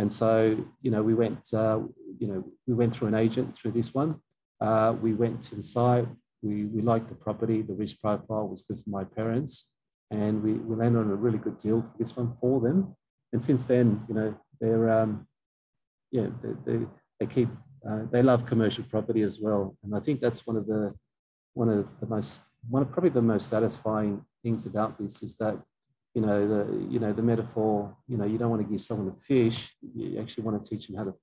And 0.00 0.10
so, 0.10 0.56
you 0.80 0.90
know, 0.90 1.02
we 1.02 1.12
went, 1.12 1.52
uh, 1.52 1.78
you 2.18 2.26
know, 2.26 2.42
we 2.66 2.72
went 2.72 2.94
through 2.94 3.08
an 3.08 3.14
agent 3.14 3.54
through 3.54 3.72
this 3.72 3.92
one. 3.92 4.18
Uh, 4.58 4.94
we 4.98 5.12
went 5.12 5.42
to 5.42 5.54
the 5.54 5.62
site. 5.62 6.08
We, 6.40 6.64
we 6.64 6.80
liked 6.80 7.10
the 7.10 7.14
property. 7.14 7.60
The 7.60 7.74
risk 7.74 8.00
profile 8.00 8.48
was 8.48 8.62
good 8.62 8.78
for 8.82 8.88
my 8.88 9.04
parents. 9.04 9.68
And 10.10 10.42
we, 10.42 10.54
we 10.54 10.74
landed 10.74 11.00
on 11.00 11.10
a 11.10 11.14
really 11.14 11.36
good 11.36 11.58
deal 11.58 11.82
for 11.82 11.92
this 11.98 12.16
one 12.16 12.32
for 12.40 12.60
them. 12.60 12.96
And 13.34 13.42
since 13.42 13.66
then, 13.66 14.02
you 14.08 14.14
know, 14.14 14.34
they're, 14.58 14.88
um, 14.88 15.26
yeah, 16.10 16.28
they, 16.42 16.52
they, 16.64 16.86
they 17.18 17.26
keep, 17.26 17.50
uh, 17.86 18.04
they 18.10 18.22
love 18.22 18.46
commercial 18.46 18.84
property 18.84 19.20
as 19.20 19.38
well. 19.38 19.76
And 19.84 19.94
I 19.94 20.00
think 20.00 20.22
that's 20.22 20.46
one 20.46 20.56
of 20.56 20.66
the, 20.66 20.94
one 21.52 21.68
of 21.68 21.86
the 22.00 22.06
most, 22.06 22.40
one 22.70 22.80
of 22.80 22.90
probably 22.90 23.10
the 23.10 23.20
most 23.20 23.48
satisfying 23.48 24.24
things 24.42 24.64
about 24.64 24.98
this 24.98 25.22
is 25.22 25.36
that 25.36 25.60
you 26.14 26.20
know 26.20 26.46
the 26.46 26.86
you 26.88 26.98
know 26.98 27.12
the 27.12 27.22
metaphor 27.22 27.94
you 28.08 28.16
know 28.16 28.24
you 28.24 28.36
don't 28.36 28.50
want 28.50 28.62
to 28.62 28.68
give 28.68 28.80
someone 28.80 29.08
a 29.08 29.24
fish 29.24 29.74
you 29.94 30.18
actually 30.20 30.42
want 30.42 30.62
to 30.62 30.68
teach 30.68 30.88
them 30.88 30.96
how 30.96 31.04
to 31.04 31.14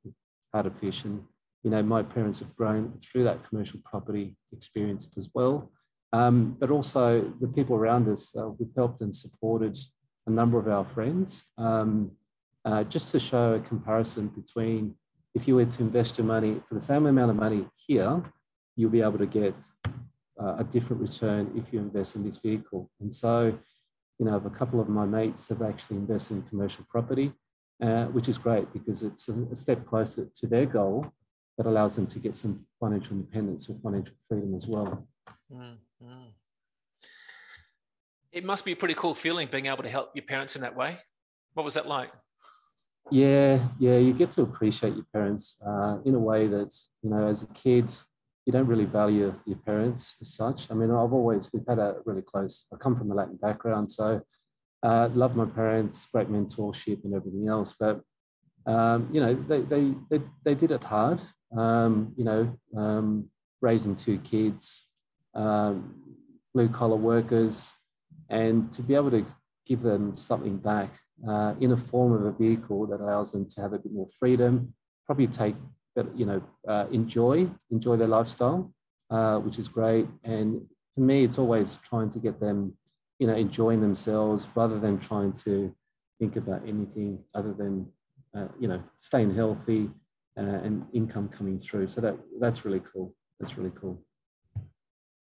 how 0.53 0.61
to 0.61 0.71
fish. 0.71 1.03
And 1.03 1.23
you 1.63 1.71
know 1.71 1.83
my 1.83 2.03
parents 2.03 2.39
have 2.39 2.55
grown 2.55 2.93
through 2.99 3.25
that 3.25 3.47
commercial 3.47 3.79
property 3.83 4.35
experience 4.51 5.07
as 5.17 5.29
well. 5.33 5.71
Um, 6.13 6.55
but 6.59 6.71
also 6.71 7.33
the 7.41 7.47
people 7.47 7.75
around 7.75 8.07
us 8.07 8.33
uh, 8.35 8.49
we've 8.49 8.73
helped 8.75 9.01
and 9.01 9.13
supported 9.13 9.77
a 10.25 10.29
number 10.29 10.57
of 10.57 10.67
our 10.67 10.85
friends 10.85 11.43
um, 11.57 12.11
uh, 12.63 12.83
just 12.85 13.11
to 13.11 13.19
show 13.19 13.55
a 13.55 13.59
comparison 13.59 14.27
between 14.27 14.95
if 15.35 15.47
you 15.47 15.55
were 15.55 15.65
to 15.65 15.83
invest 15.83 16.17
your 16.17 16.25
money 16.25 16.61
for 16.67 16.75
the 16.75 16.81
same 16.81 17.05
amount 17.05 17.31
of 17.31 17.35
money 17.35 17.67
here 17.75 18.23
you'll 18.77 18.89
be 18.89 19.01
able 19.01 19.17
to 19.17 19.25
get 19.25 19.53
uh, 20.41 20.55
a 20.59 20.63
different 20.63 21.01
return 21.01 21.51
if 21.55 21.73
you 21.73 21.79
invest 21.79 22.15
in 22.15 22.23
this 22.23 22.37
vehicle. 22.37 22.89
And 23.01 23.13
so 23.13 23.57
you 24.19 24.25
know, 24.25 24.35
a 24.35 24.49
couple 24.49 24.79
of 24.79 24.89
my 24.89 25.05
mates 25.05 25.47
have 25.49 25.61
actually 25.61 25.97
invested 25.97 26.37
in 26.37 26.43
commercial 26.43 26.85
property, 26.89 27.33
uh, 27.81 28.05
which 28.05 28.27
is 28.27 28.37
great 28.37 28.71
because 28.73 29.03
it's 29.03 29.29
a, 29.29 29.55
step 29.55 29.85
closer 29.85 30.27
to 30.33 30.47
their 30.47 30.65
goal 30.65 31.11
that 31.57 31.67
allows 31.67 31.95
them 31.95 32.07
to 32.07 32.19
get 32.19 32.35
some 32.35 32.65
financial 32.79 33.13
independence 33.13 33.69
or 33.69 33.77
financial 33.83 34.15
freedom 34.27 34.55
as 34.55 34.67
well. 34.67 35.07
Mm-hmm. 35.53 36.29
It 38.31 38.45
must 38.45 38.65
be 38.65 38.73
a 38.73 38.75
pretty 38.75 38.93
cool 38.93 39.15
feeling 39.15 39.47
being 39.51 39.67
able 39.67 39.83
to 39.83 39.89
help 39.89 40.11
your 40.13 40.25
parents 40.25 40.55
in 40.55 40.61
that 40.61 40.75
way. 40.75 40.97
What 41.53 41.63
was 41.63 41.73
that 41.75 41.87
like? 41.87 42.09
Yeah, 43.09 43.59
yeah, 43.79 43.97
you 43.97 44.13
get 44.13 44.31
to 44.33 44.41
appreciate 44.41 44.93
your 44.93 45.05
parents 45.13 45.55
uh, 45.65 45.97
in 46.05 46.13
a 46.13 46.19
way 46.19 46.47
that's, 46.47 46.91
you 47.01 47.09
know, 47.09 47.27
as 47.27 47.41
a 47.43 47.47
kid, 47.47 47.91
you 48.47 48.53
don't 48.53 48.65
really 48.65 48.85
value 48.85 49.35
your 49.45 49.57
parents 49.57 50.15
as 50.21 50.33
such. 50.33 50.71
I 50.71 50.73
mean, 50.73 50.89
I've 50.89 51.11
always, 51.11 51.51
we've 51.51 51.67
had 51.67 51.79
a 51.79 51.97
really 52.05 52.21
close, 52.21 52.65
I 52.73 52.77
come 52.77 52.95
from 52.95 53.11
a 53.11 53.13
Latin 53.13 53.35
background, 53.35 53.91
so 53.91 54.21
uh, 54.83 55.09
love 55.13 55.35
my 55.35 55.45
parents, 55.45 56.07
great 56.13 56.29
mentorship 56.29 57.03
and 57.03 57.13
everything 57.13 57.49
else. 57.49 57.75
But, 57.77 57.99
um, 58.65 59.09
you 59.11 59.19
know, 59.19 59.33
they, 59.33 59.59
they, 59.59 59.93
they, 60.09 60.21
they, 60.45 60.55
did 60.55 60.71
it 60.71 60.81
hard, 60.81 61.19
um, 61.57 62.13
you 62.15 62.23
know, 62.23 62.57
um, 62.77 63.29
raising 63.59 63.97
two 63.97 64.17
kids, 64.19 64.87
um, 65.35 65.95
blue 66.53 66.69
collar 66.69 66.95
workers, 66.95 67.73
and 68.29 68.71
to 68.71 68.81
be 68.81 68.95
able 68.95 69.11
to 69.11 69.25
give 69.65 69.81
them 69.81 70.15
something 70.15 70.55
back 70.57 70.97
uh, 71.27 71.53
in 71.59 71.73
a 71.73 71.77
form 71.77 72.13
of 72.13 72.23
a 72.23 72.31
vehicle 72.31 72.87
that 72.87 73.01
allows 73.01 73.33
them 73.33 73.45
to 73.49 73.61
have 73.61 73.73
a 73.73 73.79
bit 73.79 73.91
more 73.91 74.07
freedom, 74.17 74.73
probably 75.05 75.27
take 75.27 75.55
you 76.15 76.25
know 76.25 76.41
uh, 76.67 76.85
enjoy 76.91 77.49
enjoy 77.71 77.95
their 77.97 78.07
lifestyle, 78.07 78.71
uh, 79.09 79.39
which 79.39 79.59
is 79.59 79.67
great. 79.67 80.07
And 80.23 80.65
for 80.95 81.01
me, 81.01 81.23
it's 81.23 81.37
always 81.37 81.77
trying 81.83 82.09
to 82.11 82.19
get 82.19 82.39
them, 82.39 82.73
you 83.19 83.27
know, 83.27 83.35
enjoying 83.35 83.81
themselves 83.81 84.47
rather 84.55 84.79
than 84.79 84.99
trying 84.99 85.33
to 85.45 85.73
think 86.19 86.35
about 86.35 86.61
anything 86.67 87.19
other 87.33 87.53
than 87.53 87.87
uh, 88.35 88.47
you 88.59 88.67
know 88.67 88.81
staying 88.97 89.33
healthy 89.33 89.89
uh, 90.37 90.41
and 90.41 90.85
income 90.93 91.29
coming 91.29 91.59
through. 91.59 91.87
So 91.87 92.01
that 92.01 92.17
that's 92.39 92.65
really 92.65 92.81
cool. 92.81 93.13
That's 93.39 93.57
really 93.57 93.73
cool. 93.79 94.03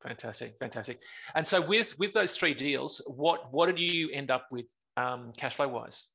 Fantastic, 0.03 0.57
fantastic. 0.61 1.01
And 1.35 1.47
so 1.47 1.61
with 1.67 1.99
with 1.99 2.13
those 2.13 2.37
three 2.37 2.55
deals, 2.55 3.01
what 3.07 3.53
what 3.53 3.67
did 3.67 3.79
you 3.79 4.11
end 4.11 4.31
up 4.31 4.47
with 4.51 4.67
um, 4.97 5.33
cash 5.37 5.57
flow 5.57 5.69
wise? 5.69 6.09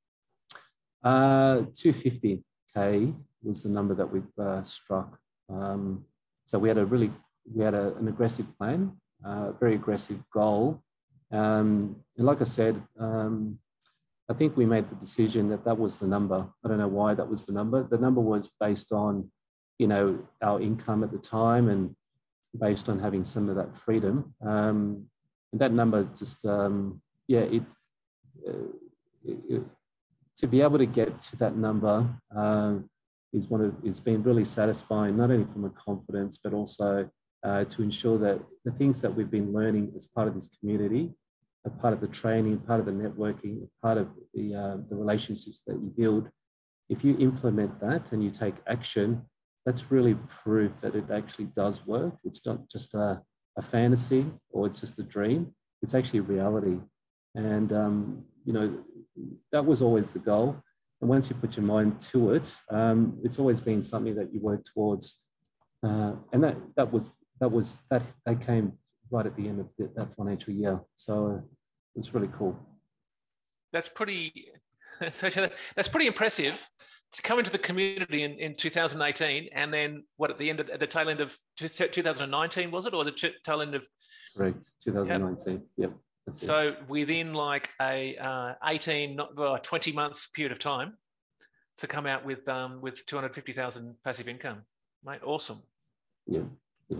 Uh, 1.03 1.61
250k 1.73 3.15
was 3.43 3.63
the 3.63 3.69
number 3.69 3.93
that 3.95 4.11
we've 4.11 4.37
uh, 4.37 4.63
struck. 4.63 5.19
Um, 5.49 6.05
so 6.45 6.59
we 6.59 6.67
had 6.67 6.77
a 6.77 6.85
really, 6.85 7.11
we 7.53 7.63
had 7.63 7.73
a, 7.73 7.95
an 7.95 8.07
aggressive 8.07 8.45
plan, 8.57 8.93
uh, 9.23 9.51
very 9.53 9.75
aggressive 9.75 10.19
goal. 10.33 10.83
Um, 11.31 11.97
and 12.17 12.25
like 12.25 12.41
I 12.41 12.45
said, 12.45 12.81
um, 12.99 13.59
I 14.29 14.33
think 14.33 14.57
we 14.57 14.65
made 14.65 14.89
the 14.89 14.95
decision 14.95 15.49
that 15.49 15.65
that 15.65 15.77
was 15.77 15.97
the 15.97 16.07
number. 16.07 16.47
I 16.63 16.67
don't 16.67 16.77
know 16.77 16.87
why 16.87 17.13
that 17.15 17.29
was 17.29 17.45
the 17.45 17.53
number. 17.53 17.83
The 17.83 17.97
number 17.97 18.21
was 18.21 18.49
based 18.59 18.91
on, 18.91 19.31
you 19.79 19.87
know, 19.87 20.19
our 20.41 20.61
income 20.61 21.03
at 21.03 21.11
the 21.11 21.17
time 21.17 21.69
and 21.69 21.95
based 22.59 22.89
on 22.89 22.99
having 22.99 23.23
some 23.23 23.49
of 23.49 23.55
that 23.55 23.77
freedom. 23.77 24.35
Um, 24.45 25.05
and 25.51 25.61
that 25.61 25.71
number 25.71 26.07
just, 26.15 26.45
um, 26.45 27.01
yeah, 27.27 27.41
it, 27.41 27.63
uh, 28.47 28.51
it, 29.25 29.37
it, 29.49 29.61
to 30.37 30.47
be 30.47 30.61
able 30.61 30.77
to 30.77 30.85
get 30.85 31.19
to 31.19 31.37
that 31.37 31.55
number, 31.55 32.07
uh, 32.35 32.75
is 33.33 33.49
one 33.49 33.61
of 33.61 33.75
it's 33.83 33.99
been 33.99 34.23
really 34.23 34.45
satisfying, 34.45 35.17
not 35.17 35.31
only 35.31 35.45
from 35.51 35.65
a 35.65 35.69
confidence, 35.69 36.39
but 36.43 36.53
also 36.53 37.09
uh, 37.43 37.63
to 37.65 37.83
ensure 37.83 38.17
that 38.17 38.39
the 38.65 38.71
things 38.71 39.01
that 39.01 39.13
we've 39.15 39.31
been 39.31 39.53
learning 39.53 39.91
as 39.95 40.07
part 40.07 40.27
of 40.27 40.35
this 40.35 40.49
community, 40.59 41.13
a 41.65 41.69
part 41.69 41.93
of 41.93 42.01
the 42.01 42.07
training, 42.07 42.57
part 42.59 42.79
of 42.79 42.85
the 42.85 42.91
networking, 42.91 43.67
part 43.81 43.97
of 43.97 44.07
the, 44.33 44.55
uh, 44.55 44.77
the 44.89 44.95
relationships 44.95 45.61
that 45.67 45.75
you 45.75 45.93
build, 45.97 46.29
if 46.89 47.03
you 47.03 47.17
implement 47.19 47.79
that 47.79 48.11
and 48.11 48.23
you 48.23 48.31
take 48.31 48.55
action, 48.67 49.25
that's 49.65 49.91
really 49.91 50.15
proof 50.43 50.77
that 50.81 50.95
it 50.95 51.11
actually 51.11 51.45
does 51.55 51.85
work. 51.85 52.15
It's 52.23 52.45
not 52.45 52.67
just 52.69 52.93
a, 52.95 53.21
a 53.57 53.61
fantasy 53.61 54.25
or 54.49 54.67
it's 54.67 54.81
just 54.81 54.97
a 54.99 55.03
dream. 55.03 55.53
It's 55.81 55.93
actually 55.93 56.19
a 56.19 56.23
reality. 56.23 56.79
And, 57.35 57.71
um, 57.71 58.25
you 58.43 58.53
know, 58.53 58.79
that 59.51 59.65
was 59.65 59.81
always 59.81 60.11
the 60.11 60.19
goal. 60.19 60.63
And 61.01 61.09
once 61.09 61.29
you 61.29 61.35
put 61.35 61.55
your 61.55 61.65
mind 61.65 62.01
to 62.01 62.33
it, 62.33 62.59
um, 62.69 63.19
it's 63.23 63.39
always 63.39 63.61
been 63.61 63.81
something 63.81 64.15
that 64.15 64.33
you 64.33 64.39
work 64.41 64.63
towards. 64.65 65.17
Uh, 65.83 66.13
and 66.33 66.43
that, 66.43 66.57
that 66.75 66.91
was, 66.91 67.13
that 67.39 67.49
was, 67.49 67.79
that, 67.89 68.03
that 68.25 68.41
came 68.41 68.73
right 69.09 69.25
at 69.25 69.35
the 69.35 69.47
end 69.47 69.61
of 69.61 69.67
the, 69.77 69.89
that 69.95 70.15
financial 70.15 70.53
year. 70.53 70.81
So 70.95 71.41
it 71.95 71.99
was 71.99 72.13
really 72.13 72.29
cool. 72.37 72.57
That's 73.71 73.87
pretty, 73.87 74.51
that's 74.99 75.87
pretty 75.87 76.07
impressive 76.07 76.67
to 77.11 77.21
come 77.21 77.39
into 77.39 77.51
the 77.51 77.57
community 77.57 78.23
in, 78.23 78.33
in 78.33 78.55
2018 78.55 79.49
and 79.53 79.73
then 79.73 80.03
what 80.17 80.29
at 80.29 80.37
the 80.37 80.49
end 80.49 80.59
of 80.59 80.69
at 80.69 80.79
the 80.79 80.87
tail 80.87 81.09
end 81.09 81.21
of 81.21 81.35
2019 81.57 82.71
was 82.71 82.85
it 82.85 82.93
or 82.93 83.03
the 83.03 83.31
tail 83.43 83.61
end 83.61 83.73
of 83.73 83.87
correct 84.37 84.69
2019 84.83 85.53
yep, 85.53 85.63
yep 85.77 85.93
so 86.31 86.75
within 86.87 87.33
like 87.33 87.69
a 87.81 88.17
uh, 88.17 88.53
18, 88.65 89.15
not, 89.15 89.35
well, 89.35 89.57
20 89.57 89.91
month 89.91 90.27
period 90.33 90.51
of 90.51 90.59
time 90.59 90.97
to 91.77 91.87
come 91.87 92.05
out 92.05 92.25
with 92.25 92.47
um, 92.49 92.81
with 92.81 93.05
250,000 93.05 93.95
passive 94.03 94.27
income, 94.27 94.63
mate. 95.03 95.21
Awesome. 95.23 95.61
Yeah. 96.25 96.41
Yeah. 96.89 96.97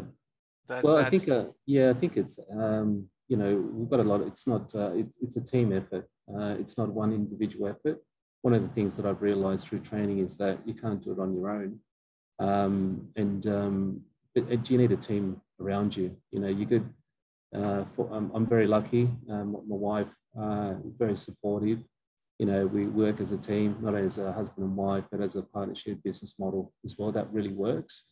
That's, 0.67 0.83
well, 0.83 0.97
that's... 0.97 1.07
I 1.07 1.09
think, 1.09 1.29
uh, 1.29 1.45
yeah, 1.65 1.89
I 1.89 1.93
think 1.93 2.17
it's, 2.17 2.39
um, 2.57 3.09
you 3.27 3.37
know, 3.37 3.55
we've 3.73 3.89
got 3.89 3.99
a 3.99 4.03
lot, 4.03 4.21
of, 4.21 4.27
it's 4.27 4.45
not, 4.47 4.73
uh, 4.75 4.91
it, 4.91 5.07
it's 5.21 5.35
a 5.35 5.41
team 5.41 5.73
effort. 5.73 6.07
Uh, 6.33 6.55
it's 6.59 6.77
not 6.77 6.89
one 6.89 7.11
individual 7.11 7.67
effort. 7.67 7.99
One 8.41 8.53
of 8.53 8.61
the 8.61 8.69
things 8.69 8.95
that 8.95 9.05
I've 9.05 9.21
realized 9.21 9.67
through 9.67 9.79
training 9.79 10.19
is 10.19 10.37
that 10.37 10.59
you 10.65 10.73
can't 10.73 11.03
do 11.03 11.11
it 11.11 11.19
on 11.19 11.35
your 11.35 11.49
own. 11.49 11.79
Um, 12.39 13.09
and 13.15 13.45
um, 13.47 14.01
but 14.33 14.69
you 14.69 14.77
need 14.77 14.91
a 14.91 14.97
team 14.97 15.41
around 15.59 15.95
you. 15.95 16.15
You 16.31 16.39
know, 16.39 16.47
you 16.47 16.65
could. 16.65 16.89
Uh, 17.55 17.85
for, 17.95 18.09
I'm, 18.11 18.31
I'm 18.33 18.45
very 18.45 18.67
lucky. 18.67 19.09
Um, 19.29 19.53
my 19.67 19.75
wife 19.75 20.07
uh, 20.39 20.75
very 20.97 21.17
supportive. 21.17 21.79
You 22.37 22.45
know, 22.45 22.67
we 22.67 22.85
work 22.85 23.19
as 23.19 23.31
a 23.31 23.37
team, 23.37 23.77
not 23.81 23.95
as 23.95 24.17
a 24.17 24.31
husband 24.31 24.65
and 24.65 24.75
wife, 24.75 25.03
but 25.11 25.21
as 25.21 25.35
a 25.35 25.41
partnership 25.41 26.01
business 26.03 26.35
model 26.39 26.71
as 26.85 26.95
well. 26.97 27.11
That 27.11 27.31
really 27.33 27.51
works. 27.51 28.03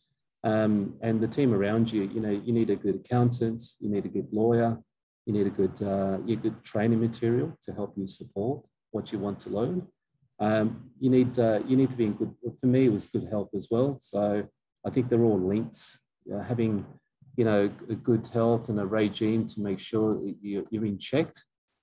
Um, 0.44 0.94
and 1.00 1.20
the 1.20 1.28
team 1.28 1.54
around 1.54 1.92
you, 1.92 2.02
you 2.02 2.20
know, 2.20 2.30
you 2.30 2.52
need 2.52 2.70
a 2.70 2.76
good 2.76 2.96
accountant, 2.96 3.62
you 3.80 3.88
need 3.88 4.04
a 4.04 4.08
good 4.08 4.28
lawyer, 4.32 4.78
you 5.26 5.32
need 5.32 5.46
a 5.46 5.50
good, 5.50 5.82
uh, 5.82 6.18
good 6.18 6.62
training 6.62 7.00
material 7.00 7.56
to 7.62 7.72
help 7.72 7.94
you 7.96 8.06
support 8.06 8.62
what 8.90 9.12
you 9.12 9.18
want 9.18 9.40
to 9.40 9.50
learn. 9.50 9.86
Um, 10.40 10.90
you 11.00 11.10
need 11.10 11.38
uh, 11.38 11.60
you 11.66 11.76
need 11.76 11.90
to 11.90 11.96
be 11.96 12.04
in 12.04 12.12
good. 12.12 12.32
For 12.60 12.66
me, 12.66 12.84
it 12.84 12.92
was 12.92 13.06
good 13.06 13.26
health 13.28 13.50
as 13.56 13.68
well. 13.70 13.98
So 14.00 14.46
I 14.86 14.90
think 14.90 15.08
they're 15.08 15.24
all 15.24 15.40
linked. 15.40 15.98
Uh, 16.32 16.42
having 16.42 16.86
you 17.38 17.44
know 17.44 17.70
a 17.88 17.94
good 17.94 18.26
health 18.34 18.68
and 18.68 18.80
a 18.80 18.84
regime 18.84 19.46
to 19.46 19.60
make 19.60 19.78
sure 19.78 20.20
you're, 20.42 20.64
you're 20.70 20.84
in 20.84 20.98
check 20.98 21.32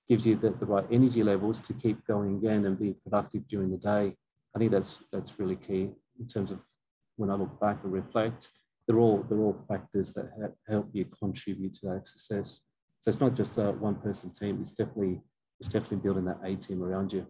gives 0.06 0.26
you 0.26 0.36
the, 0.36 0.50
the 0.50 0.66
right 0.66 0.84
energy 0.92 1.22
levels 1.22 1.60
to 1.60 1.72
keep 1.72 2.06
going 2.06 2.36
again 2.36 2.64
and 2.66 2.78
be 2.78 2.94
productive 3.02 3.48
during 3.48 3.70
the 3.70 3.78
day. 3.78 4.14
I 4.54 4.58
think 4.58 4.70
that's 4.70 5.00
that's 5.10 5.38
really 5.40 5.56
key 5.56 5.90
in 6.20 6.26
terms 6.28 6.50
of 6.52 6.60
when 7.16 7.30
I 7.30 7.34
look 7.34 7.58
back 7.58 7.78
and 7.82 7.92
reflect. 7.92 8.48
They're 8.86 8.98
all 8.98 9.24
they're 9.28 9.40
all 9.40 9.64
factors 9.66 10.12
that 10.12 10.54
help 10.68 10.90
you 10.92 11.06
contribute 11.06 11.72
to 11.78 11.86
that 11.86 12.06
success. 12.06 12.60
So 13.00 13.08
it's 13.08 13.20
not 13.20 13.34
just 13.34 13.56
a 13.56 13.72
one 13.72 13.96
person 13.96 14.30
team. 14.30 14.58
It's 14.60 14.72
definitely 14.72 15.22
it's 15.58 15.70
definitely 15.70 15.98
building 15.98 16.26
that 16.26 16.38
A 16.44 16.54
team 16.54 16.82
around 16.82 17.14
you. 17.14 17.26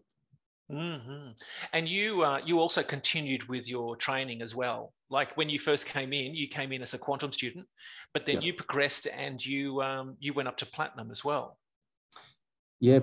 Mm-hmm. 0.71 1.31
And 1.73 1.89
you 1.89 2.25
uh, 2.25 2.41
you 2.45 2.59
also 2.59 2.83
continued 2.83 3.49
with 3.49 3.69
your 3.69 3.97
training 3.97 4.43
as 4.43 4.55
well. 4.55 4.93
Like 5.11 5.37
when 5.37 5.49
you 5.49 5.59
first 5.59 5.87
came 5.87 6.13
in, 6.13 6.35
you 6.35 6.49
came 6.49 6.73
in 6.73 6.83
as 6.83 6.93
a 6.93 6.99
quantum 6.99 7.31
student, 7.31 7.67
but 8.13 8.27
then 8.27 8.37
yeah. 8.37 8.47
you 8.47 8.55
progressed 8.55 9.07
and 9.07 9.45
you 9.45 9.81
um, 9.83 10.17
you 10.19 10.33
went 10.33 10.49
up 10.49 10.57
to 10.59 10.67
platinum 10.67 11.11
as 11.13 11.25
well. 11.25 11.57
Yeah, 12.81 12.99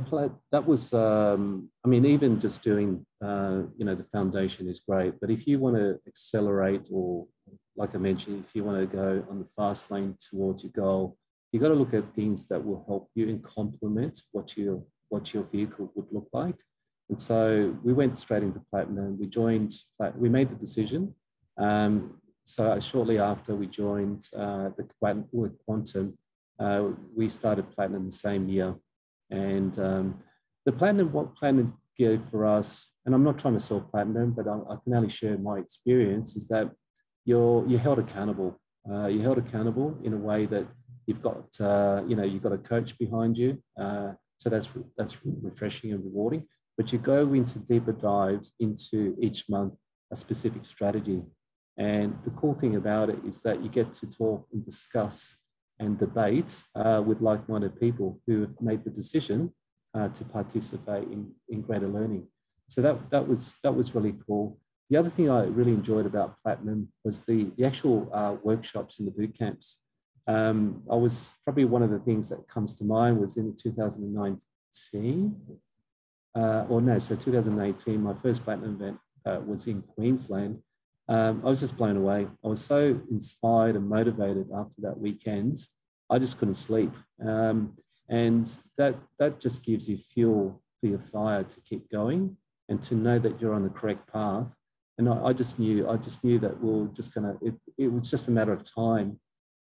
that 0.51 0.67
was. 0.67 0.93
Um, 0.93 1.69
I 1.83 1.87
mean, 1.87 2.05
even 2.05 2.39
just 2.39 2.61
doing, 2.61 3.05
uh, 3.23 3.63
you 3.77 3.85
know, 3.85 3.95
the 3.95 4.03
foundation 4.03 4.67
is 4.67 4.81
great. 4.87 5.19
But 5.19 5.31
if 5.31 5.47
you 5.47 5.57
want 5.57 5.77
to 5.77 5.99
accelerate, 6.05 6.83
or 6.91 7.27
like 7.75 7.95
I 7.95 7.97
mentioned, 7.97 8.43
if 8.45 8.55
you 8.55 8.63
want 8.63 8.79
to 8.79 8.95
go 8.95 9.25
on 9.29 9.39
the 9.39 9.47
fast 9.55 9.89
lane 9.89 10.15
towards 10.19 10.63
your 10.63 10.73
goal, 10.73 11.17
you 11.51 11.59
got 11.59 11.69
to 11.69 11.75
look 11.75 11.93
at 11.93 12.13
things 12.13 12.47
that 12.49 12.63
will 12.63 12.83
help 12.87 13.09
you 13.15 13.29
and 13.29 13.41
complement 13.43 14.21
what 14.31 14.57
your 14.57 14.83
what 15.09 15.33
your 15.33 15.43
vehicle 15.43 15.91
would 15.95 16.07
look 16.11 16.27
like. 16.33 16.59
And 17.09 17.19
so 17.19 17.75
we 17.83 17.93
went 17.93 18.17
straight 18.17 18.43
into 18.43 18.61
platinum. 18.71 19.19
We 19.19 19.27
joined. 19.27 19.73
We 20.15 20.29
made 20.29 20.49
the 20.49 20.55
decision. 20.55 21.13
Um, 21.57 22.19
so 22.43 22.79
shortly 22.79 23.19
after 23.19 23.55
we 23.55 23.67
joined 23.67 24.27
uh, 24.35 24.69
the 24.77 24.87
quantum, 24.99 26.17
uh, 26.59 26.89
we 27.15 27.29
started 27.29 27.71
platinum 27.71 28.05
the 28.05 28.11
same 28.11 28.49
year. 28.49 28.75
And 29.29 29.77
um, 29.79 30.19
the 30.65 30.71
platinum, 30.71 31.11
what 31.11 31.35
platinum 31.35 31.75
gave 31.97 32.21
for 32.29 32.45
us, 32.45 32.91
and 33.05 33.13
I'm 33.13 33.23
not 33.23 33.37
trying 33.37 33.55
to 33.55 33.59
sell 33.59 33.81
platinum, 33.81 34.31
but 34.31 34.47
I, 34.47 34.59
I 34.73 34.77
can 34.83 34.93
only 34.93 35.09
share 35.09 35.37
my 35.37 35.57
experience, 35.57 36.35
is 36.35 36.47
that 36.49 36.71
you're, 37.25 37.65
you're 37.67 37.79
held 37.79 37.99
accountable. 37.99 38.59
Uh, 38.89 39.07
you're 39.07 39.23
held 39.23 39.37
accountable 39.37 39.97
in 40.03 40.13
a 40.13 40.17
way 40.17 40.45
that 40.45 40.67
you've 41.05 41.21
got, 41.21 41.45
uh, 41.59 42.03
you 42.07 42.15
know, 42.15 42.23
you've 42.23 42.43
got 42.43 42.51
a 42.51 42.57
coach 42.57 42.97
behind 42.97 43.37
you. 43.37 43.61
Uh, 43.79 44.11
so 44.37 44.49
that's, 44.49 44.71
that's 44.97 45.17
refreshing 45.25 45.93
and 45.93 46.03
rewarding. 46.03 46.45
But 46.77 46.91
you 46.91 46.99
go 46.99 47.33
into 47.33 47.59
deeper 47.59 47.91
dives 47.91 48.53
into 48.59 49.15
each 49.19 49.49
month 49.49 49.73
a 50.11 50.15
specific 50.15 50.65
strategy. 50.65 51.21
And 51.77 52.17
the 52.23 52.31
cool 52.31 52.53
thing 52.53 52.75
about 52.75 53.09
it 53.09 53.19
is 53.27 53.41
that 53.41 53.63
you 53.63 53.69
get 53.69 53.93
to 53.93 54.07
talk 54.07 54.47
and 54.51 54.63
discuss 54.63 55.35
and 55.79 55.97
debate 55.97 56.63
uh, 56.75 57.01
with 57.05 57.21
like-minded 57.21 57.79
people 57.79 58.21
who 58.27 58.41
have 58.41 58.61
made 58.61 58.83
the 58.83 58.89
decision 58.89 59.53
uh, 59.95 60.09
to 60.09 60.23
participate 60.25 61.03
in, 61.03 61.31
in 61.49 61.61
greater 61.61 61.87
learning. 61.87 62.27
So 62.69 62.81
that, 62.81 63.09
that, 63.11 63.27
was, 63.27 63.57
that 63.63 63.75
was 63.75 63.93
really 63.93 64.15
cool. 64.25 64.59
The 64.89 64.97
other 64.97 65.09
thing 65.09 65.29
I 65.29 65.43
really 65.45 65.71
enjoyed 65.71 66.05
about 66.05 66.35
Platinum 66.43 66.89
was 67.03 67.21
the, 67.21 67.51
the 67.57 67.65
actual 67.65 68.09
uh, 68.13 68.35
workshops 68.43 68.99
and 68.99 69.07
the 69.07 69.11
boot 69.11 69.37
camps. 69.37 69.79
Um, 70.27 70.83
I 70.91 70.95
was 70.95 71.33
probably 71.43 71.65
one 71.65 71.83
of 71.83 71.89
the 71.89 71.99
things 71.99 72.29
that 72.29 72.47
comes 72.47 72.73
to 72.75 72.83
mind 72.83 73.19
was 73.19 73.37
in 73.37 73.55
2019, 73.55 75.35
uh, 76.35 76.65
or 76.69 76.81
no, 76.81 76.99
so 76.99 77.15
2018, 77.15 78.01
my 78.01 78.13
first 78.21 78.43
Platinum 78.43 78.75
event 78.75 78.99
uh, 79.25 79.39
was 79.45 79.67
in 79.67 79.81
Queensland 79.81 80.61
um, 81.09 81.41
I 81.43 81.49
was 81.49 81.59
just 81.59 81.77
blown 81.77 81.97
away. 81.97 82.27
I 82.43 82.47
was 82.47 82.63
so 82.63 82.99
inspired 83.11 83.75
and 83.75 83.87
motivated 83.87 84.47
after 84.55 84.81
that 84.81 84.99
weekend. 84.99 85.57
I 86.09 86.17
just 86.17 86.37
couldn't 86.37 86.55
sleep. 86.55 86.91
Um, 87.25 87.77
and 88.09 88.49
that, 88.77 88.95
that 89.19 89.39
just 89.39 89.65
gives 89.65 89.89
you 89.89 89.97
fuel 89.97 90.61
for 90.79 90.87
your 90.87 90.99
fire 90.99 91.43
to 91.43 91.61
keep 91.61 91.89
going 91.89 92.37
and 92.69 92.81
to 92.83 92.95
know 92.95 93.19
that 93.19 93.41
you're 93.41 93.53
on 93.53 93.63
the 93.63 93.69
correct 93.69 94.11
path. 94.11 94.55
And 94.97 95.09
I, 95.09 95.25
I 95.25 95.33
just 95.33 95.59
knew, 95.59 95.89
I 95.89 95.97
just 95.97 96.23
knew 96.23 96.39
that 96.39 96.61
we 96.61 96.85
are 96.85 96.87
just 96.87 97.13
to, 97.13 97.37
it, 97.41 97.55
it 97.77 97.91
was 97.91 98.09
just 98.09 98.27
a 98.27 98.31
matter 98.31 98.53
of 98.53 98.63
time 98.63 99.19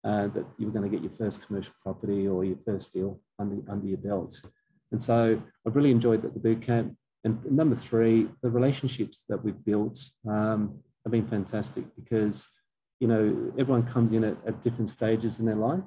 uh, 0.04 0.28
that 0.28 0.46
you 0.58 0.68
were 0.68 0.80
to 0.80 0.90
get 0.90 1.04
your 1.04 1.14
first 1.14 1.46
commercial 1.46 1.74
property 1.82 2.28
or 2.28 2.46
your 2.46 2.58
first 2.66 2.94
deal 2.94 3.20
under, 3.40 3.60
under 3.70 3.88
your 3.88 3.98
belt. 3.98 4.40
And 4.96 5.02
so 5.02 5.42
I've 5.68 5.76
really 5.76 5.92
enjoyed 5.92 6.22
the, 6.22 6.30
the 6.30 6.40
boot 6.40 6.62
camp. 6.62 6.96
And 7.26 7.44
number 7.52 7.76
three, 7.76 8.30
the 8.42 8.50
relationships 8.50 9.26
that 9.28 9.44
we've 9.44 9.66
built. 9.66 10.00
Um, 10.26 10.80
have 11.06 11.12
been 11.12 11.28
fantastic 11.28 11.86
because 11.96 12.50
you 13.00 13.08
know 13.08 13.54
everyone 13.58 13.84
comes 13.84 14.12
in 14.12 14.24
at, 14.24 14.38
at 14.48 14.62
different 14.62 14.90
stages 14.90 15.40
in 15.40 15.46
their 15.46 15.56
life, 15.56 15.84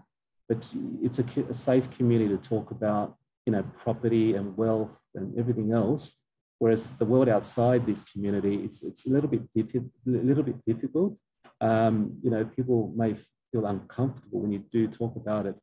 but 0.49 0.71
it's 1.03 1.19
a, 1.19 1.25
a, 1.51 1.55
safe 1.55 1.91
community 1.91 2.29
to 2.29 2.39
talk 2.39 2.71
about 2.71 3.17
you 3.45 3.53
know 3.53 3.65
property 3.77 4.35
and 4.37 4.57
wealth 4.57 5.03
and 5.15 5.37
everything 5.39 5.73
else. 5.73 6.13
Whereas 6.61 6.91
the 6.99 7.05
world 7.05 7.29
outside 7.29 7.87
this 7.87 8.03
community, 8.05 8.63
it's 8.65 8.83
it's 8.83 9.07
a 9.07 9.11
little 9.11 9.29
bit 9.29 9.51
difficult. 9.51 9.91
A 10.07 10.11
little 10.11 10.45
bit 10.45 10.65
difficult. 10.65 11.19
Um, 11.61 12.19
you 12.23 12.31
know, 12.31 12.45
people 12.45 12.93
may 12.97 13.17
feel 13.51 13.67
uncomfortable 13.67 14.41
when 14.41 14.53
you 14.53 14.63
do 14.71 14.87
talk 14.87 15.17
about 15.17 15.47
it, 15.47 15.57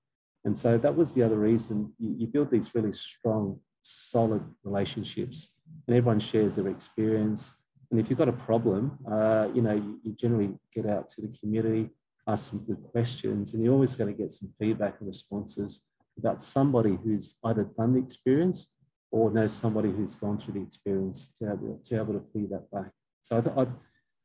and 0.46 0.58
so 0.58 0.78
that 0.78 0.96
was 0.96 1.14
the 1.14 1.24
other 1.24 1.38
reason 1.38 1.94
you, 2.00 2.16
you 2.20 2.28
build 2.28 2.52
these 2.52 2.74
really 2.74 2.94
strong, 2.94 3.60
solid 3.82 4.44
relationships, 4.64 5.50
and 5.88 5.98
everyone 5.98 6.20
shares 6.20 6.56
their 6.56 6.70
experience 6.70 7.54
and 7.92 8.00
if 8.00 8.10
you've 8.10 8.20
got 8.20 8.30
a 8.30 8.34
problem, 8.34 8.98
uh, 9.10 9.48
you 9.54 9.62
know, 9.62 9.74
you, 9.74 10.00
you, 10.04 10.14
generally 10.14 10.54
get 10.74 10.86
out 10.86 11.08
to 11.10 11.22
the 11.22 11.28
community, 11.40 11.90
ask 12.28 12.50
some 12.50 12.60
good 12.60 12.82
questions, 12.92 13.54
and 13.54 13.64
you're 13.64 13.74
always 13.74 13.96
going 13.96 14.14
to 14.14 14.22
get 14.22 14.32
some 14.32 14.52
feedback 14.60 14.96
and 15.00 15.08
responses 15.08 15.86
about 16.18 16.42
somebody 16.42 16.98
who's 17.04 17.36
either 17.44 17.64
done 17.78 17.94
the 17.94 18.00
experience 18.00 18.68
or 19.12 19.32
knows 19.32 19.54
somebody 19.54 19.92
who's 19.92 20.16
gone 20.16 20.38
through 20.38 20.56
the 20.56 20.62
experience 20.62 21.30
to 21.38 21.46
be 21.46 21.52
able 21.52 21.80
to, 21.84 21.90
be 21.90 21.96
able 21.96 22.14
to 22.14 22.26
feed 22.34 22.50
that 22.50 22.70
back. 22.72 22.92
So 23.22 23.38
I 23.38 23.42
thought 23.42 23.70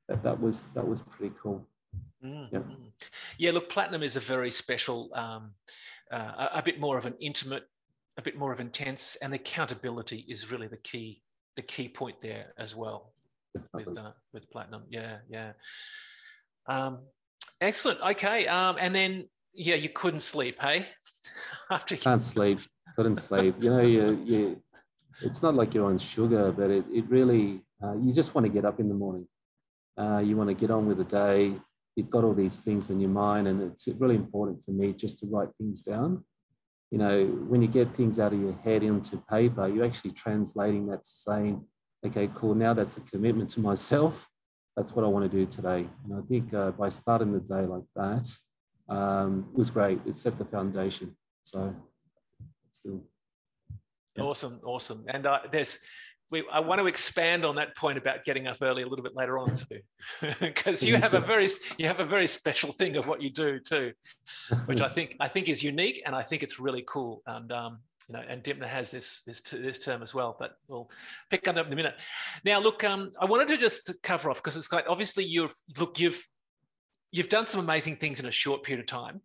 that, 0.08 0.22
that 0.22 0.40
was 0.40 0.66
that 0.74 0.86
was 0.86 1.02
pretty 1.02 1.34
cool. 1.40 1.66
Mm-hmm. 2.24 2.54
Yeah. 2.54 2.62
yeah, 3.38 3.52
look, 3.52 3.70
platinum 3.70 4.02
is 4.02 4.16
a 4.16 4.20
very 4.20 4.50
special, 4.50 5.10
um, 5.14 5.52
uh, 6.12 6.48
a, 6.54 6.62
bit 6.62 6.80
more 6.80 6.98
of 6.98 7.06
an 7.06 7.14
intimate, 7.20 7.64
a 8.18 8.22
bit 8.22 8.36
more 8.36 8.52
of 8.52 8.60
intense, 8.60 9.16
and 9.22 9.32
the 9.32 9.36
accountability 9.36 10.24
is 10.28 10.50
really 10.50 10.68
the 10.68 10.76
key, 10.78 11.22
the 11.56 11.62
key 11.62 11.88
point 11.88 12.16
there 12.22 12.52
as 12.58 12.74
well 12.74 13.12
with 13.74 13.96
uh, 13.96 14.12
with 14.32 14.50
platinum. 14.50 14.82
Yeah, 14.88 15.18
yeah. 15.28 15.52
Um, 16.66 17.00
excellent. 17.60 18.00
Okay. 18.00 18.46
Um, 18.46 18.76
and 18.78 18.94
then 18.94 19.28
yeah, 19.54 19.74
you 19.74 19.88
couldn't 19.88 20.20
sleep, 20.20 20.56
hey? 20.60 20.86
After 21.70 21.94
you... 21.94 22.00
can't 22.00 22.22
sleep, 22.22 22.60
couldn't 22.96 23.16
sleep. 23.16 23.56
You 23.60 23.70
know, 23.70 23.82
you 23.82 24.22
you. 24.24 24.62
It's 25.22 25.42
not 25.42 25.54
like 25.54 25.74
you're 25.74 25.86
on 25.86 25.98
sugar, 25.98 26.52
but 26.52 26.70
it 26.70 26.84
it 26.92 27.08
really 27.08 27.62
uh, 27.82 27.94
you 27.94 28.12
just 28.12 28.34
want 28.34 28.46
to 28.46 28.52
get 28.52 28.64
up 28.64 28.80
in 28.80 28.88
the 28.88 28.94
morning. 28.94 29.26
Uh, 29.96 30.22
you 30.24 30.36
want 30.36 30.48
to 30.48 30.54
get 30.54 30.70
on 30.70 30.86
with 30.86 30.98
the 30.98 31.04
day. 31.04 31.54
You've 31.96 32.10
got 32.10 32.24
all 32.24 32.34
these 32.34 32.60
things 32.60 32.90
in 32.90 33.00
your 33.00 33.10
mind, 33.10 33.48
and 33.48 33.62
it's 33.62 33.86
really 33.98 34.14
important 34.14 34.64
for 34.64 34.70
me 34.70 34.92
just 34.92 35.18
to 35.18 35.26
write 35.26 35.48
things 35.58 35.82
down. 35.82 36.24
You 36.90 36.98
know, 36.98 37.26
when 37.26 37.62
you 37.62 37.68
get 37.68 37.94
things 37.94 38.18
out 38.18 38.32
of 38.32 38.40
your 38.40 38.54
head 38.64 38.82
into 38.82 39.16
paper, 39.28 39.68
you're 39.68 39.84
actually 39.84 40.12
translating 40.12 40.86
that 40.88 41.06
saying 41.06 41.64
okay, 42.04 42.28
cool, 42.34 42.54
now 42.54 42.74
that's 42.74 42.96
a 42.96 43.00
commitment 43.02 43.50
to 43.50 43.60
myself. 43.60 44.28
That's 44.76 44.92
what 44.92 45.04
I 45.04 45.08
want 45.08 45.30
to 45.30 45.36
do 45.36 45.46
today. 45.46 45.86
And 46.04 46.14
I 46.14 46.20
think 46.28 46.54
uh, 46.54 46.70
by 46.72 46.88
starting 46.88 47.32
the 47.32 47.40
day 47.40 47.66
like 47.66 47.82
that 47.96 48.30
um, 48.88 49.48
was 49.52 49.70
great. 49.70 50.00
It 50.06 50.16
set 50.16 50.38
the 50.38 50.44
foundation. 50.44 51.16
So 51.42 51.74
it's 52.68 52.78
good. 52.78 53.00
Awesome, 54.18 54.60
awesome. 54.64 55.04
And 55.08 55.26
uh, 55.26 55.40
there's, 55.50 55.78
we, 56.30 56.44
I 56.52 56.60
want 56.60 56.80
to 56.80 56.86
expand 56.86 57.44
on 57.44 57.56
that 57.56 57.76
point 57.76 57.98
about 57.98 58.24
getting 58.24 58.46
up 58.46 58.58
early 58.62 58.82
a 58.82 58.86
little 58.86 59.02
bit 59.02 59.16
later 59.16 59.38
on 59.38 59.54
too, 59.54 59.80
because 60.40 60.82
you 60.82 60.96
have 60.96 61.14
a 61.14 61.20
very 61.20 61.48
you 61.78 61.86
have 61.86 62.00
a 62.00 62.04
very 62.04 62.26
special 62.26 62.72
thing 62.72 62.96
of 62.96 63.06
what 63.06 63.20
you 63.20 63.30
do 63.30 63.58
too, 63.58 63.92
which 64.66 64.80
I 64.80 64.88
think 64.96 65.16
I 65.20 65.28
think 65.28 65.48
is 65.48 65.62
unique 65.62 66.02
and 66.06 66.14
I 66.14 66.22
think 66.22 66.42
it's 66.42 66.60
really 66.60 66.84
cool. 66.86 67.22
And 67.26 67.50
um, 67.50 67.78
you 68.08 68.14
know, 68.14 68.22
and 68.28 68.42
Dymphna 68.42 68.66
has 68.66 68.90
this 68.90 69.22
this 69.26 69.40
this 69.40 69.78
term 69.80 70.02
as 70.02 70.14
well, 70.14 70.36
but 70.38 70.52
we'll 70.68 70.90
pick 71.30 71.48
on 71.48 71.56
that 71.56 71.66
in 71.66 71.72
a 71.72 71.76
minute. 71.76 71.94
Now, 72.44 72.60
look, 72.60 72.84
um, 72.84 73.12
I 73.20 73.24
wanted 73.24 73.48
to 73.48 73.56
just 73.56 73.90
cover 74.02 74.30
off 74.30 74.36
because 74.36 74.56
it's 74.56 74.68
quite 74.68 74.86
obviously 74.86 75.24
you've 75.24 75.54
look 75.78 75.98
you've 75.98 76.22
you've 77.12 77.28
done 77.28 77.46
some 77.46 77.60
amazing 77.60 77.96
things 77.96 78.20
in 78.20 78.26
a 78.26 78.30
short 78.30 78.62
period 78.62 78.80
of 78.80 78.86
time. 78.86 79.20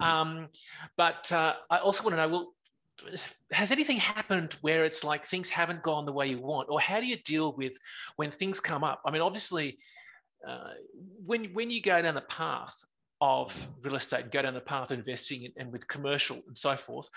Mm. 0.00 0.04
Um, 0.04 0.48
but 0.96 1.30
uh, 1.32 1.54
I 1.70 1.78
also 1.78 2.04
want 2.04 2.14
to 2.14 2.16
know, 2.16 2.28
well, 2.28 2.53
has 3.50 3.72
anything 3.72 3.98
happened 3.98 4.56
where 4.60 4.84
it's 4.84 5.04
like 5.04 5.24
things 5.24 5.48
haven't 5.48 5.82
gone 5.82 6.06
the 6.06 6.12
way 6.12 6.28
you 6.28 6.40
want, 6.40 6.68
or 6.70 6.80
how 6.80 7.00
do 7.00 7.06
you 7.06 7.16
deal 7.16 7.52
with 7.52 7.76
when 8.16 8.30
things 8.30 8.60
come 8.60 8.84
up? 8.84 9.00
I 9.04 9.10
mean, 9.10 9.22
obviously, 9.22 9.78
uh, 10.46 10.70
when 11.24 11.46
when 11.54 11.70
you 11.70 11.80
go 11.80 12.00
down 12.00 12.14
the 12.14 12.22
path 12.22 12.74
of 13.20 13.68
real 13.82 13.96
estate 13.96 14.22
and 14.22 14.30
go 14.30 14.42
down 14.42 14.54
the 14.54 14.60
path 14.60 14.90
of 14.90 14.98
investing 14.98 15.48
and 15.56 15.72
with 15.72 15.86
commercial 15.88 16.40
and 16.46 16.56
so 16.56 16.76
forth, 16.76 17.08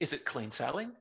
is 0.00 0.12
it 0.12 0.24
clean 0.24 0.50
sailing? 0.50 0.92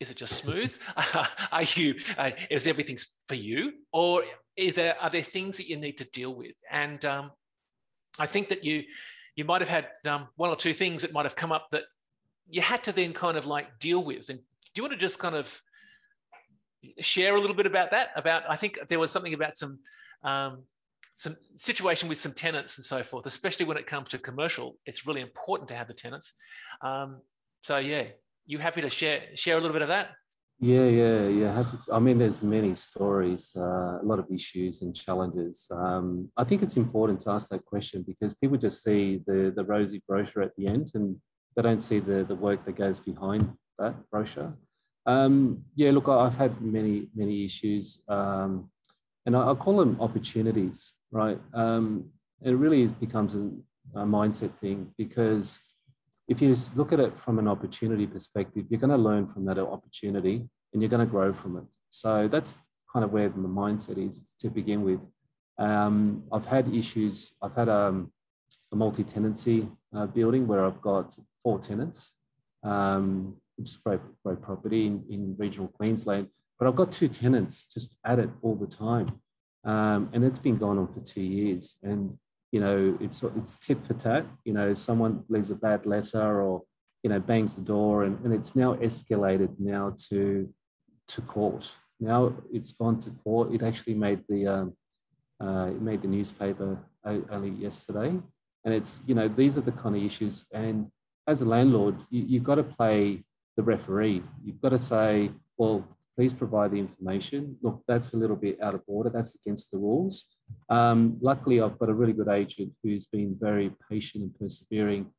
Is 0.00 0.10
it 0.10 0.16
just 0.16 0.34
smooth? 0.34 0.76
are 1.52 1.62
you 1.62 1.96
uh, 2.16 2.30
is 2.50 2.66
everything 2.66 2.98
for 3.28 3.34
you, 3.34 3.72
or 3.92 4.24
is 4.56 4.74
there 4.74 4.96
are 5.00 5.10
there 5.10 5.22
things 5.22 5.56
that 5.58 5.68
you 5.68 5.76
need 5.76 5.98
to 5.98 6.04
deal 6.04 6.34
with? 6.34 6.54
And 6.70 7.04
um, 7.04 7.30
I 8.18 8.26
think 8.26 8.48
that 8.48 8.64
you 8.64 8.84
you 9.36 9.44
might 9.44 9.60
have 9.60 9.68
had 9.68 9.88
um, 10.06 10.28
one 10.36 10.50
or 10.50 10.56
two 10.56 10.72
things 10.72 11.02
that 11.02 11.12
might 11.12 11.24
have 11.24 11.36
come 11.36 11.52
up 11.52 11.68
that 11.72 11.84
you 12.48 12.62
had 12.62 12.84
to 12.84 12.92
then 12.92 13.12
kind 13.12 13.36
of 13.36 13.46
like 13.46 13.78
deal 13.78 14.02
with. 14.02 14.28
And 14.28 14.38
do 14.38 14.44
you 14.76 14.82
want 14.82 14.92
to 14.92 14.98
just 14.98 15.18
kind 15.18 15.34
of 15.34 15.60
share 17.00 17.36
a 17.36 17.40
little 17.40 17.56
bit 17.56 17.66
about 17.66 17.90
that? 17.92 18.08
About 18.16 18.42
I 18.48 18.56
think 18.56 18.78
there 18.88 18.98
was 18.98 19.10
something 19.10 19.34
about 19.34 19.56
some 19.56 19.78
um, 20.22 20.64
some 21.14 21.36
situation 21.56 22.08
with 22.08 22.18
some 22.18 22.32
tenants 22.32 22.76
and 22.76 22.84
so 22.84 23.02
forth, 23.02 23.26
especially 23.26 23.66
when 23.66 23.76
it 23.76 23.86
comes 23.86 24.08
to 24.10 24.18
commercial. 24.18 24.76
It's 24.84 25.06
really 25.06 25.20
important 25.20 25.68
to 25.68 25.74
have 25.74 25.86
the 25.86 25.94
tenants. 25.94 26.32
Um, 26.82 27.20
so 27.62 27.78
yeah, 27.78 28.04
you 28.46 28.58
happy 28.58 28.82
to 28.82 28.90
share 28.90 29.22
share 29.34 29.56
a 29.56 29.60
little 29.60 29.72
bit 29.72 29.82
of 29.82 29.88
that? 29.88 30.10
Yeah, 30.60 30.86
yeah, 30.86 31.28
yeah. 31.28 31.64
I 31.92 31.98
mean, 31.98 32.16
there's 32.18 32.40
many 32.40 32.76
stories, 32.76 33.54
uh, 33.56 33.98
a 34.00 34.04
lot 34.04 34.20
of 34.20 34.26
issues 34.32 34.82
and 34.82 34.94
challenges. 34.94 35.66
Um, 35.70 36.30
I 36.36 36.44
think 36.44 36.62
it's 36.62 36.76
important 36.76 37.20
to 37.20 37.30
ask 37.30 37.48
that 37.48 37.64
question 37.64 38.04
because 38.06 38.34
people 38.34 38.56
just 38.56 38.82
see 38.82 39.22
the 39.26 39.52
the 39.54 39.64
rosy 39.64 40.02
brochure 40.06 40.42
at 40.42 40.54
the 40.56 40.66
end 40.66 40.92
and 40.94 41.16
they 41.54 41.62
don't 41.62 41.80
see 41.80 41.98
the 41.98 42.24
the 42.24 42.34
work 42.34 42.64
that 42.64 42.76
goes 42.76 43.00
behind 43.00 43.52
that 43.78 43.94
brochure. 44.10 44.54
Um, 45.06 45.64
yeah, 45.74 45.90
look, 45.90 46.08
I've 46.08 46.36
had 46.36 46.60
many 46.60 47.08
many 47.14 47.44
issues, 47.44 48.02
um, 48.08 48.70
and 49.26 49.36
I, 49.36 49.50
I, 49.50 49.54
call 49.54 49.76
them 49.76 49.96
opportunities, 50.00 50.92
right? 51.10 51.38
Um, 51.52 52.10
it 52.42 52.52
really 52.52 52.86
becomes 52.86 53.34
a, 53.34 53.50
a 53.94 54.04
mindset 54.04 54.52
thing 54.60 54.92
because 54.96 55.58
if 56.28 56.40
you 56.40 56.56
look 56.74 56.92
at 56.92 57.00
it 57.00 57.12
from 57.20 57.38
an 57.38 57.48
opportunity 57.48 58.06
perspective, 58.06 58.64
you're 58.68 58.80
going 58.80 58.90
to 58.90 58.96
learn 58.96 59.26
from 59.26 59.44
that 59.44 59.58
opportunity 59.58 60.48
and 60.72 60.82
you're 60.82 60.88
going 60.88 61.06
to 61.06 61.10
grow 61.10 61.32
from 61.32 61.58
it. 61.58 61.64
So 61.90 62.28
that's 62.28 62.58
kind 62.92 63.04
of 63.04 63.12
where 63.12 63.28
the 63.28 63.36
mindset 63.36 63.98
is 63.98 64.34
to 64.40 64.48
begin 64.48 64.82
with. 64.82 65.06
Um, 65.58 66.24
I've 66.32 66.46
had 66.46 66.72
issues. 66.74 67.32
I've 67.42 67.54
had 67.54 67.68
um, 67.68 68.10
a 68.72 68.76
multi-tenancy 68.76 69.68
uh, 69.94 70.06
building 70.06 70.46
where 70.46 70.64
I've 70.64 70.80
got 70.80 71.16
four 71.44 71.60
tenants, 71.60 72.16
um, 72.64 73.36
which 73.56 73.70
is 73.70 73.76
great, 73.76 74.00
great 74.24 74.42
property 74.42 74.86
in, 74.86 75.04
in 75.08 75.36
regional 75.38 75.68
Queensland. 75.68 76.28
But 76.58 76.66
I've 76.66 76.74
got 76.74 76.90
two 76.90 77.08
tenants 77.08 77.66
just 77.72 77.96
at 78.04 78.18
it 78.18 78.30
all 78.42 78.56
the 78.56 78.66
time, 78.66 79.20
um, 79.64 80.08
and 80.12 80.24
it's 80.24 80.38
been 80.40 80.56
going 80.56 80.78
on 80.78 80.92
for 80.92 81.00
two 81.00 81.22
years. 81.22 81.76
And 81.82 82.18
you 82.50 82.60
know, 82.60 82.96
it's 83.00 83.22
it's 83.22 83.56
tit 83.56 83.78
for 83.86 83.94
tat. 83.94 84.24
You 84.44 84.54
know, 84.54 84.74
someone 84.74 85.24
leaves 85.28 85.50
a 85.50 85.56
bad 85.56 85.86
letter 85.86 86.42
or 86.42 86.62
you 87.02 87.10
know 87.10 87.20
bangs 87.20 87.54
the 87.54 87.62
door, 87.62 88.04
and, 88.04 88.18
and 88.24 88.32
it's 88.32 88.56
now 88.56 88.74
escalated 88.74 89.54
now 89.58 89.94
to 90.08 90.48
to 91.08 91.20
court. 91.22 91.70
Now 92.00 92.34
it's 92.52 92.72
gone 92.72 92.98
to 93.00 93.10
court. 93.10 93.52
It 93.52 93.62
actually 93.62 93.94
made 93.94 94.20
the 94.28 94.46
um, 94.46 94.76
uh, 95.40 95.66
it 95.70 95.82
made 95.82 96.02
the 96.02 96.08
newspaper 96.08 96.78
only 97.04 97.50
yesterday, 97.50 98.10
and 98.64 98.74
it's 98.74 99.00
you 99.06 99.14
know 99.14 99.28
these 99.28 99.58
are 99.58 99.62
the 99.62 99.72
kind 99.72 99.96
of 99.96 100.02
issues. 100.02 100.44
And 100.52 100.90
as 101.26 101.42
a 101.42 101.44
landlord, 101.44 101.96
you, 102.10 102.24
you've 102.26 102.44
got 102.44 102.56
to 102.56 102.64
play 102.64 103.24
the 103.56 103.62
referee. 103.62 104.22
You've 104.44 104.60
got 104.60 104.70
to 104.70 104.78
say, 104.78 105.30
well, 105.56 105.86
please 106.16 106.34
provide 106.34 106.70
the 106.72 106.78
information. 106.78 107.56
Look, 107.62 107.82
that's 107.88 108.12
a 108.12 108.16
little 108.16 108.36
bit 108.36 108.60
out 108.62 108.74
of 108.74 108.82
order. 108.86 109.10
That's 109.10 109.34
against 109.34 109.70
the 109.70 109.78
rules. 109.78 110.36
Um, 110.68 111.18
luckily, 111.20 111.60
I've 111.60 111.78
got 111.78 111.88
a 111.88 111.94
really 111.94 112.12
good 112.12 112.28
agent 112.28 112.72
who's 112.82 113.06
been 113.06 113.36
very 113.40 113.72
patient 113.90 114.24
and 114.24 114.38
persevering 114.38 115.10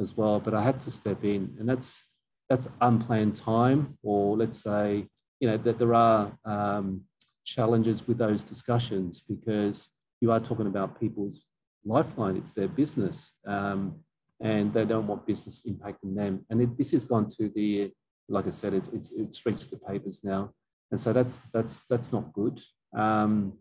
as 0.00 0.16
well. 0.16 0.40
But 0.40 0.54
I 0.54 0.62
had 0.62 0.80
to 0.80 0.90
step 0.90 1.24
in, 1.24 1.56
and 1.58 1.68
that's 1.68 2.04
that's 2.48 2.68
unplanned 2.80 3.36
time, 3.36 3.96
or 4.02 4.36
let's 4.36 4.62
say, 4.62 5.06
you 5.40 5.48
know, 5.48 5.56
that 5.56 5.78
there 5.78 5.94
are 5.94 6.36
um, 6.44 7.02
challenges 7.44 8.06
with 8.06 8.18
those 8.18 8.42
discussions 8.42 9.20
because 9.20 9.88
you 10.20 10.30
are 10.30 10.40
talking 10.40 10.66
about 10.66 11.00
people's 11.00 11.44
lifeline. 11.84 12.36
It's 12.36 12.52
their 12.52 12.68
business, 12.68 13.32
um, 13.46 14.00
and 14.40 14.72
they 14.74 14.84
don't 14.84 15.06
want 15.06 15.26
business 15.26 15.62
impacting 15.66 16.14
them. 16.14 16.44
And 16.50 16.60
it, 16.60 16.76
this 16.76 16.92
has 16.92 17.04
gone 17.04 17.28
to 17.38 17.48
the 17.54 17.92
like 18.28 18.46
I 18.46 18.50
said, 18.50 18.74
it's, 18.74 18.88
it's, 18.88 19.12
it's 19.12 19.44
reached 19.44 19.70
the 19.70 19.76
papers 19.78 20.22
now. 20.24 20.52
And 20.90 21.00
so 21.00 21.12
that's, 21.12 21.42
that's, 21.52 21.82
that's 21.90 22.12
not 22.12 22.32
good. 22.32 22.60
Um, 22.96 23.54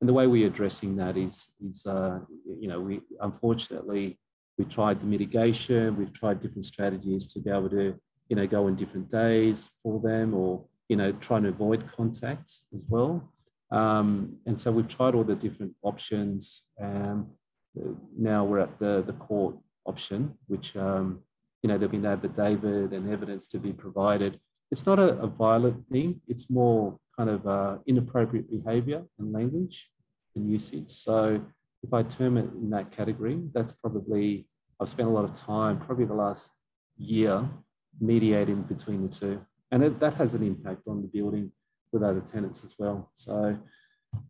and 0.00 0.08
the 0.08 0.12
way 0.12 0.26
we're 0.26 0.48
addressing 0.48 0.96
that 0.96 1.16
is, 1.16 1.46
is 1.66 1.86
uh, 1.86 2.18
you 2.58 2.68
know, 2.68 2.80
we 2.80 3.00
unfortunately, 3.20 4.18
we 4.58 4.64
tried 4.64 5.00
the 5.00 5.06
mitigation, 5.06 5.96
we've 5.96 6.12
tried 6.12 6.40
different 6.40 6.64
strategies 6.64 7.26
to 7.32 7.40
be 7.40 7.50
able 7.50 7.70
to, 7.70 7.94
you 8.28 8.36
know, 8.36 8.46
go 8.46 8.66
on 8.66 8.74
different 8.74 9.10
days 9.10 9.70
for 9.82 10.00
them 10.00 10.34
or, 10.34 10.64
you 10.88 10.96
know, 10.96 11.12
trying 11.12 11.44
to 11.44 11.50
avoid 11.50 11.88
contact 11.96 12.52
as 12.74 12.84
well. 12.88 13.32
Um, 13.70 14.36
and 14.44 14.58
so 14.58 14.72
we've 14.72 14.88
tried 14.88 15.14
all 15.14 15.24
the 15.24 15.36
different 15.36 15.74
options. 15.82 16.64
Um, 16.82 17.30
now 18.18 18.44
we're 18.44 18.58
at 18.58 18.78
the, 18.78 19.02
the 19.06 19.14
court 19.14 19.56
option, 19.86 20.38
which 20.46 20.76
um, 20.76 21.20
you 21.62 21.68
know, 21.68 21.78
there'll 21.78 21.92
be 21.92 21.98
an 21.98 22.06
affidavit 22.06 22.92
and 22.92 23.10
evidence 23.10 23.46
to 23.48 23.58
be 23.58 23.72
provided. 23.72 24.40
It's 24.70 24.84
not 24.84 24.98
a, 24.98 25.18
a 25.20 25.26
violent 25.26 25.88
thing. 25.88 26.20
It's 26.26 26.50
more 26.50 26.98
kind 27.16 27.30
of 27.30 27.46
uh, 27.46 27.78
inappropriate 27.86 28.50
behavior 28.50 29.04
and 29.18 29.32
language 29.32 29.90
and 30.34 30.50
usage. 30.50 30.90
So 30.90 31.44
if 31.82 31.92
I 31.92 32.02
term 32.02 32.36
it 32.36 32.48
in 32.54 32.70
that 32.70 32.90
category, 32.90 33.40
that's 33.54 33.72
probably, 33.72 34.48
I've 34.80 34.88
spent 34.88 35.08
a 35.08 35.12
lot 35.12 35.24
of 35.24 35.34
time, 35.34 35.78
probably 35.78 36.06
the 36.06 36.14
last 36.14 36.52
year, 36.96 37.48
mediating 38.00 38.62
between 38.62 39.02
the 39.02 39.08
two. 39.08 39.44
And 39.70 39.84
it, 39.84 40.00
that 40.00 40.14
has 40.14 40.34
an 40.34 40.42
impact 40.42 40.82
on 40.88 41.02
the 41.02 41.08
building 41.08 41.52
with 41.92 42.02
other 42.02 42.20
tenants 42.20 42.64
as 42.64 42.74
well. 42.78 43.10
So 43.14 43.58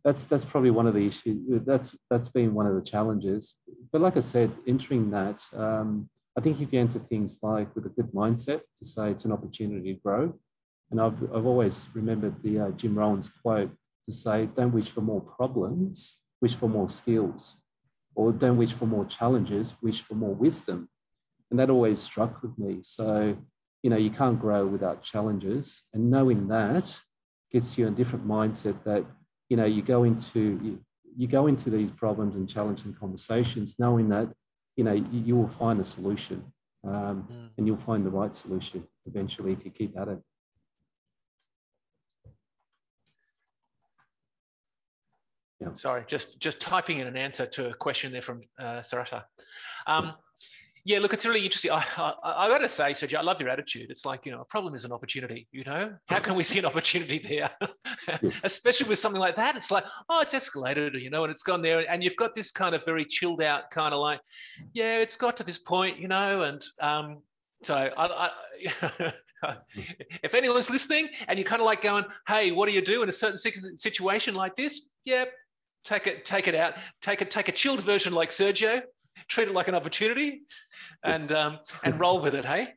that's 0.03 0.25
that's 0.25 0.45
probably 0.45 0.71
one 0.71 0.87
of 0.87 0.93
the 0.93 1.07
issues. 1.07 1.37
That's 1.65 1.95
that's 2.09 2.29
been 2.29 2.53
one 2.53 2.67
of 2.67 2.75
the 2.75 2.81
challenges. 2.81 3.55
But 3.91 4.01
like 4.01 4.17
I 4.17 4.21
said, 4.21 4.51
entering 4.67 5.11
that, 5.11 5.43
um, 5.55 6.09
I 6.37 6.41
think 6.41 6.59
if 6.59 6.73
you 6.73 6.79
enter 6.79 6.99
things 6.99 7.39
like 7.41 7.73
with 7.75 7.85
a 7.85 7.89
good 7.89 8.11
mindset 8.11 8.61
to 8.77 8.85
say 8.85 9.11
it's 9.11 9.25
an 9.25 9.31
opportunity 9.31 9.93
to 9.93 9.99
grow, 9.99 10.33
and 10.91 10.99
I've, 11.01 11.21
I've 11.33 11.45
always 11.45 11.87
remembered 11.93 12.41
the 12.43 12.59
uh, 12.59 12.69
Jim 12.71 12.97
Rohn's 12.97 13.29
quote 13.29 13.71
to 14.05 14.13
say, 14.13 14.47
don't 14.55 14.73
wish 14.73 14.89
for 14.89 15.01
more 15.01 15.21
problems, 15.21 16.15
wish 16.41 16.55
for 16.55 16.67
more 16.69 16.89
skills, 16.89 17.55
or 18.15 18.31
don't 18.31 18.57
wish 18.57 18.73
for 18.73 18.85
more 18.85 19.05
challenges, 19.05 19.75
wish 19.81 20.01
for 20.01 20.15
more 20.15 20.33
wisdom. 20.33 20.89
And 21.49 21.59
that 21.59 21.69
always 21.69 22.01
struck 22.01 22.41
with 22.41 22.57
me. 22.57 22.79
So, 22.81 23.37
you 23.81 23.89
know, 23.89 23.97
you 23.97 24.09
can't 24.09 24.39
grow 24.39 24.65
without 24.65 25.03
challenges. 25.03 25.81
And 25.93 26.09
knowing 26.09 26.47
that 26.47 26.99
gets 27.51 27.77
you 27.77 27.87
a 27.87 27.91
different 27.91 28.27
mindset 28.27 28.83
that, 28.83 29.05
you 29.53 29.57
know, 29.57 29.65
you 29.65 29.83
go 29.83 30.03
into, 30.03 30.59
you, 30.63 30.79
you 31.15 31.27
go 31.27 31.45
into 31.45 31.69
these 31.69 31.91
problems 31.91 32.33
and 32.33 32.49
challenging 32.49 32.91
conversations 32.99 33.75
knowing 33.77 34.09
that 34.09 34.27
you 34.75 34.83
know, 34.83 34.93
you, 34.93 35.05
you 35.11 35.35
will 35.35 35.47
find 35.47 35.79
a 35.79 35.83
solution 35.83 36.43
um, 36.83 37.27
mm. 37.31 37.49
and 37.55 37.67
you'll 37.67 37.77
find 37.77 38.03
the 38.03 38.09
right 38.09 38.33
solution 38.33 38.83
eventually 39.05 39.53
if 39.53 39.63
you 39.63 39.69
keep 39.69 39.95
at 39.95 40.07
it. 40.07 40.19
Yeah. 45.59 45.73
Sorry, 45.75 46.03
just 46.07 46.39
just 46.39 46.59
typing 46.59 46.97
in 46.97 47.05
an 47.05 47.15
answer 47.15 47.45
to 47.45 47.69
a 47.69 47.73
question 47.75 48.11
there 48.11 48.23
from 48.23 48.41
uh, 48.59 48.81
Sarasa. 48.81 49.23
Um, 49.85 50.05
yeah, 50.05 50.11
look, 50.85 51.13
it's 51.13 51.25
really 51.25 51.45
interesting. 51.45 51.71
I, 51.71 51.85
I, 51.97 52.45
I 52.45 52.47
got 52.49 52.57
to 52.57 52.69
say, 52.69 52.91
Sergio, 52.91 53.17
I 53.17 53.21
love 53.21 53.39
your 53.39 53.49
attitude. 53.49 53.89
It's 53.89 54.05
like, 54.05 54.25
you 54.25 54.31
know, 54.31 54.41
a 54.41 54.45
problem 54.45 54.75
is 54.75 54.83
an 54.83 54.91
opportunity, 54.91 55.47
you 55.51 55.63
know? 55.63 55.93
How 56.09 56.19
can 56.19 56.35
we 56.35 56.43
see 56.43 56.59
an 56.59 56.65
opportunity 56.65 57.19
there? 57.19 57.49
yes. 58.21 58.41
Especially 58.43 58.89
with 58.89 58.99
something 58.99 59.21
like 59.21 59.37
that. 59.37 59.55
It's 59.55 59.71
like, 59.71 59.85
oh, 60.09 60.19
it's 60.19 60.33
escalated, 60.33 60.99
you 61.01 61.09
know, 61.09 61.23
and 61.23 61.31
it's 61.31 61.43
gone 61.43 61.61
there. 61.61 61.89
And 61.89 62.03
you've 62.03 62.17
got 62.17 62.35
this 62.35 62.51
kind 62.51 62.75
of 62.75 62.83
very 62.83 63.05
chilled 63.05 63.41
out 63.41 63.71
kind 63.71 63.93
of 63.93 64.01
like, 64.01 64.19
yeah, 64.73 64.97
it's 64.97 65.15
got 65.15 65.37
to 65.37 65.43
this 65.43 65.57
point, 65.57 65.99
you 65.99 66.09
know? 66.09 66.43
And 66.43 66.63
um, 66.81 67.21
so 67.63 67.75
I, 67.75 68.29
I 68.67 69.13
if 70.23 70.35
anyone's 70.35 70.69
listening 70.69 71.09
and 71.27 71.39
you're 71.39 71.47
kind 71.47 71.61
of 71.61 71.65
like 71.65 71.81
going, 71.81 72.05
hey, 72.27 72.51
what 72.51 72.67
do 72.67 72.73
you 72.73 72.83
do 72.83 73.03
in 73.03 73.09
a 73.09 73.13
certain 73.13 73.37
situation 73.37 74.35
like 74.35 74.55
this? 74.55 74.81
Yeah, 75.05 75.25
take 75.83 76.07
it, 76.07 76.25
take 76.25 76.47
it 76.47 76.55
out, 76.55 76.75
take 77.01 77.21
it, 77.21 77.31
take 77.31 77.47
a 77.47 77.51
chilled 77.51 77.81
version 77.81 78.13
like 78.13 78.31
Sergio, 78.31 78.81
treat 79.27 79.47
it 79.47 79.53
like 79.53 79.67
an 79.67 79.75
opportunity 79.75 80.43
and 81.03 81.31
um, 81.31 81.59
and 81.83 81.99
roll 81.99 82.21
with 82.21 82.35
it 82.35 82.45
hey? 82.45 82.73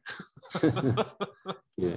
Yeah. 1.78 1.97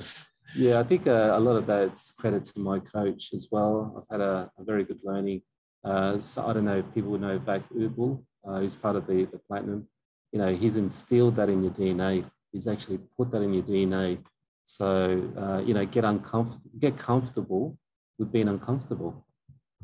Yeah 0.56 0.80
i 0.80 0.84
think 0.84 1.08
uh, 1.08 1.32
a 1.36 1.40
lot 1.40 1.56
of 1.56 1.66
that's 1.66 2.12
credit 2.12 2.44
to 2.46 2.60
my 2.60 2.80
coach 2.80 3.34
as 3.34 3.48
well. 3.52 3.76
I've 3.98 4.20
had 4.20 4.22
a, 4.22 4.52
a 4.58 4.64
very 4.64 4.84
good 4.84 5.00
learning. 5.04 5.42
Uh, 5.84 6.20
so 6.20 6.46
i 6.46 6.52
don't 6.54 6.66
know 6.66 6.80
if 6.80 6.94
people 6.94 7.18
know 7.18 7.40
back 7.40 7.62
Ubel 7.70 8.22
uh, 8.48 8.60
who's 8.60 8.76
part 8.76 8.96
of 8.96 9.08
the, 9.08 9.26
the 9.26 9.40
platinum, 9.48 9.88
you 10.32 10.40
know, 10.40 10.54
he's 10.54 10.78
instilled 10.78 11.36
that 11.36 11.50
in 11.50 11.64
your 11.64 11.74
DNA. 11.74 12.30
He's 12.52 12.68
actually 12.68 13.00
put 13.18 13.32
that 13.32 13.42
in 13.42 13.54
your 13.54 13.64
DNA. 13.64 14.20
So, 14.66 15.30
uh, 15.38 15.62
you 15.66 15.74
know, 15.74 15.86
get 15.86 16.06
uncomfortable, 16.06 16.70
get 16.80 16.98
comfortable 16.98 17.78
with 18.18 18.32
being 18.32 18.48
uncomfortable. 18.48 19.26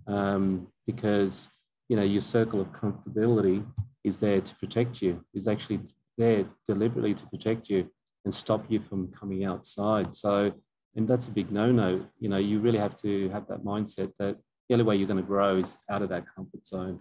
Um, 0.08 0.68
because, 0.86 1.50
you 1.90 1.96
know, 1.96 2.04
your 2.04 2.22
circle 2.22 2.62
of 2.62 2.68
comfortability 2.72 3.66
is 4.06 4.20
there 4.20 4.40
to 4.40 4.56
protect 4.56 5.02
you, 5.02 5.26
is 5.34 5.48
actually 5.48 5.80
there 6.18 6.46
deliberately 6.66 7.14
to 7.16 7.26
protect 7.28 7.70
you 7.70 7.90
and 8.24 8.34
stop 8.34 8.64
you 8.70 8.80
from 8.80 9.12
coming 9.12 9.44
outside. 9.44 10.16
So, 10.16 10.54
and 10.96 11.08
that's 11.08 11.28
a 11.28 11.32
big 11.32 11.52
no-no. 11.52 12.06
You 12.20 12.30
know, 12.30 12.38
you 12.38 12.60
really 12.60 12.78
have 12.78 12.96
to 13.02 13.30
have 13.30 13.48
that 13.48 13.64
mindset 13.64 14.12
that 14.20 14.38
the 14.68 14.74
only 14.76 14.86
way 14.86 14.96
you're 14.96 15.08
going 15.08 15.18
to 15.18 15.24
grow 15.24 15.58
is 15.58 15.76
out 15.90 16.02
of 16.02 16.10
that 16.10 16.26
comfort 16.34 16.66
zone. 16.66 17.00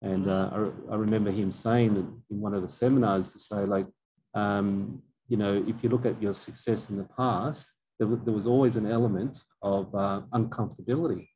And 0.00 0.28
uh, 0.28 0.50
I, 0.52 0.92
I, 0.92 0.96
remember 0.96 1.30
him 1.30 1.52
saying 1.52 1.94
that 1.94 2.06
in 2.30 2.40
one 2.40 2.54
of 2.54 2.62
the 2.62 2.68
seminars 2.68 3.32
to 3.32 3.38
say, 3.38 3.64
like, 3.64 3.86
um, 4.34 5.02
you 5.28 5.36
know, 5.36 5.64
if 5.66 5.82
you 5.82 5.88
look 5.88 6.04
at 6.04 6.20
your 6.20 6.34
success 6.34 6.90
in 6.90 6.98
the 6.98 7.08
past, 7.16 7.70
there, 7.98 8.08
there 8.08 8.34
was 8.34 8.46
always 8.46 8.76
an 8.76 8.90
element 8.90 9.38
of 9.62 9.94
uh, 9.94 10.20
uncomfortability. 10.32 11.28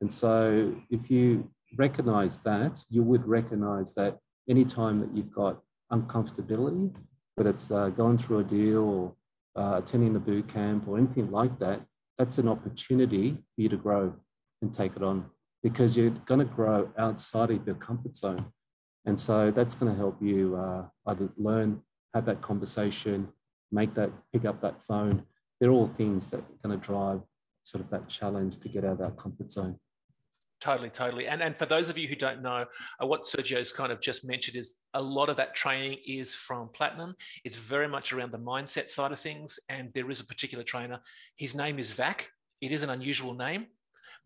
And 0.00 0.12
so 0.12 0.74
if 0.90 1.10
you 1.10 1.50
recognize 1.76 2.38
that, 2.40 2.80
you 2.88 3.02
would 3.02 3.26
recognize 3.26 3.94
that 3.94 4.18
anytime 4.48 5.00
that 5.00 5.14
you've 5.14 5.32
got 5.32 5.60
uncomfortability, 5.92 6.94
whether 7.34 7.50
it's 7.50 7.70
uh, 7.70 7.88
going 7.88 8.18
through 8.18 8.40
a 8.40 8.44
deal 8.44 8.82
or 8.82 9.14
uh, 9.56 9.78
attending 9.78 10.12
the 10.12 10.20
boot 10.20 10.48
camp 10.48 10.86
or 10.88 10.98
anything 10.98 11.30
like 11.30 11.58
that, 11.58 11.82
that's 12.16 12.38
an 12.38 12.48
opportunity 12.48 13.32
for 13.54 13.60
you 13.60 13.68
to 13.68 13.76
grow 13.76 14.14
and 14.60 14.74
take 14.74 14.96
it 14.96 15.02
on 15.02 15.26
because 15.62 15.96
you're 15.96 16.10
going 16.10 16.40
to 16.40 16.46
grow 16.46 16.90
outside 16.98 17.50
of 17.50 17.66
your 17.66 17.76
comfort 17.76 18.16
zone. 18.16 18.52
And 19.04 19.18
so 19.18 19.50
that's 19.50 19.74
going 19.74 19.90
to 19.90 19.96
help 19.96 20.20
you 20.20 20.56
uh, 20.56 20.84
either 21.06 21.30
learn, 21.36 21.82
have 22.14 22.26
that 22.26 22.42
conversation, 22.42 23.28
make 23.70 23.94
that, 23.94 24.10
pick 24.32 24.44
up 24.44 24.60
that 24.62 24.82
phone. 24.82 25.24
They're 25.60 25.70
all 25.70 25.86
things 25.86 26.30
that 26.30 26.40
are 26.40 26.68
going 26.68 26.78
to 26.78 26.84
drive 26.84 27.20
sort 27.62 27.84
of 27.84 27.90
that 27.90 28.08
challenge 28.08 28.58
to 28.60 28.68
get 28.68 28.84
out 28.84 28.92
of 28.92 28.98
that 28.98 29.16
comfort 29.16 29.50
zone. 29.50 29.78
Totally, 30.60 30.90
totally. 30.90 31.28
And 31.28 31.40
and 31.40 31.56
for 31.56 31.66
those 31.66 31.88
of 31.88 31.96
you 31.96 32.08
who 32.08 32.16
don't 32.16 32.42
know, 32.42 32.64
uh, 33.00 33.06
what 33.06 33.22
Sergio's 33.22 33.72
kind 33.72 33.92
of 33.92 34.00
just 34.00 34.24
mentioned 34.24 34.56
is 34.56 34.74
a 34.94 35.00
lot 35.00 35.28
of 35.28 35.36
that 35.36 35.54
training 35.54 35.98
is 36.04 36.34
from 36.34 36.68
Platinum. 36.70 37.14
It's 37.44 37.58
very 37.58 37.86
much 37.86 38.12
around 38.12 38.32
the 38.32 38.38
mindset 38.38 38.90
side 38.90 39.12
of 39.12 39.20
things. 39.20 39.58
And 39.68 39.90
there 39.94 40.10
is 40.10 40.20
a 40.20 40.24
particular 40.24 40.64
trainer. 40.64 41.00
His 41.36 41.54
name 41.54 41.78
is 41.78 41.92
Vac. 41.92 42.30
It 42.60 42.72
is 42.72 42.82
an 42.82 42.90
unusual 42.90 43.34
name 43.34 43.66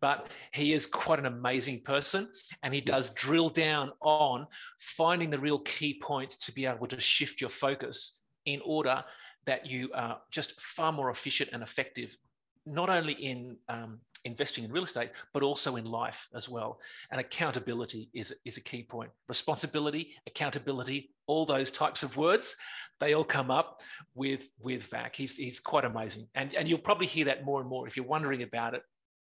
but 0.00 0.26
he 0.52 0.72
is 0.72 0.84
quite 0.84 1.20
an 1.20 1.26
amazing 1.26 1.80
person 1.80 2.28
and 2.64 2.74
he 2.74 2.80
does 2.80 3.06
yes. 3.10 3.14
drill 3.14 3.48
down 3.48 3.92
on 4.00 4.46
finding 4.78 5.30
the 5.30 5.38
real 5.38 5.60
key 5.60 5.98
points 6.02 6.36
to 6.36 6.52
be 6.52 6.66
able 6.66 6.88
to 6.88 7.00
shift 7.00 7.40
your 7.40 7.48
focus 7.48 8.20
in 8.44 8.60
order 8.64 9.02
that 9.46 9.64
you 9.64 9.88
are 9.94 10.20
just 10.32 10.60
far 10.60 10.92
more 10.92 11.08
efficient 11.10 11.50
and 11.52 11.62
effective 11.62 12.18
not 12.66 12.90
only 12.90 13.12
in 13.12 13.56
um, 13.68 14.00
investing 14.24 14.64
in 14.64 14.72
real 14.72 14.84
estate, 14.84 15.10
but 15.32 15.42
also 15.42 15.76
in 15.76 15.84
life 15.84 16.28
as 16.34 16.48
well. 16.48 16.80
And 17.10 17.20
accountability 17.20 18.08
is, 18.14 18.32
is 18.44 18.56
a 18.56 18.60
key 18.60 18.82
point. 18.82 19.10
Responsibility, 19.28 20.14
accountability, 20.26 21.10
all 21.26 21.44
those 21.44 21.70
types 21.70 22.02
of 22.02 22.16
words, 22.16 22.56
they 23.00 23.14
all 23.14 23.24
come 23.24 23.50
up 23.50 23.80
with, 24.14 24.50
with 24.60 24.88
VAC. 24.90 25.16
He's, 25.16 25.36
he's 25.36 25.60
quite 25.60 25.84
amazing. 25.84 26.28
And, 26.34 26.54
and 26.54 26.68
you'll 26.68 26.78
probably 26.78 27.06
hear 27.06 27.24
that 27.26 27.44
more 27.44 27.60
and 27.60 27.68
more. 27.68 27.86
If 27.86 27.96
you're 27.96 28.06
wondering 28.06 28.42
about 28.42 28.74
it, 28.74 28.82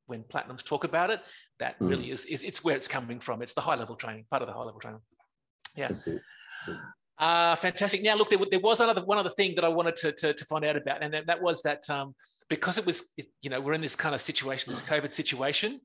when 0.08 0.24
platinums 0.24 0.64
talk 0.64 0.84
about 0.84 1.10
it, 1.10 1.22
that 1.60 1.80
mm. 1.80 1.90
really 1.90 2.12
is, 2.12 2.26
is, 2.26 2.44
it's 2.44 2.64
where 2.64 2.76
it's 2.76 2.88
coming 2.88 3.20
from. 3.20 3.42
It's 3.42 3.54
the 3.54 3.62
high 3.62 3.76
level 3.76 3.96
training, 3.96 4.26
part 4.30 4.42
of 4.42 4.48
the 4.48 4.54
high 4.54 4.64
level 4.64 4.80
training. 4.80 5.02
Yeah. 5.76 5.88
That's 5.88 6.08
it. 6.08 6.22
That's 6.68 6.78
it. 6.78 6.84
Uh, 7.18 7.56
fantastic. 7.56 8.04
Now, 8.04 8.16
look, 8.16 8.30
there, 8.30 8.40
there, 8.50 8.60
was 8.60 8.82
another 8.82 9.04
one 9.04 9.18
other 9.18 9.30
thing 9.30 9.56
that 9.56 9.64
I 9.64 9.70
wanted 9.70 9.96
to, 9.98 10.12
to, 10.12 10.34
to 10.34 10.46
find 10.46 10.66
out 10.66 10.76
about, 10.76 11.02
and 11.02 11.14
that, 11.14 11.28
that 11.28 11.42
was 11.42 11.62
that 11.62 11.90
um, 11.90 12.14
because 12.50 12.78
it 12.78 12.86
was, 12.86 13.14
you 13.42 13.50
know, 13.50 13.62
we're 13.62 13.74
in 13.74 13.82
this 13.82 13.96
kind 13.96 14.14
of 14.14 14.22
situation, 14.22 14.72
this 14.72 14.82
COVID 14.82 15.14
situation. 15.14 15.80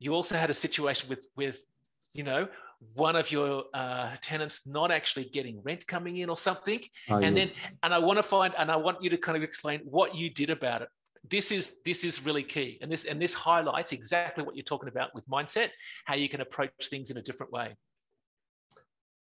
You 0.00 0.14
also 0.14 0.36
had 0.36 0.50
a 0.50 0.54
situation 0.54 1.08
with 1.08 1.26
with, 1.36 1.62
you 2.14 2.24
know, 2.24 2.48
one 2.94 3.14
of 3.14 3.30
your 3.30 3.64
uh, 3.72 4.10
tenants 4.20 4.66
not 4.66 4.90
actually 4.90 5.26
getting 5.26 5.62
rent 5.62 5.86
coming 5.86 6.16
in 6.16 6.28
or 6.28 6.36
something, 6.36 6.80
oh, 7.10 7.18
and 7.18 7.36
yes. 7.36 7.54
then 7.54 7.72
and 7.84 7.94
I 7.94 7.98
want 7.98 8.18
to 8.18 8.24
find 8.24 8.52
and 8.58 8.68
I 8.68 8.76
want 8.76 9.02
you 9.02 9.10
to 9.10 9.16
kind 9.16 9.36
of 9.36 9.44
explain 9.44 9.82
what 9.84 10.16
you 10.16 10.30
did 10.30 10.50
about 10.50 10.82
it 10.82 10.88
this 11.28 11.52
is 11.52 11.78
this 11.84 12.04
is 12.04 12.24
really 12.24 12.42
key 12.42 12.78
and 12.82 12.90
this 12.90 13.04
and 13.04 13.20
this 13.20 13.32
highlights 13.32 13.92
exactly 13.92 14.42
what 14.42 14.56
you're 14.56 14.64
talking 14.64 14.88
about 14.88 15.14
with 15.14 15.26
mindset 15.28 15.68
how 16.04 16.14
you 16.14 16.28
can 16.28 16.40
approach 16.40 16.70
things 16.90 17.10
in 17.10 17.16
a 17.16 17.22
different 17.22 17.52
way 17.52 17.76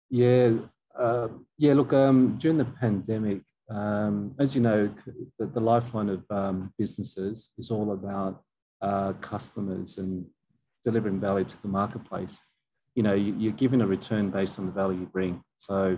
yeah 0.10 0.52
uh, 0.98 1.28
yeah 1.58 1.74
look 1.74 1.94
um, 1.94 2.38
during 2.38 2.58
the 2.58 2.66
pandemic 2.66 3.42
um, 3.70 4.36
as 4.40 4.56
you 4.56 4.62
know 4.62 4.94
the, 5.40 5.46
the 5.48 5.60
lifeline 5.60 6.10
of 6.10 6.24
um, 6.30 6.74
businesses 6.78 7.54
is 7.58 7.72
all 7.72 7.94
about 7.94 8.44
uh, 8.82 9.14
customers 9.14 9.98
and 9.98 10.26
delivering 10.84 11.20
value 11.20 11.46
to 11.46 11.62
the 11.62 11.68
marketplace 11.68 12.40
you 12.96 13.04
know 13.04 13.14
you, 13.14 13.36
you're 13.38 13.54
given 13.54 13.82
a 13.82 13.88
return 13.88 14.30
based 14.30 14.60
on 14.60 14.66
the 14.66 14.72
value 14.72 15.00
you 15.00 15.06
bring 15.06 15.42
so 15.58 15.98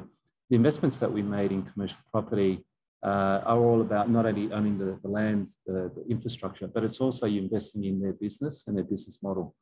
the 0.49 0.55
investments 0.55 0.99
that 0.99 1.11
we 1.11 1.21
made 1.21 1.51
in 1.51 1.63
commercial 1.63 1.99
property 2.11 2.63
uh, 3.03 3.41
are 3.45 3.59
all 3.59 3.81
about 3.81 4.09
not 4.09 4.25
only 4.25 4.51
owning 4.53 4.77
the, 4.77 4.97
the 5.01 5.09
land, 5.09 5.49
the, 5.65 5.91
the, 5.95 6.05
infrastructure, 6.09 6.67
but 6.67 6.83
it's 6.83 7.01
also 7.01 7.27
investing 7.27 7.83
in 7.83 7.99
their 7.99 8.13
business 8.13 8.63
and 8.67 8.77
their 8.77 8.85
business 8.85 9.21
model. 9.21 9.53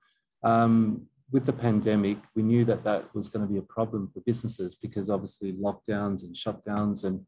Um, 0.43 1.07
with 1.31 1.45
the 1.45 1.53
pandemic, 1.53 2.17
we 2.35 2.43
knew 2.43 2.65
that 2.65 2.83
that 2.83 3.13
was 3.15 3.27
going 3.27 3.45
to 3.45 3.51
be 3.51 3.59
a 3.59 3.63
problem 3.63 4.09
for 4.13 4.19
businesses 4.21 4.75
because 4.75 5.09
obviously 5.09 5.53
lockdowns 5.53 6.23
and 6.23 6.35
shutdowns 6.35 7.03
and 7.03 7.25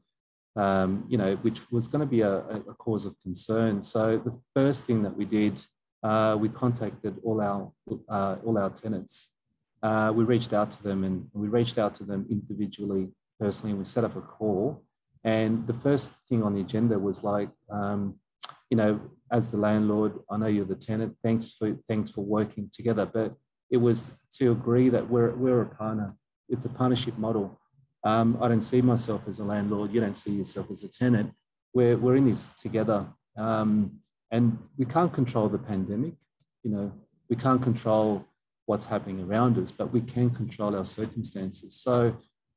um, 0.55 1.05
you 1.07 1.17
know, 1.17 1.35
which 1.37 1.71
was 1.71 1.87
going 1.87 2.01
to 2.01 2.05
be 2.05 2.21
a, 2.21 2.37
a, 2.37 2.75
cause 2.75 3.07
of 3.07 3.19
concern. 3.23 3.81
So 3.81 4.21
the 4.23 4.39
first 4.53 4.85
thing 4.85 5.01
that 5.01 5.17
we 5.17 5.25
did, 5.25 5.59
uh, 6.03 6.37
we 6.39 6.47
contacted 6.47 7.19
all 7.23 7.41
our 7.41 7.71
uh, 8.07 8.35
all 8.45 8.59
our 8.59 8.69
tenants. 8.69 9.29
Uh, 9.81 10.13
we 10.15 10.23
reached 10.23 10.53
out 10.53 10.69
to 10.71 10.83
them 10.83 11.03
and 11.03 11.27
we 11.33 11.47
reached 11.47 11.79
out 11.79 11.95
to 11.95 12.03
them 12.03 12.27
individually, 12.29 13.09
personally, 13.39 13.71
and 13.71 13.79
we 13.79 13.85
set 13.85 14.03
up 14.03 14.15
a 14.15 14.21
call 14.21 14.83
and 15.23 15.65
the 15.67 15.73
first 15.73 16.13
thing 16.27 16.43
on 16.43 16.53
the 16.53 16.61
agenda 16.61 16.99
was 16.99 17.23
like, 17.23 17.49
um, 17.69 18.15
you 18.69 18.77
know, 18.77 18.99
as 19.31 19.51
the 19.51 19.57
landlord, 19.57 20.19
I 20.29 20.37
know 20.37 20.47
you're 20.47 20.65
the 20.65 20.75
tenant. 20.75 21.15
Thanks 21.23 21.53
for 21.53 21.75
thanks 21.87 22.11
for 22.11 22.21
working 22.21 22.69
together. 22.73 23.05
But 23.05 23.33
it 23.73 23.81
was 23.87 24.11
to 24.37 24.51
agree 24.57 24.87
that 24.95 25.05
we're 25.13 25.33
we're 25.43 25.63
a 25.67 25.71
partner. 25.81 26.09
It's 26.53 26.65
a 26.65 26.73
partnership 26.81 27.15
model. 27.17 27.45
Um, 28.11 28.37
I 28.43 28.47
don't 28.49 28.67
see 28.71 28.81
myself 28.93 29.21
as 29.27 29.39
a 29.39 29.45
landlord. 29.53 29.87
You 29.93 30.01
don't 30.05 30.19
see 30.23 30.33
yourself 30.41 30.67
as 30.71 30.83
a 30.83 30.91
tenant. 31.01 31.27
We're 31.73 31.97
we're 32.03 32.17
in 32.21 32.27
this 32.31 32.43
together. 32.65 32.99
Um, 33.37 33.71
and 34.35 34.45
we 34.77 34.85
can't 34.85 35.13
control 35.19 35.47
the 35.49 35.63
pandemic. 35.71 36.13
You 36.63 36.71
know, 36.73 36.91
we 37.29 37.35
can't 37.35 37.61
control 37.69 38.25
what's 38.65 38.85
happening 38.85 39.19
around 39.21 39.57
us, 39.57 39.71
but 39.71 39.91
we 39.91 40.01
can 40.01 40.29
control 40.29 40.75
our 40.75 40.85
circumstances. 40.85 41.71
So 41.85 41.95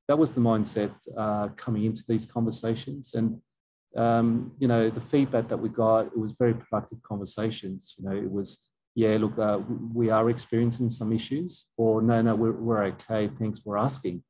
that 0.09 0.19
was 0.19 0.35
the 0.35 0.41
mindset 0.41 0.93
uh, 1.17 1.49
coming 1.65 1.85
into 1.85 2.03
these 2.09 2.27
conversations. 2.37 3.15
And, 3.15 3.41
um, 3.97 4.53
you 4.59 4.69
know, 4.69 4.89
the 4.89 5.01
feedback 5.13 5.49
that 5.49 5.61
we 5.65 5.69
got, 5.69 6.07
it 6.07 6.19
was 6.19 6.33
very 6.33 6.55
productive 6.55 7.03
conversations. 7.03 7.95
You 7.99 8.03
know, 8.09 8.17
it 8.17 8.31
was, 8.39 8.71
yeah, 8.97 9.19
look, 9.19 9.39
uh, 9.39 9.61
we 9.93 10.09
are 10.09 10.31
experiencing 10.31 10.89
some 10.89 11.13
issues, 11.13 11.67
or 11.77 12.01
no, 12.01 12.23
no, 12.23 12.35
we're, 12.35 12.53
we're 12.53 12.83
okay. 12.85 13.29
Thanks 13.39 13.61
for 13.61 13.77
asking. 13.77 14.25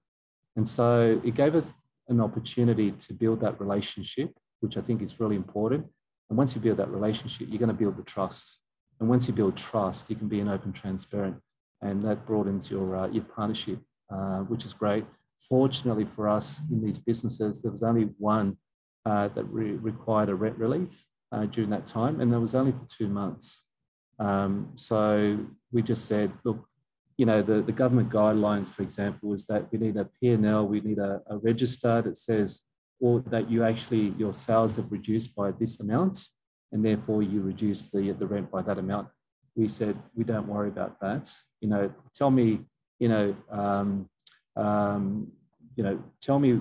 And 0.57 0.69
so 0.69 1.21
it 1.25 1.37
gave 1.37 1.55
us 1.55 1.73
an 2.09 2.21
opportunity 2.21 2.91
to 2.91 3.15
build 3.15 3.41
that 3.43 3.61
relationship, 3.61 4.37
which 4.59 4.77
I 4.77 4.81
think 4.81 5.03
is 5.03 5.21
really 5.21 5.37
important. 5.37 5.87
And 6.29 6.37
once 6.37 6.57
you 6.57 6.61
build 6.61 6.79
that 6.79 6.91
relationship, 6.91 7.47
you're 7.49 7.61
going 7.61 7.69
to 7.69 7.75
build 7.75 7.97
the 7.97 8.03
trust. 8.03 8.59
And 8.99 9.09
once 9.09 9.29
you 9.29 9.35
build 9.35 9.57
trust, 9.57 10.11
you 10.11 10.17
can 10.17 10.27
be 10.27 10.41
an 10.41 10.49
open, 10.49 10.73
transparent, 10.73 11.37
and 11.81 12.03
that 12.03 12.27
broadens 12.27 12.69
your 12.69 12.97
uh, 12.97 13.07
your 13.09 13.23
partnership, 13.23 13.79
uh, 14.13 14.41
which 14.41 14.65
is 14.65 14.73
great. 14.73 15.05
Fortunately 15.49 16.07
for 16.07 16.29
us 16.29 16.59
in 16.73 16.83
these 16.83 16.99
businesses, 16.99 17.63
there 17.63 17.71
was 17.71 17.85
only 17.85 18.09
one 18.19 18.57
uh, 19.05 19.29
that 19.29 19.45
re 19.45 19.73
required 19.73 20.29
a 20.29 20.35
rent 20.35 20.59
relief 20.59 21.07
uh, 21.31 21.45
during 21.47 21.71
that 21.71 21.87
time, 21.87 22.21
and 22.21 22.33
that 22.33 22.41
was 22.41 22.57
only 22.57 22.73
for 22.73 22.87
two 22.89 23.09
months. 23.09 23.63
Um, 24.19 24.73
so 24.77 25.39
we 25.73 25.83
just 25.83 26.07
said, 26.07 26.33
look, 26.45 26.67
you 27.17 27.27
know, 27.27 27.43
the, 27.43 27.63
the 27.63 27.73
government 27.73 28.11
guidelines, 28.11 28.69
for 28.69 28.83
example, 28.83 29.33
is 29.33 29.47
that 29.47 29.71
we 29.73 29.79
need 29.79 29.97
a 29.97 30.09
P&L, 30.21 30.67
we 30.67 30.81
need 30.81 30.99
a, 30.99 31.23
a 31.29 31.39
register 31.39 32.03
that 32.03 32.19
says, 32.19 32.63
or 33.01 33.21
that 33.21 33.51
you 33.51 33.65
actually, 33.65 34.15
your 34.19 34.33
sales 34.33 34.77
have 34.77 34.91
reduced 34.93 35.35
by 35.35 35.51
this 35.51 35.81
amount, 35.81 36.19
and 36.73 36.85
therefore 36.85 37.23
you 37.23 37.41
reduce 37.41 37.87
the, 37.87 38.13
the 38.13 38.27
rent 38.27 38.51
by 38.51 38.63
that 38.63 38.79
amount. 38.79 39.09
We 39.55 39.69
said, 39.69 39.97
we 40.15 40.25
don't 40.25 40.47
worry 40.47 40.69
about 40.69 41.01
that. 41.01 41.31
You 41.61 41.69
know, 41.69 41.93
tell 42.15 42.31
me, 42.31 42.61
you 42.99 43.09
know, 43.09 43.37
um, 43.51 44.09
um, 44.57 45.33
you 45.75 45.85
know, 45.85 46.03
tell 46.21 46.39
me 46.39 46.61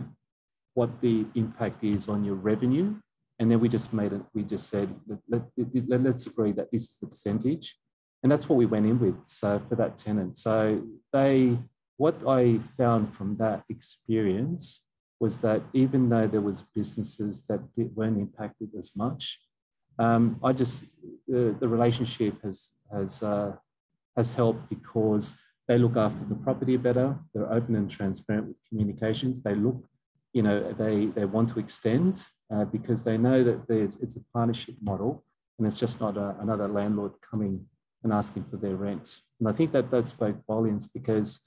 what 0.73 1.01
the 1.01 1.25
impact 1.35 1.83
is 1.83 2.07
on 2.09 2.23
your 2.23 2.35
revenue. 2.35 2.95
And 3.39 3.51
then 3.51 3.59
we 3.59 3.67
just 3.67 3.91
made 3.91 4.13
it, 4.13 4.21
we 4.33 4.43
just 4.43 4.69
said, 4.69 4.93
let, 5.27 5.43
let, 5.57 6.03
let's 6.03 6.25
agree 6.25 6.53
that 6.53 6.71
this 6.71 6.83
is 6.83 6.97
the 6.99 7.07
percentage. 7.07 7.77
And 8.23 8.31
that's 8.31 8.47
what 8.47 8.55
we 8.55 8.65
went 8.65 8.85
in 8.85 8.99
with. 8.99 9.27
So 9.27 9.61
for 9.67 9.75
that 9.75 9.97
tenant. 9.97 10.37
So 10.37 10.81
they, 11.11 11.57
what 11.97 12.15
I 12.27 12.59
found 12.77 13.13
from 13.13 13.37
that 13.37 13.63
experience 13.69 14.85
was 15.19 15.41
that 15.41 15.61
even 15.73 16.09
though 16.09 16.27
there 16.27 16.41
was 16.41 16.63
businesses 16.73 17.45
that 17.49 17.61
weren't 17.75 18.17
impacted 18.17 18.69
as 18.77 18.91
much, 18.95 19.39
um, 19.97 20.39
I 20.43 20.51
just 20.53 20.85
the, 21.27 21.55
the 21.59 21.67
relationship 21.67 22.41
has 22.43 22.71
has 22.91 23.23
uh, 23.23 23.53
has 24.17 24.33
helped 24.33 24.69
because 24.69 25.35
they 25.67 25.77
look 25.77 25.95
after 25.95 26.25
the 26.25 26.35
property 26.35 26.77
better. 26.77 27.17
They're 27.33 27.51
open 27.51 27.75
and 27.75 27.89
transparent 27.89 28.47
with 28.47 28.57
communications. 28.67 29.41
They 29.41 29.55
look, 29.55 29.87
you 30.33 30.43
know, 30.43 30.73
they 30.73 31.05
they 31.07 31.25
want 31.25 31.49
to 31.49 31.59
extend 31.59 32.25
uh, 32.53 32.65
because 32.65 33.03
they 33.03 33.17
know 33.17 33.43
that 33.43 33.67
there's 33.67 33.97
it's 33.97 34.15
a 34.15 34.23
partnership 34.33 34.75
model 34.81 35.23
and 35.57 35.67
it's 35.67 35.79
just 35.79 35.99
not 35.99 36.17
a, 36.17 36.35
another 36.39 36.67
landlord 36.67 37.13
coming 37.21 37.65
and 38.03 38.13
asking 38.13 38.45
for 38.45 38.57
their 38.57 38.75
rent. 38.75 39.21
And 39.39 39.49
I 39.49 39.51
think 39.51 39.71
that 39.71 39.91
that 39.91 40.07
spoke 40.07 40.37
volumes 40.45 40.87
because, 40.87 41.39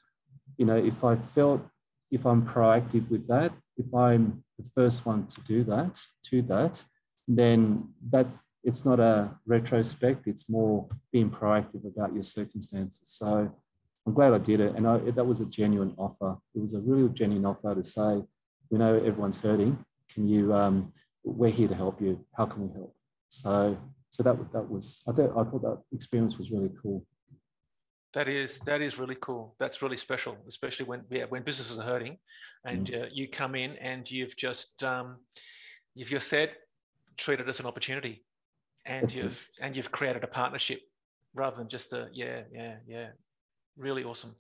you 0.57 0.66
know, 0.66 0.76
if 0.76 1.05
I 1.05 1.16
felt 1.16 1.62
if 2.11 2.26
I'm 2.26 2.42
proactive 2.46 3.11
with 3.11 3.28
that, 3.28 3.53
if 3.76 3.94
I'm 3.94 4.44
the 4.59 4.68
first 4.74 5.05
one 5.07 5.26
to 5.26 5.40
do 5.42 5.62
that, 5.64 6.01
to 6.24 6.42
that, 6.42 6.84
then 7.26 7.90
that 8.11 8.26
it's 8.64 8.84
not 8.84 8.99
a 8.99 9.38
retrospect. 9.46 10.26
It's 10.26 10.49
more 10.49 10.88
being 11.12 11.30
proactive 11.30 11.86
about 11.86 12.12
your 12.14 12.22
circumstances. 12.22 13.03
So 13.05 13.55
I'm 14.07 14.14
glad 14.14 14.32
I 14.32 14.38
did 14.38 14.61
it, 14.61 14.74
and 14.74 14.86
I, 14.86 14.99
that 14.99 15.24
was 15.24 15.40
a 15.40 15.46
genuine 15.46 15.94
offer. 15.99 16.38
It 16.55 16.62
was 16.62 16.74
a 16.74 16.80
real 16.80 17.09
genuine 17.09 17.44
offer 17.46 17.74
to 17.74 17.84
say, 17.84 18.22
we 18.70 18.78
know 18.78 18.96
everyone's 18.96 19.38
hurting. 19.38 19.84
Can 20.12 20.28
you? 20.28 20.52
Um, 20.54 20.92
we're 21.24 21.50
here 21.50 21.68
to 21.68 21.74
help 21.74 22.00
you. 22.00 22.24
How 22.36 22.46
can 22.46 22.68
we 22.68 22.72
help? 22.74 22.94
So, 23.28 23.76
so 24.11 24.22
that 24.22 24.52
that 24.52 24.68
was. 24.68 25.00
I 25.06 25.12
thought 25.12 25.30
I 25.30 25.44
thought 25.44 25.62
that 25.62 25.82
experience 25.92 26.38
was 26.38 26.50
really 26.50 26.70
cool. 26.82 27.04
That 28.14 28.28
is 28.28 28.59
that 28.61 28.80
is 28.80 28.98
really 28.98 29.16
cool. 29.20 29.54
That's 29.59 29.82
really 29.82 29.96
special, 29.96 30.36
especially 30.48 30.86
when 30.86 31.04
yeah 31.11 31.24
when 31.28 31.42
businesses 31.42 31.78
are 31.78 31.84
hurting, 31.84 32.18
and 32.64 32.86
mm. 32.86 33.02
uh, 33.02 33.06
you 33.12 33.28
come 33.28 33.54
in 33.54 33.76
and 33.76 34.11
you've 34.11 34.36
just 34.36 34.82
um, 34.82 35.16
you've 35.94 36.09
just 36.09 36.28
said 36.28 36.52
treat 37.18 37.40
it 37.40 37.48
as 37.48 37.61
an 37.61 37.66
opportunity, 37.66 38.24
and 38.86 39.02
That's 39.02 39.14
you've 39.14 39.48
it. 39.59 39.64
and 39.64 39.76
you've 39.76 39.92
created 39.92 40.24
a 40.24 40.28
partnership 40.28 40.80
rather 41.34 41.56
than 41.56 41.68
just 41.68 41.92
a 41.92 42.09
yeah 42.12 42.42
yeah 42.52 42.76
yeah, 42.86 43.09
really 43.76 44.04
awesome. 44.04 44.34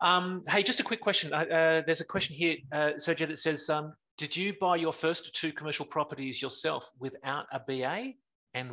Um, 0.00 0.42
hey, 0.48 0.62
just 0.62 0.80
a 0.80 0.82
quick 0.82 1.00
question. 1.00 1.32
Uh, 1.32 1.36
uh, 1.36 1.82
there's 1.84 2.00
a 2.00 2.06
question 2.06 2.34
here, 2.34 2.56
uh, 2.72 2.92
Sergio, 2.96 3.28
that 3.28 3.38
says, 3.38 3.68
um, 3.68 3.92
did 4.20 4.36
you 4.36 4.52
buy 4.52 4.76
your 4.76 4.92
first 4.92 5.34
two 5.34 5.50
commercial 5.50 5.86
properties 5.86 6.42
yourself 6.42 6.90
without 6.98 7.46
a 7.54 7.58
BA? 7.58 8.12
And 8.52 8.72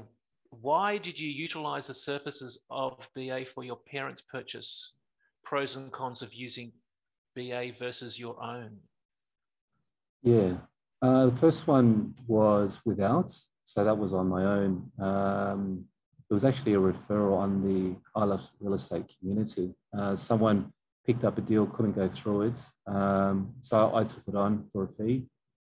why 0.50 0.98
did 0.98 1.18
you 1.18 1.30
utilize 1.30 1.88
the 1.88 1.94
surfaces 1.94 2.60
of 2.70 3.10
BA 3.16 3.46
for 3.46 3.64
your 3.64 3.78
parents' 3.78 4.22
purchase? 4.22 4.92
Pros 5.46 5.78
and 5.78 5.90
cons 5.90 6.22
of 6.22 6.34
using 6.34 6.74
BA 7.34 7.72
versus 7.80 8.20
your 8.20 8.44
own? 8.44 8.76
Yeah, 10.22 10.58
uh, 11.02 11.28
the 11.28 11.38
first 11.38 11.66
one 11.66 12.14
was 12.28 12.82
without, 12.84 13.32
so 13.64 13.86
that 13.86 13.98
was 13.98 14.14
on 14.14 14.28
my 14.28 14.44
own. 14.44 14.92
Um, 15.00 15.86
it 16.30 16.34
was 16.34 16.44
actually 16.44 16.74
a 16.74 16.80
referral 16.80 17.38
on 17.38 17.64
the 17.66 17.96
I 18.20 18.26
Love 18.26 18.52
Real 18.60 18.74
Estate 18.74 19.06
community. 19.18 19.74
Uh, 19.98 20.18
someone 20.18 20.74
picked 21.06 21.24
up 21.24 21.38
a 21.38 21.42
deal, 21.42 21.66
couldn't 21.68 21.94
go 21.94 22.10
through 22.10 22.42
it, 22.42 22.66
um, 22.86 23.54
so 23.62 23.96
I 23.96 24.04
took 24.04 24.24
it 24.28 24.36
on 24.36 24.66
for 24.74 24.84
a 24.84 24.88
fee 24.90 25.26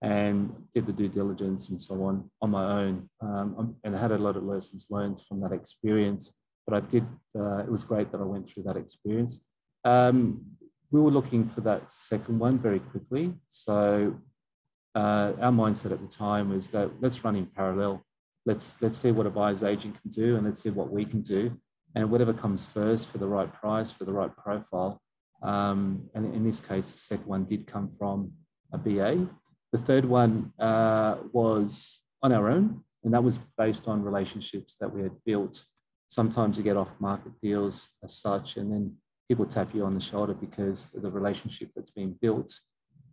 and 0.02 0.52
did 0.74 0.86
the 0.86 0.94
due 0.94 1.10
diligence 1.10 1.70
and 1.70 1.82
so 1.82 2.04
on 2.04 2.30
on 2.42 2.52
my 2.52 2.82
own. 2.84 3.10
Um, 3.22 3.76
and 3.84 3.96
I 3.96 4.00
had 4.00 4.12
a 4.12 4.18
lot 4.18 4.38
of 4.38 4.44
lessons 4.44 4.88
learned 4.90 5.20
from 5.28 5.42
that 5.42 5.52
experience. 5.52 6.36
But 6.66 6.84
I 6.84 6.88
did, 6.88 7.06
uh, 7.38 7.60
it 7.60 7.72
was 7.72 7.84
great 7.84 8.12
that 8.12 8.22
I 8.22 8.24
went 8.24 8.50
through 8.50 8.64
that 8.64 8.78
experience. 8.78 9.44
Um, 9.84 10.46
we 10.92 11.02
were 11.02 11.12
looking 11.12 11.48
for 11.48 11.62
that 11.62 11.92
second 11.92 12.40
one 12.40 12.60
very 12.60 12.80
quickly. 12.80 13.34
So 13.48 14.20
uh, 14.96 15.34
our 15.40 15.52
mindset 15.52 15.92
at 15.92 16.02
the 16.02 16.08
time 16.08 16.50
was 16.50 16.70
that 16.72 17.02
let's 17.02 17.24
run 17.24 17.36
in 17.36 17.46
parallel. 17.46 18.04
Let's 18.46 18.76
let's 18.82 18.98
see 18.98 19.12
what 19.12 19.28
a 19.28 19.30
buyer's 19.30 19.64
agent 19.64 20.02
can 20.02 20.12
do, 20.12 20.36
and 20.36 20.46
let's 20.46 20.62
see 20.62 20.70
what 20.70 20.92
we 20.92 21.06
can 21.06 21.22
do, 21.22 21.60
and 21.94 22.10
whatever 22.10 22.34
comes 22.34 22.66
first 22.66 23.10
for 23.10 23.18
the 23.18 23.28
right 23.28 23.52
price 23.54 23.92
for 23.92 24.06
the 24.06 24.14
right 24.14 24.36
profile. 24.36 25.00
Um, 25.44 26.10
and 26.16 26.34
in 26.34 26.44
this 26.44 26.60
case, 26.60 26.92
the 26.92 26.98
second 26.98 27.28
one 27.28 27.46
did 27.46 27.68
come 27.68 27.90
from 27.98 28.32
a 28.74 28.78
BA. 28.78 29.28
The 29.72 29.78
third 29.78 30.06
one 30.06 30.54
uh, 30.60 31.18
was 31.32 32.02
on 32.24 32.32
our 32.34 32.50
own, 32.50 32.84
and 33.04 33.14
that 33.14 33.24
was 33.24 33.40
based 33.58 33.88
on 33.88 34.04
relationships 34.04 34.76
that 34.78 34.94
we 34.94 35.04
had 35.04 35.14
built. 35.26 35.66
Sometimes 36.08 36.58
you 36.58 36.64
get 36.64 36.78
off 36.78 36.90
market 37.00 37.34
deals 37.42 37.90
as 38.04 38.18
such, 38.18 38.58
and 38.58 38.72
then 38.72 38.96
people 39.28 39.46
tap 39.46 39.74
you 39.76 39.86
on 39.86 39.94
the 39.94 40.02
shoulder 40.02 40.34
because 40.34 40.94
of 40.96 41.04
the 41.04 41.12
relationship 41.12 41.70
that's 41.76 41.92
been 41.92 42.16
built. 42.20 42.52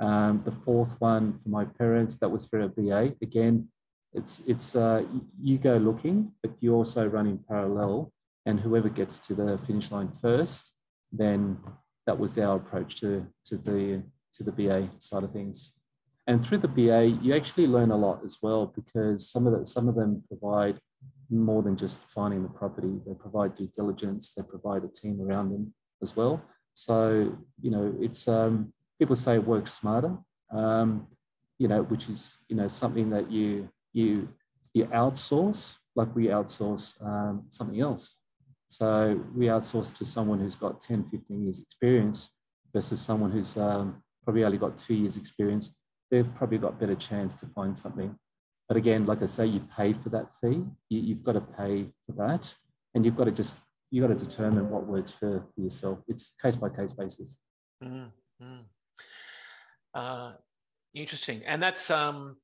Um, 0.01 0.43
the 0.45 0.53
fourth 0.53 0.97
one 0.99 1.39
for 1.43 1.49
my 1.51 1.65
parents, 1.65 2.17
that 2.17 2.31
was 2.31 2.47
for 2.47 2.61
a 2.61 2.69
BA. 2.69 3.15
Again, 3.23 3.69
it's 4.13 4.41
it's 4.47 4.75
uh, 4.75 5.05
you 5.39 5.59
go 5.59 5.77
looking, 5.77 6.33
but 6.43 6.53
you 6.61 6.75
also 6.75 7.07
run 7.07 7.27
in 7.27 7.39
parallel, 7.39 8.13
and 8.47 8.61
whoever 8.61 8.89
gets 8.89 9.19
to 9.21 9.35
the 9.35 9.59
finish 9.59 9.91
line 9.91 10.11
first, 10.11 10.73
then 11.13 11.59
that 12.07 12.19
was 12.19 12.39
our 12.39 12.57
approach 12.57 13.01
to 13.01 13.27
to 13.45 13.59
the 13.59 14.03
to 14.35 14.43
the 14.43 14.53
BA 14.53 14.91
side 14.99 15.25
of 15.25 15.33
things. 15.33 15.73
And 16.27 16.45
through 16.45 16.59
the 16.59 16.69
BA, 16.69 17.07
you 17.23 17.35
actually 17.35 17.67
learn 17.67 17.91
a 17.91 17.97
lot 17.97 18.21
as 18.25 18.39
well 18.43 18.67
because 18.75 19.29
some 19.29 19.47
of 19.47 19.59
the, 19.59 19.67
some 19.67 19.89
of 19.89 19.95
them 19.95 20.25
provide 20.29 20.79
more 21.31 21.63
than 21.63 21.77
just 21.77 22.11
finding 22.11 22.43
the 22.43 22.49
property. 22.49 23.01
They 23.07 23.15
provide 23.15 23.55
due 23.55 23.71
diligence. 23.75 24.33
They 24.33 24.43
provide 24.43 24.83
a 24.85 24.89
team 24.89 25.21
around 25.21 25.51
them 25.51 25.75
as 26.03 26.17
well. 26.17 26.43
So 26.75 27.37
you 27.63 27.71
know, 27.71 27.95
it's 28.01 28.27
um, 28.29 28.73
people 28.99 29.17
say 29.17 29.39
work 29.39 29.69
smarter, 29.69 30.17
um, 30.51 31.07
you 31.59 31.69
know, 31.69 31.83
which 31.83 32.09
is, 32.09 32.37
you 32.49 32.57
know, 32.57 32.69
something 32.69 33.11
that 33.11 33.31
you, 33.31 33.69
you, 33.93 34.29
you 34.75 34.85
outsource, 34.87 35.77
like 35.95 36.15
we 36.15 36.27
outsource 36.27 37.01
um, 37.05 37.45
something 37.51 37.81
else. 37.81 38.19
So 38.69 39.21
we 39.35 39.47
outsource 39.47 39.97
to 39.99 40.05
someone 40.05 40.41
who's 40.41 40.57
got 40.57 40.81
10, 40.81 41.09
15 41.11 41.45
years 41.45 41.61
experience 41.61 42.31
versus 42.75 43.01
someone 43.01 43.31
who's 43.31 43.57
um, 43.57 44.03
probably 44.25 44.45
only 44.45 44.59
got 44.59 44.77
two 44.77 44.95
years 44.95 45.17
experience. 45.17 45.71
They've 46.11 46.35
probably 46.35 46.59
got 46.59 46.79
better 46.79 46.95
chance 46.95 47.35
to 47.35 47.47
find 47.47 47.77
something. 47.77 48.17
But 48.69 48.77
again, 48.77 49.07
like 49.07 49.23
I 49.23 49.27
say, 49.27 49.47
you 49.47 49.61
pay 49.77 49.93
for 49.93 50.09
that 50.11 50.27
fee. 50.41 50.65
You, 50.91 51.15
have 51.15 51.25
got 51.25 51.33
to 51.33 51.41
pay 51.41 51.93
for 52.07 52.13
that. 52.27 52.55
And 52.95 53.05
you've 53.05 53.17
got 53.17 53.25
to 53.25 53.31
just, 53.31 53.61
you've 53.91 54.09
got 54.09 54.19
to 54.19 54.27
determine 54.27 54.71
what 54.71 54.87
works 54.87 55.13
for 55.13 55.47
yourself. 55.57 56.01
It's 56.09 56.35
case 56.41 56.57
by 56.57 56.69
case 56.71 56.93
basis. 56.93 57.41
Mm-hmm. 57.83 58.63
Uh, 59.95 60.33
interesting, 60.95 61.43
and 61.47 61.63
that's 61.63 61.91
um, 61.91 62.37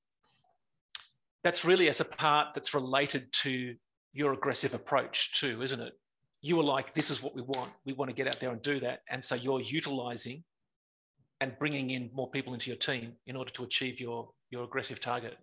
that's 1.45 1.65
really 1.65 1.89
as 1.89 2.01
a 2.01 2.05
part 2.05 2.55
that's 2.55 2.73
related 2.73 3.33
to 3.33 3.75
your 4.13 4.33
aggressive 4.33 4.75
approach 4.75 5.39
too, 5.39 5.63
isn't 5.63 5.81
it? 5.81 5.93
You 6.41 6.57
were 6.57 6.65
like, 6.65 6.95
"This 6.95 7.11
is 7.11 7.23
what 7.23 7.35
we 7.35 7.43
want. 7.43 7.71
We 7.85 7.93
want 7.93 8.11
to 8.11 8.15
get 8.15 8.27
out 8.27 8.41
there 8.41 8.51
and 8.51 8.63
do 8.63 8.81
that," 8.81 9.01
and 9.11 9.23
so 9.23 9.35
you're 9.35 9.61
utilizing 9.61 10.45
and 11.43 11.59
bringing 11.59 11.90
in 11.90 12.09
more 12.14 12.30
people 12.30 12.55
into 12.55 12.70
your 12.70 12.78
team 12.78 13.14
in 13.26 13.34
order 13.34 13.51
to 13.51 13.64
achieve 13.64 13.99
your 13.99 14.30
your 14.51 14.62
aggressive 14.62 15.01
target. 15.01 15.36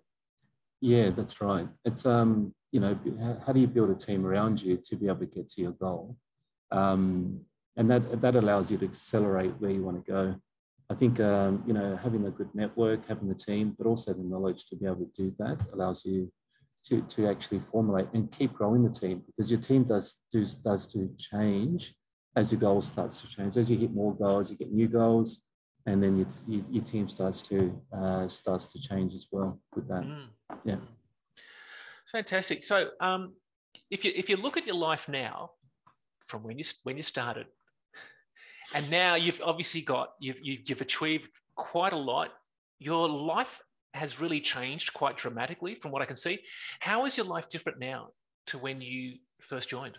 Yeah, 0.79 1.09
that's 1.09 1.41
right. 1.41 1.67
It's 1.83 2.05
um, 2.05 2.53
you 2.71 2.79
know, 2.79 2.97
how 3.45 3.51
do 3.51 3.59
you 3.59 3.67
build 3.67 3.89
a 3.89 3.95
team 3.95 4.25
around 4.25 4.61
you 4.61 4.77
to 4.85 4.95
be 4.95 5.07
able 5.07 5.19
to 5.19 5.25
get 5.25 5.49
to 5.49 5.61
your 5.61 5.73
goal? 5.73 6.15
Um, 6.71 7.41
and 7.75 7.91
that 7.91 8.21
that 8.21 8.35
allows 8.35 8.71
you 8.71 8.77
to 8.77 8.85
accelerate 8.85 9.53
where 9.59 9.71
you 9.71 9.83
want 9.83 9.97
to 10.03 10.11
go. 10.11 10.35
I 10.89 10.95
think 10.95 11.19
um, 11.19 11.63
you 11.67 11.73
know 11.73 11.97
having 11.97 12.25
a 12.25 12.31
good 12.31 12.51
network, 12.53 13.05
having 13.07 13.27
the 13.27 13.35
team, 13.49 13.75
but 13.77 13.85
also 13.85 14.13
the 14.13 14.23
knowledge 14.23 14.67
to 14.67 14.77
be 14.77 14.85
able 14.85 15.05
to 15.05 15.11
do 15.21 15.35
that 15.39 15.57
allows 15.73 16.05
you 16.05 16.31
to, 16.85 17.01
to 17.01 17.27
actually 17.27 17.59
formulate 17.59 18.07
and 18.13 18.31
keep 18.31 18.53
growing 18.53 18.83
the 18.83 18.95
team 19.01 19.21
because 19.27 19.51
your 19.51 19.59
team 19.59 19.83
does 19.83 20.15
do 20.31 20.45
does 20.63 20.85
do 20.85 21.01
change 21.17 21.93
as 22.37 22.53
your 22.53 22.61
goal 22.61 22.81
starts 22.81 23.19
to 23.19 23.27
change. 23.27 23.57
As 23.57 23.69
you 23.69 23.77
hit 23.77 23.93
more 23.93 24.15
goals, 24.15 24.49
you 24.49 24.55
get 24.55 24.71
new 24.71 24.87
goals, 24.87 25.41
and 25.89 26.03
then 26.03 26.17
your, 26.17 26.63
your 26.69 26.83
team 26.83 27.09
starts 27.09 27.41
to 27.43 27.57
uh, 27.93 28.27
starts 28.27 28.67
to 28.69 28.79
change 28.79 29.13
as 29.13 29.27
well 29.31 29.59
with 29.75 29.87
that. 29.87 30.03
Mm. 30.03 30.27
Yeah, 30.63 30.75
fantastic. 32.11 32.63
So 32.63 32.89
um, 32.99 33.33
if 33.89 34.05
you 34.05 34.11
if 34.15 34.29
you 34.29 34.37
look 34.37 34.57
at 34.57 34.65
your 34.65 34.75
life 34.75 35.09
now, 35.09 35.51
from 36.27 36.43
when 36.43 36.57
you 36.57 36.65
when 36.83 36.97
you 36.97 37.03
started 37.03 37.47
and 38.75 38.89
now 38.89 39.15
you've 39.15 39.41
obviously 39.43 39.81
got 39.81 40.13
you've 40.19 40.37
you've 40.41 40.81
achieved 40.81 41.29
quite 41.55 41.93
a 41.93 41.97
lot. 41.97 42.29
Your 42.79 43.09
life 43.09 43.59
has 43.93 44.19
really 44.19 44.39
changed 44.39 44.93
quite 44.93 45.17
dramatically 45.17 45.75
from 45.75 45.91
what 45.91 46.01
I 46.01 46.05
can 46.05 46.15
see. 46.15 46.39
How 46.79 47.05
is 47.05 47.17
your 47.17 47.25
life 47.25 47.49
different 47.49 47.79
now 47.79 48.09
to 48.47 48.57
when 48.57 48.81
you 48.81 49.15
first 49.41 49.69
joined? 49.69 49.97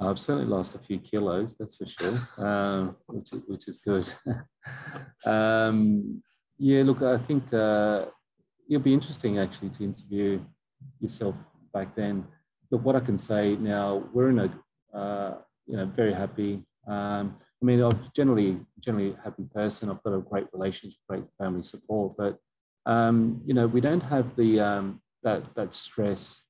I've 0.00 0.18
certainly 0.18 0.48
lost 0.48 0.74
a 0.74 0.78
few 0.78 0.98
kilos, 0.98 1.58
that's 1.58 1.76
for 1.76 1.86
sure, 1.86 2.28
um, 2.38 2.96
which, 3.06 3.32
is, 3.32 3.40
which 3.46 3.68
is 3.68 3.78
good. 3.78 4.12
um, 5.26 6.22
yeah, 6.58 6.82
look, 6.82 7.02
I 7.02 7.18
think 7.18 7.52
uh, 7.52 8.06
it'll 8.68 8.82
be 8.82 8.94
interesting 8.94 9.38
actually 9.38 9.70
to 9.70 9.84
interview 9.84 10.40
yourself 11.00 11.34
back 11.74 11.94
then. 11.94 12.26
But 12.70 12.82
what 12.82 12.96
I 12.96 13.00
can 13.00 13.18
say 13.18 13.56
now, 13.56 14.08
we're 14.12 14.30
in 14.30 14.38
a, 14.38 14.96
uh, 14.96 15.34
you 15.66 15.76
know, 15.76 15.86
very 15.86 16.14
happy 16.14 16.64
um, 16.86 17.36
I 17.62 17.64
mean, 17.64 17.80
I'm 17.80 17.98
generally 18.14 18.58
generally 18.80 19.14
a 19.18 19.22
happy 19.22 19.44
person. 19.54 19.90
I've 19.90 20.02
got 20.02 20.14
a 20.14 20.20
great 20.20 20.46
relationship, 20.52 20.98
great 21.08 21.24
family 21.38 21.62
support, 21.62 22.14
but 22.16 22.38
um, 22.86 23.42
you 23.44 23.54
know, 23.54 23.66
we 23.66 23.80
don't 23.80 24.02
have 24.02 24.34
the 24.36 24.60
um, 24.60 25.02
that 25.22 25.54
that 25.54 25.74
stress 25.74 26.42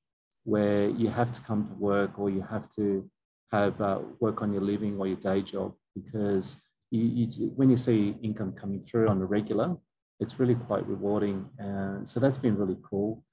where 0.43 0.87
you 0.87 1.09
have 1.09 1.31
to 1.33 1.41
come 1.41 1.67
to 1.67 1.73
work 1.73 2.17
or 2.17 2.29
you 2.29 2.41
have 2.41 2.67
to 2.69 3.07
have 3.51 3.79
uh, 3.81 3.99
work 4.19 4.41
on 4.41 4.53
your 4.53 4.61
living 4.61 4.97
or 4.99 5.07
your 5.07 5.17
day 5.17 5.41
job 5.41 5.73
because 5.95 6.57
you, 6.89 7.03
you, 7.03 7.47
when 7.55 7.69
you 7.69 7.77
see 7.77 8.15
income 8.21 8.53
coming 8.53 8.81
through 8.81 9.07
on 9.07 9.21
a 9.21 9.25
regular, 9.25 9.75
it's 10.19 10.39
really 10.39 10.55
quite 10.55 10.87
rewarding. 10.87 11.49
And 11.57 12.07
so 12.07 12.19
that's 12.19 12.37
been 12.37 12.57
really 12.57 12.77
cool. 12.83 13.23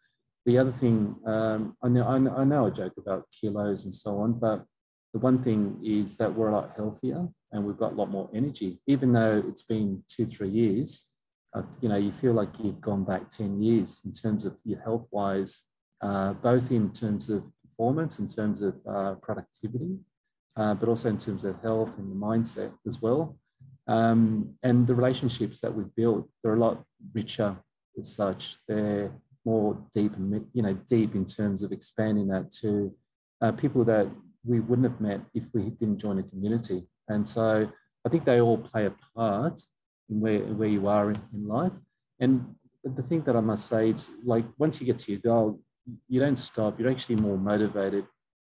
The 0.46 0.58
other 0.58 0.72
thing, 0.72 1.16
um, 1.26 1.76
I, 1.82 1.88
know, 1.88 2.06
I, 2.06 2.18
know, 2.18 2.34
I 2.36 2.44
know 2.44 2.66
I 2.66 2.70
joke 2.70 2.94
about 2.96 3.26
kilos 3.30 3.84
and 3.84 3.94
so 3.94 4.18
on, 4.20 4.38
but 4.38 4.64
the 5.12 5.18
one 5.18 5.42
thing 5.42 5.78
is 5.84 6.16
that 6.16 6.34
we're 6.34 6.48
a 6.48 6.52
lot 6.52 6.72
healthier 6.76 7.28
and 7.52 7.64
we've 7.64 7.76
got 7.76 7.92
a 7.92 7.96
lot 7.96 8.10
more 8.10 8.30
energy. 8.34 8.80
Even 8.86 9.12
though 9.12 9.42
it's 9.48 9.62
been 9.62 10.02
two, 10.08 10.26
three 10.26 10.48
years, 10.48 11.02
uh, 11.54 11.62
you 11.80 11.88
know, 11.88 11.96
you 11.96 12.12
feel 12.12 12.32
like 12.32 12.50
you've 12.62 12.80
gone 12.80 13.04
back 13.04 13.30
10 13.30 13.62
years 13.62 14.00
in 14.04 14.12
terms 14.12 14.44
of 14.44 14.56
your 14.64 14.80
health 14.80 15.06
wise, 15.10 15.62
uh, 16.02 16.32
both 16.34 16.70
in 16.70 16.92
terms 16.92 17.30
of 17.30 17.42
performance, 17.66 18.18
in 18.18 18.28
terms 18.28 18.62
of 18.62 18.74
uh, 18.88 19.14
productivity, 19.16 19.98
uh, 20.58 20.74
but 20.74 20.88
also 20.88 21.08
in 21.08 21.18
terms 21.18 21.44
of 21.44 21.60
health 21.62 21.90
and 21.98 22.10
the 22.10 22.16
mindset 22.16 22.72
as 22.86 23.00
well. 23.00 23.38
Um, 23.86 24.54
and 24.62 24.86
the 24.86 24.94
relationships 24.94 25.60
that 25.60 25.74
we've 25.74 25.94
built, 25.94 26.28
they're 26.42 26.54
a 26.54 26.58
lot 26.58 26.82
richer 27.14 27.56
as 27.98 28.14
such. 28.14 28.56
They're 28.66 29.12
more 29.44 29.78
deep 29.94 30.12
you 30.52 30.62
know 30.62 30.74
deep 30.86 31.14
in 31.14 31.24
terms 31.24 31.62
of 31.62 31.72
expanding 31.72 32.28
that 32.28 32.50
to 32.50 32.94
uh, 33.40 33.52
people 33.52 33.82
that 33.84 34.06
we 34.44 34.60
wouldn't 34.60 34.90
have 34.90 35.00
met 35.00 35.20
if 35.32 35.44
we 35.54 35.70
didn't 35.70 35.98
join 35.98 36.18
a 36.18 36.22
community. 36.22 36.86
And 37.08 37.26
so 37.26 37.70
I 38.04 38.08
think 38.08 38.24
they 38.24 38.40
all 38.40 38.58
play 38.58 38.86
a 38.86 38.94
part 39.16 39.60
in 40.10 40.20
where, 40.20 40.40
where 40.40 40.68
you 40.68 40.88
are 40.88 41.10
in, 41.10 41.20
in 41.32 41.46
life. 41.46 41.72
And 42.20 42.54
the 42.84 43.02
thing 43.02 43.22
that 43.22 43.36
I 43.36 43.40
must 43.40 43.66
say 43.66 43.90
is 43.90 44.10
like 44.24 44.44
once 44.58 44.80
you 44.80 44.86
get 44.86 44.98
to 45.00 45.12
your 45.12 45.20
goal, 45.20 45.60
you 46.08 46.20
don't 46.20 46.36
stop. 46.36 46.78
You're 46.78 46.90
actually 46.90 47.16
more 47.16 47.38
motivated. 47.38 48.06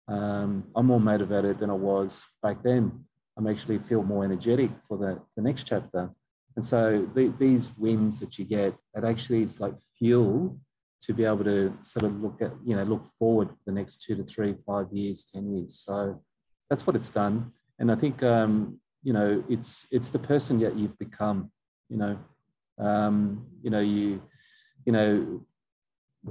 Um, 0.08 0.64
I'm 0.74 0.86
more 0.86 1.00
motivated 1.00 1.58
than 1.58 1.70
I 1.70 1.74
was 1.74 2.26
back 2.42 2.62
then. 2.62 3.04
I'm 3.36 3.46
actually 3.46 3.78
feel 3.78 4.02
more 4.02 4.24
energetic 4.24 4.70
for 4.88 4.96
the, 4.96 5.20
the 5.36 5.42
next 5.42 5.64
chapter. 5.64 6.10
And 6.54 6.64
so 6.64 7.06
the, 7.14 7.32
these 7.38 7.70
wins 7.76 8.20
that 8.20 8.38
you 8.38 8.44
get, 8.44 8.74
it 8.94 9.04
actually 9.04 9.42
is 9.42 9.60
like 9.60 9.74
fuel 9.98 10.58
to 11.02 11.12
be 11.12 11.24
able 11.24 11.44
to 11.44 11.76
sort 11.82 12.04
of 12.04 12.20
look 12.20 12.40
at, 12.40 12.52
you 12.64 12.74
know, 12.74 12.82
look 12.84 13.04
forward 13.18 13.48
for 13.50 13.58
the 13.66 13.72
next 13.72 14.00
two 14.00 14.16
to 14.16 14.24
three, 14.24 14.54
five 14.66 14.86
years, 14.90 15.24
10 15.24 15.54
years. 15.54 15.78
So 15.84 16.22
that's 16.70 16.86
what 16.86 16.96
it's 16.96 17.10
done. 17.10 17.52
And 17.78 17.92
I 17.92 17.94
think, 17.94 18.22
um, 18.22 18.80
you 19.02 19.12
know, 19.12 19.44
it's, 19.48 19.86
it's 19.90 20.10
the 20.10 20.18
person 20.18 20.58
that 20.60 20.76
you've 20.76 20.98
become, 20.98 21.50
you 21.90 21.98
know, 21.98 22.18
um, 22.78 23.46
you 23.62 23.70
know, 23.70 23.80
you, 23.80 24.22
you 24.84 24.92
know, 24.92 25.44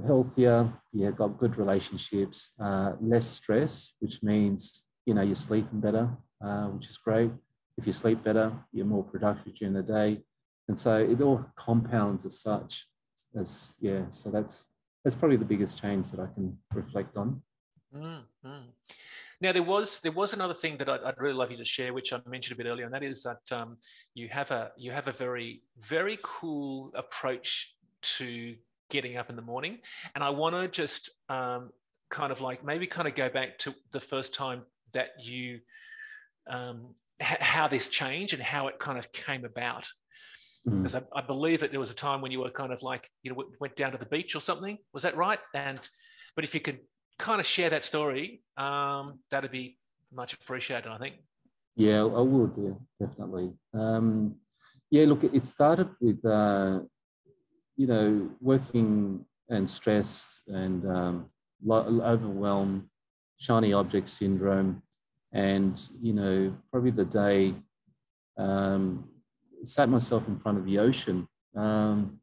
healthier, 0.04 0.72
you 0.92 1.10
got 1.12 1.38
good 1.38 1.56
relationships, 1.56 2.50
uh, 2.60 2.92
less 3.00 3.26
stress, 3.26 3.94
which 4.00 4.22
means, 4.22 4.82
you 5.04 5.14
know, 5.14 5.22
you're 5.22 5.36
sleeping 5.36 5.80
better, 5.80 6.10
uh, 6.44 6.66
which 6.66 6.88
is 6.88 6.98
great. 6.98 7.30
If 7.78 7.86
you 7.86 7.92
sleep 7.92 8.24
better, 8.24 8.52
you're 8.72 8.86
more 8.86 9.04
productive 9.04 9.54
during 9.54 9.74
the 9.74 9.82
day. 9.82 10.22
And 10.68 10.78
so 10.78 10.98
it 10.98 11.20
all 11.20 11.44
compounds 11.56 12.24
as 12.24 12.40
such 12.40 12.86
as, 13.38 13.72
yeah, 13.80 14.02
so 14.10 14.30
that's, 14.30 14.68
that's 15.04 15.16
probably 15.16 15.36
the 15.36 15.44
biggest 15.44 15.78
change 15.78 16.10
that 16.10 16.20
I 16.20 16.26
can 16.34 16.58
reflect 16.74 17.16
on. 17.16 17.42
Mm-hmm. 17.94 18.70
Now 19.40 19.52
there 19.52 19.62
was 19.62 20.00
there 20.00 20.12
was 20.12 20.32
another 20.32 20.54
thing 20.54 20.78
that 20.78 20.88
I'd, 20.88 21.02
I'd, 21.02 21.18
really 21.18 21.34
love 21.34 21.50
you 21.50 21.58
to 21.58 21.64
share, 21.64 21.92
which 21.92 22.12
I 22.12 22.20
mentioned 22.26 22.58
a 22.58 22.62
bit 22.62 22.68
earlier, 22.68 22.86
and 22.86 22.94
that 22.94 23.02
is 23.02 23.22
that 23.22 23.40
um, 23.52 23.76
you 24.14 24.28
have 24.28 24.50
a 24.50 24.72
you 24.78 24.92
have 24.92 25.08
a 25.08 25.12
very 25.12 25.62
very 25.78 26.18
cool 26.22 26.90
approach 26.94 27.74
to 28.16 28.56
getting 28.90 29.16
up 29.16 29.30
in 29.30 29.36
the 29.36 29.42
morning. 29.42 29.78
And 30.14 30.22
I 30.22 30.30
want 30.30 30.54
to 30.54 30.68
just 30.68 31.10
um, 31.28 31.70
kind 32.10 32.32
of 32.32 32.40
like 32.40 32.64
maybe 32.64 32.86
kind 32.86 33.08
of 33.08 33.14
go 33.14 33.28
back 33.28 33.58
to 33.60 33.74
the 33.92 34.00
first 34.00 34.34
time 34.34 34.62
that 34.92 35.08
you, 35.20 35.60
um, 36.48 36.94
h- 37.20 37.38
how 37.40 37.68
this 37.68 37.88
changed 37.88 38.34
and 38.34 38.42
how 38.42 38.68
it 38.68 38.78
kind 38.78 38.98
of 38.98 39.10
came 39.12 39.44
about. 39.44 39.86
Mm. 40.66 40.82
Because 40.82 40.94
I, 40.94 41.02
I, 41.14 41.22
believe 41.22 41.60
that 41.60 41.70
there 41.70 41.80
was 41.80 41.90
a 41.90 41.94
time 41.94 42.20
when 42.20 42.32
you 42.32 42.40
were 42.40 42.50
kind 42.50 42.72
of 42.72 42.82
like, 42.82 43.08
you 43.22 43.32
know, 43.32 43.44
went 43.60 43.76
down 43.76 43.92
to 43.92 43.98
the 43.98 44.06
beach 44.06 44.34
or 44.34 44.40
something. 44.40 44.78
Was 44.92 45.02
that 45.02 45.16
right? 45.16 45.38
And, 45.54 45.80
but 46.34 46.44
if 46.44 46.54
you 46.54 46.60
could 46.60 46.80
kind 47.18 47.40
of 47.40 47.46
share 47.46 47.70
that 47.70 47.84
story, 47.84 48.42
um, 48.56 49.20
that'd 49.30 49.50
be 49.50 49.78
much 50.12 50.32
appreciated, 50.34 50.90
I 50.90 50.98
think. 50.98 51.16
Yeah, 51.76 52.00
I 52.00 52.20
will 52.20 52.46
do, 52.46 52.80
definitely. 52.98 53.52
Um, 53.74 54.36
yeah, 54.90 55.04
look, 55.04 55.24
it 55.24 55.46
started 55.46 55.90
with 56.00 56.24
uh, 56.24 56.80
you 57.76 57.86
know, 57.86 58.30
working 58.40 59.24
and 59.48 59.68
stress 59.68 60.40
and 60.48 60.86
um, 60.90 61.26
overwhelm, 61.68 62.90
shiny 63.38 63.72
object 63.72 64.08
syndrome, 64.08 64.82
and 65.32 65.80
you 66.00 66.12
know, 66.12 66.56
probably 66.70 66.90
the 66.90 67.04
day 67.04 67.54
um, 68.38 69.08
sat 69.62 69.88
myself 69.88 70.26
in 70.26 70.38
front 70.38 70.58
of 70.58 70.64
the 70.64 70.78
ocean, 70.78 71.28
um, 71.54 72.18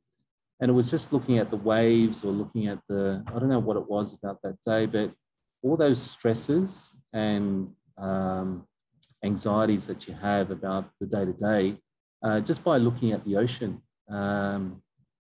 and 0.60 0.70
it 0.70 0.74
was 0.74 0.90
just 0.90 1.14
looking 1.14 1.38
at 1.38 1.50
the 1.50 1.58
waves 1.58 2.24
or 2.24 2.32
looking 2.32 2.68
at 2.68 2.80
the 2.90 3.24
I 3.28 3.40
don't 3.40 3.50
know 3.50 3.60
what 3.60 3.78
it 3.78 3.88
was 3.88 4.14
about 4.14 4.42
that 4.42 4.60
day, 4.62 4.86
but 4.86 5.14
all 5.62 5.78
those 5.78 6.02
stresses 6.02 6.96
and 7.14 7.72
um, 7.98 8.68
anxieties 9.24 9.88
that 9.88 10.08
you 10.08 10.14
have 10.16 10.52
about 10.52 10.90
the 11.00 11.06
day 11.06 11.26
to 11.26 11.34
day, 11.34 11.78
just 12.42 12.64
by 12.64 12.78
looking 12.78 13.12
at 13.12 13.24
the 13.24 13.38
ocean. 13.38 13.82
Um, 14.10 14.82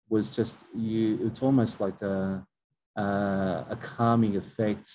was 0.10 0.30
just 0.30 0.64
you 0.76 1.20
it's 1.26 1.42
almost 1.42 1.80
like 1.80 2.02
a, 2.02 2.46
a, 2.96 3.02
a 3.70 3.78
calming 3.82 4.36
effect 4.36 4.90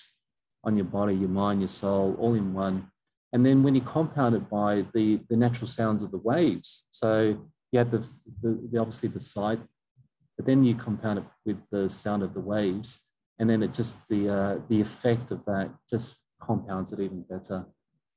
on 0.63 0.75
your 0.75 0.85
body 0.85 1.15
your 1.15 1.29
mind 1.29 1.61
your 1.61 1.67
soul 1.67 2.15
all 2.19 2.33
in 2.33 2.53
one. 2.53 2.89
And 3.31 3.43
then 3.43 3.63
when 3.63 3.73
you 3.73 3.81
compound 3.81 4.35
it 4.35 4.49
by 4.49 4.85
the 4.93 5.19
the 5.29 5.35
natural 5.35 5.67
sounds 5.67 6.03
of 6.03 6.11
the 6.11 6.17
waves 6.17 6.85
so 6.91 7.37
you 7.71 7.79
have 7.79 7.91
the, 7.91 7.99
the, 8.41 8.69
the 8.71 8.79
obviously 8.79 9.09
the 9.09 9.19
sight 9.19 9.59
but 10.37 10.45
then 10.45 10.63
you 10.63 10.75
compound 10.75 11.19
it 11.19 11.25
with 11.45 11.57
the 11.71 11.89
sound 11.89 12.23
of 12.23 12.33
the 12.33 12.39
waves 12.39 12.99
and 13.39 13.49
then 13.49 13.63
it 13.63 13.73
just 13.73 14.07
the 14.07 14.29
uh, 14.29 14.59
the 14.69 14.79
effect 14.81 15.31
of 15.31 15.43
that 15.45 15.71
just 15.89 16.17
compounds 16.41 16.91
it 16.91 16.99
even 16.99 17.23
better. 17.23 17.65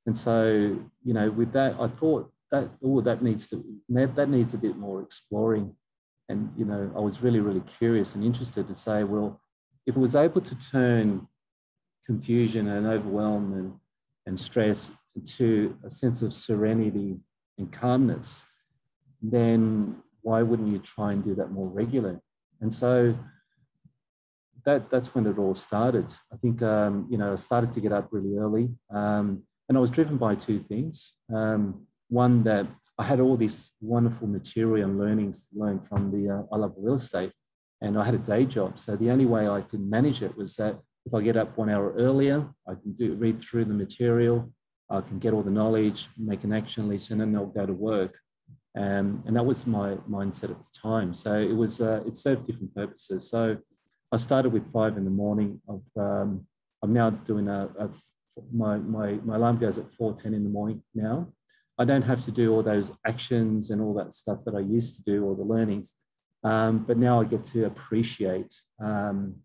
And 0.05 0.15
so 0.15 0.77
you 1.03 1.13
know 1.13 1.29
with 1.31 1.51
that 1.53 1.75
i 1.79 1.87
thought 1.87 2.31
that 2.51 2.69
oh 2.83 3.01
that 3.01 3.21
needs 3.21 3.47
to 3.49 3.63
that, 3.89 4.15
that 4.15 4.29
needs 4.29 4.53
a 4.53 4.57
bit 4.57 4.77
more 4.77 5.01
exploring 5.01 5.75
and 6.29 6.51
you 6.57 6.65
know 6.65 6.91
i 6.95 6.99
was 6.99 7.21
really 7.21 7.39
really 7.39 7.63
curious 7.77 8.15
and 8.15 8.23
interested 8.23 8.67
to 8.67 8.75
say 8.75 9.03
well 9.03 9.39
if 9.85 9.95
it 9.95 9.99
was 9.99 10.15
able 10.15 10.41
to 10.41 10.55
turn 10.69 11.27
confusion 12.05 12.67
and 12.67 12.85
overwhelm 12.87 13.53
and, 13.53 13.73
and 14.25 14.39
stress 14.39 14.91
into 15.15 15.77
a 15.83 15.89
sense 15.89 16.21
of 16.21 16.31
serenity 16.33 17.19
and 17.57 17.71
calmness 17.71 18.45
then 19.21 19.97
why 20.27 20.41
wouldn't 20.41 20.67
you 20.67 20.79
try 20.79 21.13
and 21.13 21.23
do 21.23 21.33
that 21.35 21.51
more 21.51 21.67
regularly? 21.67 22.19
And 22.61 22.73
so 22.73 23.17
that 24.65 24.89
that's 24.89 25.15
when 25.15 25.25
it 25.25 25.37
all 25.37 25.55
started. 25.55 26.13
I 26.33 26.37
think 26.37 26.61
um, 26.61 27.07
you 27.09 27.17
know 27.17 27.31
i 27.31 27.35
started 27.35 27.71
to 27.73 27.79
get 27.79 27.93
up 27.93 28.09
really 28.11 28.37
early 28.37 28.67
um, 28.89 29.43
and 29.67 29.77
i 29.77 29.81
was 29.81 29.91
driven 29.91 30.17
by 30.17 30.35
two 30.35 30.59
things. 30.59 31.15
Um, 31.33 31.87
one 32.09 32.43
that 32.43 32.65
I 32.97 33.03
had 33.03 33.19
all 33.19 33.37
this 33.37 33.71
wonderful 33.79 34.27
material 34.27 34.89
and 34.89 34.97
learnings 34.97 35.49
to 35.49 35.59
learn 35.59 35.79
from 35.81 36.09
the 36.09 36.33
uh, 36.33 36.43
I 36.51 36.57
Love 36.57 36.73
Real 36.77 36.95
Estate, 36.95 37.31
and 37.81 37.97
I 37.97 38.03
had 38.03 38.15
a 38.15 38.19
day 38.19 38.45
job. 38.45 38.79
So 38.79 38.95
the 38.95 39.11
only 39.11 39.25
way 39.25 39.47
I 39.47 39.61
could 39.61 39.81
manage 39.81 40.23
it 40.23 40.35
was 40.35 40.55
that 40.55 40.79
if 41.05 41.13
I 41.13 41.21
get 41.21 41.37
up 41.37 41.57
one 41.57 41.69
hour 41.69 41.93
earlier, 41.93 42.49
I 42.67 42.73
can 42.73 42.93
do 42.93 43.13
read 43.13 43.41
through 43.41 43.65
the 43.65 43.73
material, 43.73 44.51
I 44.89 45.01
can 45.01 45.19
get 45.19 45.33
all 45.33 45.43
the 45.43 45.51
knowledge, 45.51 46.07
make 46.17 46.43
an 46.43 46.53
action 46.53 46.89
list, 46.89 47.11
and 47.11 47.21
then 47.21 47.35
I'll 47.35 47.45
go 47.45 47.65
to 47.65 47.73
work. 47.73 48.17
Um, 48.75 49.23
and 49.25 49.35
that 49.35 49.45
was 49.45 49.65
my 49.65 49.95
mindset 50.09 50.51
at 50.51 50.59
the 50.59 50.69
time. 50.81 51.13
So 51.13 51.33
it 51.33 51.55
was 51.55 51.81
uh, 51.81 52.01
it 52.05 52.17
served 52.17 52.47
different 52.47 52.75
purposes. 52.75 53.29
So 53.29 53.57
I 54.11 54.17
started 54.17 54.53
with 54.53 54.71
five 54.71 54.97
in 54.97 55.03
the 55.03 55.11
morning. 55.11 55.61
I've, 55.69 56.01
um, 56.01 56.47
I'm 56.81 56.93
now 56.93 57.09
doing 57.09 57.47
a, 57.47 57.69
a 57.79 57.89
my, 58.53 58.77
my, 58.77 59.13
my 59.23 59.35
alarm 59.35 59.57
goes 59.57 59.77
at 59.77 59.91
4.10 59.91 60.25
in 60.25 60.43
the 60.43 60.49
morning 60.49 60.83
now. 60.93 61.27
I 61.77 61.85
don't 61.85 62.03
have 62.03 62.23
to 62.25 62.31
do 62.31 62.53
all 62.53 62.63
those 62.63 62.91
actions 63.05 63.69
and 63.69 63.81
all 63.81 63.93
that 63.95 64.13
stuff 64.13 64.43
that 64.45 64.55
I 64.55 64.59
used 64.59 64.95
to 64.97 65.03
do, 65.03 65.25
all 65.25 65.35
the 65.35 65.43
learnings. 65.43 65.93
Um, 66.43 66.79
but 66.79 66.97
now 66.97 67.21
I 67.21 67.25
get 67.25 67.43
to 67.45 67.65
appreciate 67.65 68.53
um, 68.79 69.35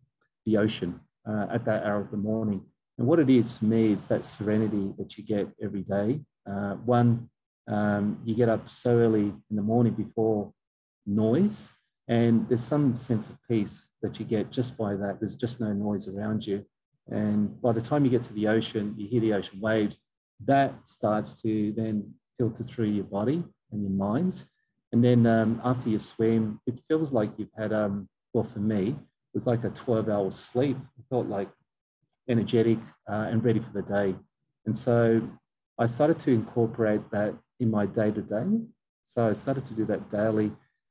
the 0.46 0.56
ocean 0.56 1.00
uh, 1.28 1.46
at 1.52 1.64
that 1.66 1.84
hour 1.84 2.00
of 2.00 2.10
the 2.10 2.16
morning. 2.16 2.62
And 2.98 3.06
what 3.06 3.18
it 3.18 3.30
is 3.30 3.58
for 3.58 3.66
me, 3.66 3.92
it's 3.92 4.06
that 4.06 4.24
serenity 4.24 4.92
that 4.98 5.16
you 5.16 5.24
get 5.24 5.48
every 5.62 5.82
day. 5.82 6.20
Uh, 6.48 6.74
one, 6.74 7.30
um, 7.68 8.18
you 8.24 8.34
get 8.34 8.48
up 8.48 8.70
so 8.70 8.98
early 8.98 9.32
in 9.50 9.56
the 9.56 9.62
morning 9.62 9.94
before 9.94 10.52
noise, 11.06 11.72
and 12.08 12.48
there's 12.48 12.64
some 12.64 12.96
sense 12.96 13.30
of 13.30 13.36
peace 13.48 13.88
that 14.02 14.18
you 14.18 14.26
get 14.26 14.50
just 14.50 14.76
by 14.76 14.94
that. 14.94 15.18
There's 15.20 15.36
just 15.36 15.60
no 15.60 15.72
noise 15.72 16.08
around 16.08 16.46
you. 16.46 16.64
And 17.08 17.60
by 17.60 17.72
the 17.72 17.80
time 17.80 18.04
you 18.04 18.10
get 18.10 18.22
to 18.24 18.32
the 18.32 18.48
ocean, 18.48 18.94
you 18.96 19.06
hear 19.08 19.20
the 19.20 19.34
ocean 19.34 19.60
waves, 19.60 19.98
that 20.44 20.86
starts 20.86 21.40
to 21.42 21.72
then 21.76 22.14
filter 22.42 22.64
through 22.64 22.86
your 22.86 23.04
body 23.04 23.44
and 23.70 23.82
your 23.82 23.92
mind. 23.92 24.44
And 24.90 25.04
then 25.04 25.26
um, 25.26 25.60
after 25.62 25.88
you 25.88 26.00
swim, 26.00 26.60
it 26.66 26.80
feels 26.88 27.12
like 27.12 27.30
you've 27.36 27.56
had, 27.56 27.72
um, 27.72 28.08
well, 28.32 28.42
for 28.42 28.58
me, 28.58 28.96
it's 29.32 29.46
like 29.46 29.62
a 29.62 29.70
12 29.70 30.08
hour 30.08 30.32
sleep. 30.32 30.76
I 30.98 31.02
felt 31.08 31.28
like 31.28 31.48
energetic 32.28 32.80
uh, 33.08 33.26
and 33.30 33.44
ready 33.44 33.60
for 33.60 33.72
the 33.72 33.82
day. 33.82 34.16
And 34.66 34.76
so 34.76 35.22
I 35.78 35.86
started 35.86 36.18
to 36.20 36.32
incorporate 36.32 37.08
that 37.12 37.32
in 37.60 37.70
my 37.70 37.86
day 37.86 38.10
to 38.10 38.22
day. 38.22 38.46
So 39.04 39.28
I 39.28 39.34
started 39.34 39.64
to 39.66 39.74
do 39.74 39.84
that 39.84 40.10
daily. 40.10 40.50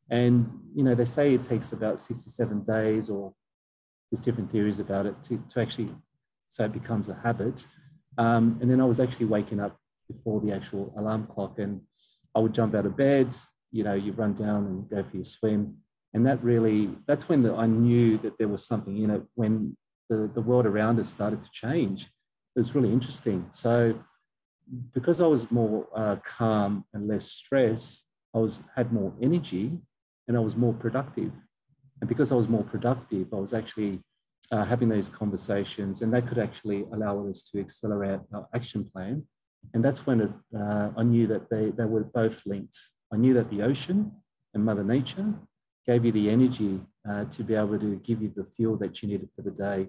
And, 0.09 0.49
you 0.73 0.83
know, 0.83 0.95
they 0.95 1.05
say 1.05 1.33
it 1.33 1.43
takes 1.43 1.73
about 1.73 1.99
six 1.99 2.23
to 2.23 2.29
seven 2.29 2.63
days, 2.63 3.09
or 3.09 3.33
there's 4.09 4.21
different 4.21 4.49
theories 4.49 4.79
about 4.79 5.05
it 5.05 5.21
to, 5.23 5.43
to 5.49 5.59
actually, 5.59 5.89
so 6.47 6.63
it 6.63 6.71
becomes 6.71 7.09
a 7.09 7.15
habit. 7.15 7.65
Um, 8.17 8.57
and 8.61 8.71
then 8.71 8.79
I 8.79 8.85
was 8.85 9.01
actually 9.01 9.25
waking 9.25 9.59
up 9.59 9.80
before 10.11 10.41
the 10.41 10.53
actual 10.53 10.93
alarm 10.97 11.27
clock 11.33 11.59
and 11.59 11.81
I 12.35 12.39
would 12.39 12.53
jump 12.53 12.75
out 12.75 12.85
of 12.85 12.95
bed, 12.95 13.35
you 13.71 13.83
know, 13.83 13.93
you 13.93 14.11
run 14.13 14.33
down 14.33 14.65
and 14.65 14.89
go 14.89 15.03
for 15.03 15.15
your 15.15 15.25
swim. 15.25 15.77
And 16.13 16.25
that 16.27 16.43
really, 16.43 16.89
that's 17.07 17.29
when 17.29 17.43
the, 17.43 17.53
I 17.55 17.67
knew 17.67 18.17
that 18.19 18.37
there 18.37 18.47
was 18.47 18.65
something 18.65 19.01
in 19.01 19.09
it 19.09 19.23
when 19.35 19.77
the, 20.09 20.29
the 20.33 20.41
world 20.41 20.65
around 20.65 20.99
us 20.99 21.09
started 21.09 21.41
to 21.43 21.49
change. 21.51 22.03
It 22.55 22.59
was 22.59 22.75
really 22.75 22.91
interesting. 22.91 23.47
So 23.51 23.99
because 24.93 25.21
I 25.21 25.27
was 25.27 25.51
more 25.51 25.87
uh, 25.95 26.17
calm 26.23 26.85
and 26.93 27.07
less 27.07 27.31
stress, 27.31 28.03
I 28.33 28.39
was 28.39 28.61
had 28.75 28.93
more 28.93 29.13
energy 29.21 29.79
and 30.27 30.37
I 30.37 30.39
was 30.39 30.55
more 30.55 30.73
productive. 30.73 31.31
And 31.99 32.07
because 32.07 32.31
I 32.31 32.35
was 32.35 32.49
more 32.49 32.63
productive, 32.63 33.27
I 33.33 33.37
was 33.37 33.53
actually 33.53 34.01
uh, 34.51 34.65
having 34.65 34.89
those 34.89 35.07
conversations, 35.07 36.01
and 36.01 36.13
that 36.13 36.27
could 36.27 36.39
actually 36.39 36.85
allow 36.91 37.27
us 37.27 37.43
to 37.43 37.59
accelerate 37.59 38.19
our 38.33 38.47
action 38.53 38.83
plan. 38.83 39.23
And 39.73 39.83
that's 39.83 40.05
when 40.05 40.21
it, 40.21 40.31
uh, 40.57 40.89
I 40.97 41.03
knew 41.03 41.27
that 41.27 41.49
they, 41.49 41.69
they 41.69 41.85
were 41.85 42.03
both 42.03 42.45
linked. 42.45 42.77
I 43.13 43.17
knew 43.17 43.33
that 43.35 43.49
the 43.49 43.61
ocean 43.61 44.11
and 44.53 44.65
Mother 44.65 44.83
Nature 44.83 45.33
gave 45.85 46.05
you 46.05 46.11
the 46.11 46.29
energy 46.29 46.81
uh, 47.09 47.25
to 47.25 47.43
be 47.43 47.55
able 47.55 47.79
to 47.79 47.95
give 47.97 48.21
you 48.21 48.31
the 48.35 48.45
fuel 48.45 48.77
that 48.77 49.01
you 49.01 49.09
needed 49.09 49.29
for 49.35 49.41
the 49.41 49.51
day, 49.51 49.87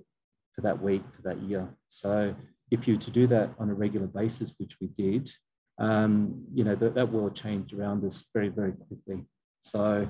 for 0.54 0.62
that 0.62 0.80
week, 0.80 1.02
for 1.14 1.22
that 1.22 1.40
year. 1.42 1.68
So 1.88 2.34
if 2.70 2.88
you 2.88 2.96
to 2.96 3.10
do 3.10 3.26
that 3.26 3.50
on 3.58 3.70
a 3.70 3.74
regular 3.74 4.06
basis, 4.06 4.54
which 4.58 4.76
we 4.80 4.86
did, 4.88 5.30
um, 5.78 6.44
you 6.54 6.64
know, 6.64 6.74
that, 6.74 6.94
that 6.94 7.10
world 7.10 7.34
changed 7.34 7.72
around 7.74 8.04
us 8.04 8.24
very, 8.32 8.48
very 8.48 8.72
quickly. 8.72 9.24
So 9.60 10.08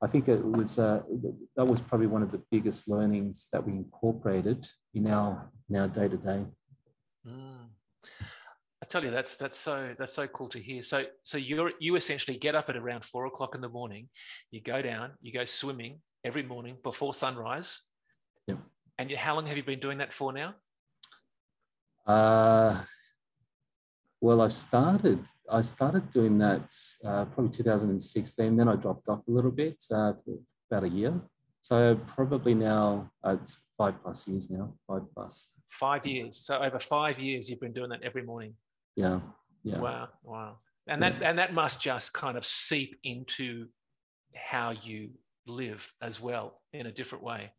I 0.00 0.06
think 0.06 0.28
it 0.28 0.44
was 0.44 0.78
uh, 0.78 1.02
that 1.56 1.64
was 1.64 1.80
probably 1.80 2.06
one 2.06 2.22
of 2.22 2.30
the 2.30 2.42
biggest 2.50 2.88
learnings 2.88 3.48
that 3.52 3.66
we 3.66 3.72
incorporated 3.72 4.68
in 4.94 5.08
our 5.08 5.50
in 5.68 5.76
our 5.76 5.88
day 5.88 6.08
to 6.08 6.16
day. 6.16 6.44
I 8.82 8.86
tell 8.86 9.04
you, 9.04 9.10
that's 9.10 9.34
that's 9.36 9.58
so 9.58 9.94
that's 9.98 10.14
so 10.14 10.26
cool 10.28 10.48
to 10.50 10.60
hear. 10.60 10.82
So 10.82 11.04
so 11.24 11.36
you 11.36 11.70
you 11.80 11.96
essentially 11.96 12.36
get 12.36 12.54
up 12.54 12.68
at 12.68 12.76
around 12.76 13.04
four 13.04 13.26
o'clock 13.26 13.54
in 13.54 13.60
the 13.60 13.68
morning, 13.68 14.08
you 14.50 14.60
go 14.60 14.80
down, 14.82 15.12
you 15.20 15.32
go 15.32 15.44
swimming 15.44 16.00
every 16.24 16.42
morning 16.42 16.76
before 16.82 17.12
sunrise. 17.12 17.80
Yeah. 18.46 18.56
And 18.98 19.10
you, 19.10 19.16
how 19.16 19.34
long 19.34 19.46
have 19.46 19.56
you 19.56 19.62
been 19.64 19.80
doing 19.80 19.98
that 19.98 20.12
for 20.12 20.32
now? 20.32 20.54
Uh, 22.06 22.82
well, 24.20 24.40
I 24.40 24.48
started 24.48 25.24
I 25.50 25.62
started 25.62 26.10
doing 26.10 26.38
that 26.38 26.72
uh, 27.04 27.24
probably 27.26 27.50
2016. 27.50 28.56
Then 28.56 28.68
I 28.68 28.76
dropped 28.76 29.08
off 29.08 29.26
a 29.26 29.30
little 29.30 29.50
bit 29.50 29.84
uh, 29.90 30.12
about 30.70 30.84
a 30.84 30.88
year. 30.88 31.20
So 31.62 31.98
probably 32.06 32.54
now 32.54 33.10
uh, 33.24 33.36
it's 33.40 33.58
five 33.76 34.00
plus 34.02 34.28
years 34.28 34.50
now. 34.50 34.72
Five 34.86 35.02
plus. 35.14 35.50
Five 35.68 36.06
years. 36.06 36.36
So 36.36 36.58
over 36.58 36.78
five 36.78 37.20
years, 37.20 37.50
you've 37.50 37.60
been 37.60 37.72
doing 37.72 37.90
that 37.90 38.02
every 38.02 38.22
morning. 38.22 38.54
Yeah. 38.98 39.20
Yeah. 39.62 39.78
Wow. 39.78 40.08
Wow. 40.24 40.56
And 40.88 41.02
that 41.02 41.22
and 41.22 41.38
that 41.38 41.54
must 41.54 41.80
just 41.80 42.12
kind 42.12 42.36
of 42.36 42.44
seep 42.44 42.98
into 43.04 43.68
how 44.34 44.70
you 44.70 45.10
live 45.46 45.92
as 46.02 46.20
well 46.20 46.60
in 46.72 46.86
a 46.86 46.92
different 46.92 47.22
way. 47.22 47.52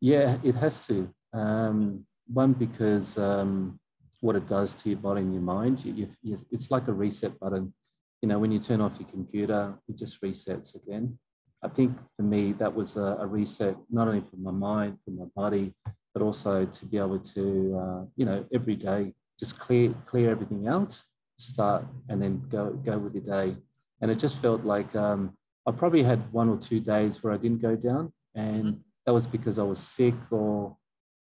Yeah, 0.00 0.38
it 0.42 0.54
has 0.54 0.80
to. 0.86 1.12
Um, 1.34 2.06
one 2.26 2.54
because 2.54 3.18
um, 3.18 3.78
what 4.20 4.36
it 4.36 4.46
does 4.48 4.74
to 4.76 4.88
your 4.88 4.98
body 4.98 5.20
and 5.20 5.34
your 5.34 5.42
mind. 5.42 5.84
You, 5.84 6.08
you, 6.22 6.38
it's 6.50 6.70
like 6.70 6.88
a 6.88 6.92
reset 6.92 7.38
button. 7.38 7.74
You 8.22 8.28
know, 8.28 8.38
when 8.38 8.50
you 8.50 8.58
turn 8.58 8.80
off 8.80 8.98
your 8.98 9.08
computer, 9.08 9.74
it 9.86 9.98
just 9.98 10.22
resets 10.22 10.74
again. 10.74 11.18
I 11.62 11.68
think 11.68 11.98
for 12.16 12.22
me, 12.22 12.52
that 12.52 12.74
was 12.74 12.96
a, 12.96 13.18
a 13.20 13.26
reset, 13.26 13.76
not 13.90 14.08
only 14.08 14.22
for 14.22 14.36
my 14.36 14.50
mind, 14.50 14.98
for 15.04 15.10
my 15.10 15.26
body, 15.36 15.74
but 16.14 16.22
also 16.22 16.64
to 16.64 16.86
be 16.86 16.96
able 16.96 17.18
to, 17.18 17.42
uh, 17.82 18.04
you 18.16 18.24
know, 18.24 18.46
every 18.52 18.76
day 18.76 19.12
just 19.38 19.58
clear 19.58 19.94
clear 20.06 20.30
everything 20.30 20.66
else, 20.66 21.04
start, 21.38 21.84
and 22.08 22.22
then 22.22 22.42
go 22.50 22.70
go 22.70 22.98
with 22.98 23.14
your 23.14 23.24
day. 23.24 23.56
And 24.00 24.10
it 24.10 24.18
just 24.18 24.38
felt 24.38 24.64
like 24.64 24.94
um, 24.96 25.36
I 25.66 25.72
probably 25.72 26.02
had 26.02 26.32
one 26.32 26.48
or 26.48 26.58
two 26.58 26.80
days 26.80 27.22
where 27.22 27.32
I 27.32 27.36
didn't 27.36 27.62
go 27.62 27.76
down, 27.76 28.12
and 28.34 28.64
mm-hmm. 28.64 28.78
that 29.06 29.12
was 29.12 29.26
because 29.26 29.58
I 29.58 29.62
was 29.62 29.78
sick 29.78 30.14
or 30.30 30.76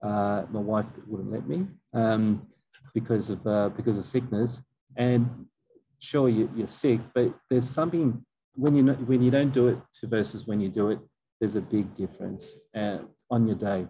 uh, 0.02 0.44
my 0.52 0.60
wife 0.60 0.88
wouldn't 1.08 1.32
let 1.32 1.48
me. 1.48 1.68
Um, 1.94 2.48
because 2.94 3.30
of 3.30 3.46
uh, 3.46 3.70
because 3.70 3.98
of 3.98 4.06
sickness. 4.06 4.62
And 4.96 5.48
sure, 6.00 6.30
you, 6.30 6.50
are 6.62 6.68
sick, 6.68 7.00
but 7.14 7.34
there's 7.50 7.70
something 7.70 8.24
when 8.56 8.76
you 8.76 8.94
when 8.94 9.22
you 9.22 9.32
don't 9.32 9.54
do 9.54 9.68
it 9.68 9.80
to 10.00 10.08
versus 10.08 10.48
when 10.48 10.60
you 10.60 10.70
do 10.70 10.90
it. 10.92 11.00
There's 11.40 11.56
a 11.56 11.62
big 11.62 11.94
difference 11.96 12.54
uh, 12.76 13.00
on 13.30 13.48
your 13.48 13.58
day. 13.58 13.88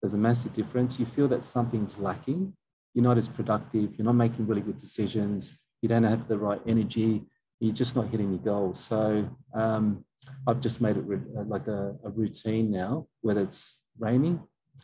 There's 0.00 0.14
a 0.14 0.18
massive 0.18 0.52
difference. 0.52 0.98
You 0.98 1.06
feel 1.06 1.28
that 1.28 1.44
something's 1.44 1.98
lacking. 1.98 2.54
You're 2.94 3.04
not 3.04 3.18
as 3.18 3.28
productive. 3.28 3.94
You're 3.96 4.04
not 4.04 4.14
making 4.14 4.46
really 4.46 4.60
good 4.60 4.76
decisions. 4.76 5.54
You 5.80 5.88
don't 5.88 6.04
have 6.04 6.28
the 6.28 6.38
right 6.38 6.60
energy. 6.66 7.24
You're 7.60 7.74
just 7.74 7.96
not 7.96 8.08
hitting 8.08 8.30
your 8.30 8.40
goals. 8.40 8.80
So 8.80 9.28
um, 9.54 10.04
I've 10.46 10.60
just 10.60 10.80
made 10.80 10.96
it 10.96 11.04
uh, 11.36 11.44
like 11.44 11.68
a, 11.68 11.96
a 12.04 12.10
routine 12.10 12.70
now, 12.70 13.06
whether 13.20 13.42
it's 13.42 13.78
raining, 13.98 14.40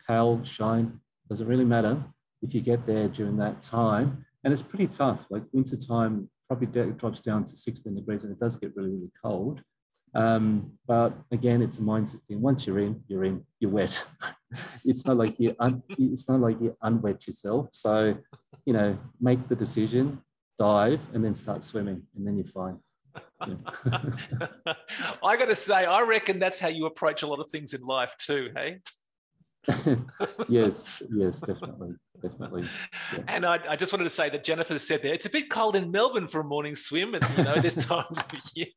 hail, 0.07 0.43
shine, 0.43 0.99
doesn't 1.29 1.47
really 1.47 1.65
matter 1.65 2.03
if 2.41 2.53
you 2.55 2.61
get 2.61 2.85
there 2.85 3.07
during 3.07 3.37
that 3.37 3.61
time. 3.61 4.25
And 4.43 4.53
it's 4.53 4.61
pretty 4.61 4.87
tough. 4.87 5.25
Like 5.29 5.43
winter 5.51 5.77
time 5.77 6.29
probably 6.47 6.91
drops 6.93 7.21
down 7.21 7.45
to 7.45 7.55
16 7.55 7.95
degrees 7.95 8.23
and 8.23 8.33
it 8.33 8.39
does 8.39 8.55
get 8.55 8.75
really, 8.75 8.89
really 8.89 9.11
cold. 9.23 9.61
Um, 10.15 10.71
but 10.87 11.13
again, 11.31 11.61
it's 11.61 11.77
a 11.77 11.81
mindset 11.81 12.21
thing. 12.27 12.41
Once 12.41 12.65
you're 12.65 12.79
in, 12.79 13.01
you're 13.07 13.23
in, 13.23 13.45
you're 13.59 13.71
wet. 13.71 14.05
it's 14.85 15.05
not 15.05 15.17
like 15.17 15.39
you 15.39 15.55
un- 15.59 15.83
it's 15.89 16.27
not 16.27 16.39
like 16.39 16.59
you 16.61 16.75
unwet 16.83 17.27
yourself. 17.27 17.69
So, 17.71 18.17
you 18.65 18.73
know, 18.73 18.97
make 19.19 19.47
the 19.47 19.55
decision, 19.55 20.21
dive, 20.57 21.01
and 21.13 21.23
then 21.23 21.35
start 21.35 21.63
swimming, 21.63 22.03
and 22.15 22.25
then 22.25 22.37
you're 22.37 22.45
fine. 22.45 22.79
Yeah. 23.47 24.03
I 25.23 25.37
got 25.37 25.45
to 25.45 25.55
say, 25.55 25.85
I 25.85 26.01
reckon 26.01 26.39
that's 26.39 26.59
how 26.59 26.67
you 26.67 26.85
approach 26.85 27.23
a 27.23 27.27
lot 27.27 27.39
of 27.39 27.49
things 27.49 27.73
in 27.73 27.81
life 27.81 28.15
too. 28.19 28.49
Hey. 28.55 28.79
Yes, 30.47 31.01
yes, 31.13 31.41
definitely, 31.41 31.93
definitely. 32.21 32.63
Yeah. 33.13 33.23
And 33.27 33.45
I, 33.45 33.59
I, 33.69 33.75
just 33.75 33.91
wanted 33.91 34.05
to 34.05 34.09
say 34.09 34.29
that 34.29 34.43
Jennifer 34.43 34.79
said 34.79 35.01
there, 35.01 35.13
it's 35.13 35.25
a 35.25 35.29
bit 35.29 35.49
cold 35.49 35.75
in 35.75 35.91
Melbourne 35.91 36.27
for 36.27 36.41
a 36.41 36.43
morning 36.43 36.75
swim, 36.75 37.13
and 37.13 37.25
you 37.37 37.43
know 37.43 37.59
this 37.59 37.75
time 37.85 38.05
of 38.09 38.25
year. 38.55 38.67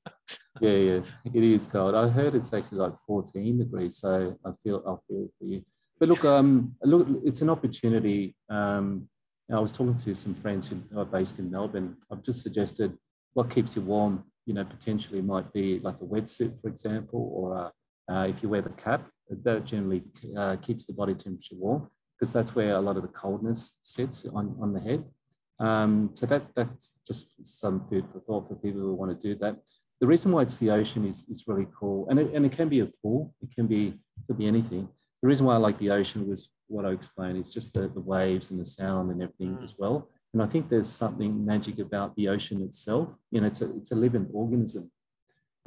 Yeah, 0.60 0.70
yeah, 0.70 1.00
it 1.32 1.42
is 1.42 1.66
cold. 1.66 1.94
I 1.94 2.08
heard 2.08 2.34
it's 2.34 2.52
actually 2.52 2.78
like 2.78 2.94
14 3.06 3.58
degrees, 3.58 3.98
so 3.98 4.36
I 4.44 4.50
feel 4.62 4.82
I 4.86 4.94
feel 5.08 5.28
for 5.38 5.44
you. 5.44 5.62
But 5.98 6.08
look, 6.08 6.24
um, 6.24 6.74
look, 6.82 7.06
it's 7.24 7.42
an 7.42 7.50
opportunity. 7.50 8.34
Um, 8.50 9.08
I 9.52 9.60
was 9.60 9.72
talking 9.72 9.96
to 9.96 10.14
some 10.14 10.34
friends 10.34 10.68
who 10.68 10.98
are 10.98 11.04
based 11.04 11.38
in 11.38 11.50
Melbourne. 11.50 11.96
I've 12.10 12.22
just 12.22 12.42
suggested 12.42 12.96
what 13.34 13.50
keeps 13.50 13.76
you 13.76 13.82
warm. 13.82 14.24
You 14.46 14.54
know, 14.54 14.64
potentially 14.64 15.22
might 15.22 15.52
be 15.52 15.78
like 15.78 15.96
a 16.00 16.04
wetsuit, 16.04 16.60
for 16.60 16.68
example, 16.68 17.30
or 17.32 17.56
uh, 17.56 17.70
uh, 18.12 18.26
if 18.28 18.42
you 18.42 18.48
wear 18.48 18.62
the 18.62 18.70
cap, 18.70 19.08
that 19.44 19.64
generally 19.64 20.02
uh, 20.36 20.56
keeps 20.56 20.86
the 20.86 20.92
body 20.92 21.14
temperature 21.14 21.56
warm 21.56 21.88
because 22.14 22.32
that's 22.32 22.54
where 22.54 22.74
a 22.74 22.80
lot 22.80 22.96
of 22.96 23.02
the 23.02 23.08
coldness 23.08 23.76
sits 23.82 24.26
on, 24.26 24.56
on 24.60 24.72
the 24.72 24.80
head. 24.80 25.04
Um, 25.58 26.10
so 26.14 26.26
that 26.26 26.42
that's 26.54 26.92
just 27.06 27.26
some 27.42 27.86
food 27.88 28.04
for 28.12 28.20
thought 28.20 28.48
for 28.48 28.56
people 28.56 28.80
who 28.80 28.94
want 28.94 29.18
to 29.18 29.28
do 29.28 29.38
that. 29.40 29.56
The 30.00 30.06
reason 30.06 30.32
why 30.32 30.42
it's 30.42 30.56
the 30.56 30.70
ocean 30.70 31.06
is, 31.06 31.24
is 31.28 31.44
really 31.46 31.68
cool, 31.78 32.08
and 32.08 32.18
it, 32.18 32.34
and 32.34 32.44
it 32.44 32.52
can 32.52 32.68
be 32.68 32.80
a 32.80 32.86
pool. 33.00 33.34
It 33.40 33.54
can 33.54 33.66
be 33.66 33.94
could 34.26 34.38
be 34.38 34.46
anything. 34.46 34.88
The 35.22 35.28
reason 35.28 35.46
why 35.46 35.54
I 35.54 35.58
like 35.58 35.78
the 35.78 35.90
ocean 35.90 36.28
was 36.28 36.48
what 36.66 36.84
I 36.84 36.90
explained. 36.90 37.38
It's 37.38 37.52
just 37.52 37.74
the, 37.74 37.88
the 37.88 38.00
waves 38.00 38.50
and 38.50 38.60
the 38.60 38.66
sound 38.66 39.10
and 39.12 39.22
everything 39.22 39.56
mm. 39.56 39.62
as 39.62 39.74
well. 39.78 40.08
And 40.32 40.42
I 40.42 40.46
think 40.46 40.68
there's 40.68 40.90
something 40.90 41.44
magic 41.44 41.78
about 41.78 42.16
the 42.16 42.28
ocean 42.28 42.62
itself. 42.62 43.08
You 43.30 43.40
know, 43.40 43.46
it's 43.46 43.60
a, 43.60 43.76
it's 43.76 43.92
a 43.92 43.94
living 43.94 44.28
organism. 44.32 44.90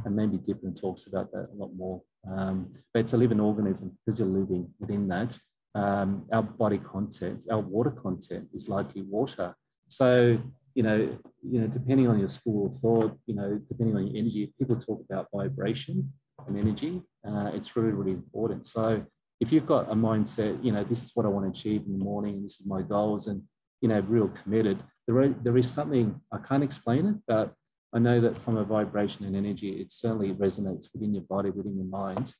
And 0.03 0.15
maybe 0.15 0.37
Dymphna 0.37 0.79
talks 0.79 1.07
about 1.07 1.31
that 1.31 1.49
a 1.53 1.55
lot 1.55 1.71
more. 1.75 2.01
Um, 2.29 2.71
but 2.93 3.01
it's 3.01 3.13
a 3.13 3.17
living 3.17 3.39
organism 3.39 3.97
because 4.05 4.19
you're 4.19 4.27
living 4.27 4.69
within 4.79 5.07
that. 5.09 5.37
Um, 5.73 6.25
our 6.31 6.43
body 6.43 6.77
content, 6.77 7.45
our 7.51 7.59
water 7.59 7.91
content 7.91 8.47
is 8.53 8.69
likely 8.69 9.01
water. 9.01 9.53
So, 9.87 10.39
you 10.73 10.83
know, 10.83 11.17
you 11.43 11.61
know, 11.61 11.67
depending 11.67 12.07
on 12.07 12.19
your 12.19 12.29
school 12.29 12.67
of 12.67 12.77
thought, 12.77 13.17
you 13.25 13.35
know, 13.35 13.59
depending 13.69 13.95
on 13.95 14.07
your 14.07 14.17
energy, 14.17 14.53
people 14.57 14.77
talk 14.77 15.03
about 15.09 15.27
vibration 15.33 16.13
and 16.47 16.57
energy. 16.57 17.01
Uh, 17.27 17.51
it's 17.53 17.75
really, 17.75 17.91
really 17.91 18.11
important. 18.11 18.65
So 18.65 19.05
if 19.39 19.51
you've 19.51 19.65
got 19.67 19.91
a 19.91 19.95
mindset, 19.95 20.63
you 20.63 20.71
know, 20.71 20.83
this 20.83 21.03
is 21.03 21.11
what 21.13 21.25
I 21.25 21.29
want 21.29 21.45
to 21.45 21.59
achieve 21.59 21.83
in 21.85 21.97
the 21.97 22.03
morning, 22.03 22.43
this 22.43 22.59
is 22.59 22.65
my 22.65 22.81
goals, 22.81 23.27
and 23.27 23.41
you 23.81 23.89
know, 23.89 23.99
real 24.07 24.29
committed. 24.29 24.81
There, 25.07 25.29
there 25.29 25.57
is 25.57 25.69
something, 25.69 26.19
I 26.31 26.37
can't 26.37 26.63
explain 26.63 27.05
it, 27.05 27.15
but 27.27 27.53
I 27.95 27.99
know 27.99 28.19
that 28.19 28.37
from 28.41 28.57
a 28.57 28.65
vibration 28.65 29.25
and 29.25 29.37
energy, 29.37 29.69
it 29.79 29.89
certainly 29.89 30.33
resonates 30.33 30.91
within 30.91 31.13
your 31.13 31.23
body, 31.23 31.49
within 31.49 31.77
your 31.77 31.85
mind, 31.85 32.33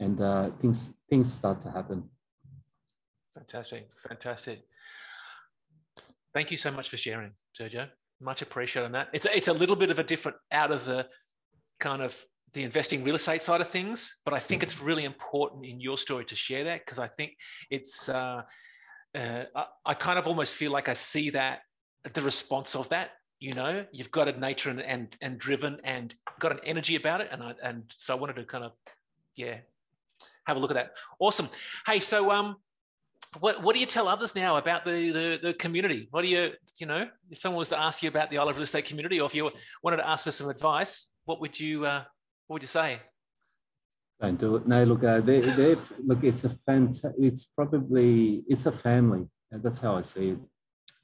and 0.00 0.18
uh, 0.18 0.50
things, 0.62 0.88
things 1.10 1.30
start 1.30 1.60
to 1.60 1.70
happen. 1.70 2.04
Fantastic, 3.34 3.90
fantastic. 4.08 4.62
Thank 6.32 6.50
you 6.50 6.56
so 6.56 6.70
much 6.70 6.88
for 6.88 6.96
sharing, 6.96 7.32
Jojo. 7.58 7.88
Much 8.22 8.40
appreciated 8.40 8.86
on 8.86 8.92
that. 8.92 9.08
It's 9.12 9.26
a, 9.26 9.36
it's 9.36 9.48
a 9.48 9.52
little 9.52 9.76
bit 9.76 9.90
of 9.90 9.98
a 9.98 10.02
different 10.02 10.38
out 10.50 10.72
of 10.72 10.86
the 10.86 11.06
kind 11.78 12.00
of 12.00 12.16
the 12.54 12.62
investing 12.62 13.04
real 13.04 13.16
estate 13.16 13.42
side 13.42 13.60
of 13.60 13.68
things, 13.68 14.14
but 14.24 14.32
I 14.32 14.38
think 14.38 14.62
it's 14.62 14.80
really 14.80 15.04
important 15.04 15.66
in 15.66 15.78
your 15.78 15.98
story 15.98 16.24
to 16.26 16.36
share 16.36 16.64
that 16.64 16.86
because 16.86 16.98
I 16.98 17.08
think 17.08 17.32
it's 17.70 18.08
uh, 18.08 18.42
uh, 19.14 19.44
I, 19.54 19.64
I, 19.84 19.94
kind 19.94 20.18
of 20.18 20.26
almost 20.26 20.54
feel 20.54 20.70
like 20.70 20.88
I 20.88 20.94
see 20.94 21.30
that 21.30 21.60
the 22.14 22.22
response 22.22 22.74
of 22.74 22.88
that. 22.90 23.10
You 23.42 23.52
know, 23.54 23.84
you've 23.90 24.12
got 24.12 24.28
a 24.28 24.38
nature 24.38 24.70
and 24.70 24.80
and, 24.80 25.16
and 25.20 25.36
driven 25.36 25.78
and 25.82 26.14
got 26.38 26.52
an 26.52 26.60
energy 26.64 26.94
about 26.94 27.20
it, 27.20 27.28
and 27.32 27.42
I 27.42 27.54
and 27.60 27.82
so 27.96 28.14
I 28.14 28.16
wanted 28.16 28.36
to 28.36 28.44
kind 28.44 28.62
of 28.62 28.70
yeah 29.34 29.56
have 30.44 30.56
a 30.56 30.60
look 30.60 30.70
at 30.70 30.74
that. 30.74 30.92
Awesome. 31.18 31.48
Hey, 31.84 31.98
so 31.98 32.30
um, 32.30 32.54
what 33.40 33.60
what 33.60 33.74
do 33.74 33.80
you 33.80 33.86
tell 33.86 34.06
others 34.06 34.36
now 34.36 34.58
about 34.58 34.84
the, 34.84 35.10
the 35.10 35.38
the 35.42 35.54
community? 35.54 36.06
What 36.12 36.22
do 36.22 36.28
you 36.28 36.52
you 36.78 36.86
know 36.86 37.08
if 37.30 37.40
someone 37.40 37.58
was 37.58 37.70
to 37.70 37.80
ask 37.80 38.00
you 38.04 38.08
about 38.10 38.30
the 38.30 38.38
of 38.38 38.54
Real 38.54 38.62
Estate 38.62 38.84
community, 38.84 39.18
or 39.20 39.26
if 39.26 39.34
you 39.34 39.50
wanted 39.82 39.96
to 39.96 40.08
ask 40.08 40.22
for 40.22 40.30
some 40.30 40.48
advice, 40.48 41.08
what 41.24 41.40
would 41.40 41.58
you 41.58 41.84
uh, 41.84 42.04
what 42.46 42.54
would 42.54 42.62
you 42.62 42.68
say? 42.68 43.00
Don't 44.20 44.38
do 44.38 44.54
it. 44.54 44.68
No, 44.68 44.84
look, 44.84 45.02
uh, 45.02 45.20
they 45.20 45.40
look. 46.06 46.22
It's 46.22 46.44
a 46.44 46.50
fant- 46.50 47.12
It's 47.18 47.44
probably 47.46 48.44
it's 48.46 48.66
a 48.66 48.72
family. 48.72 49.26
That's 49.50 49.80
how 49.80 49.96
I 49.96 50.02
see 50.02 50.28
it. 50.30 50.38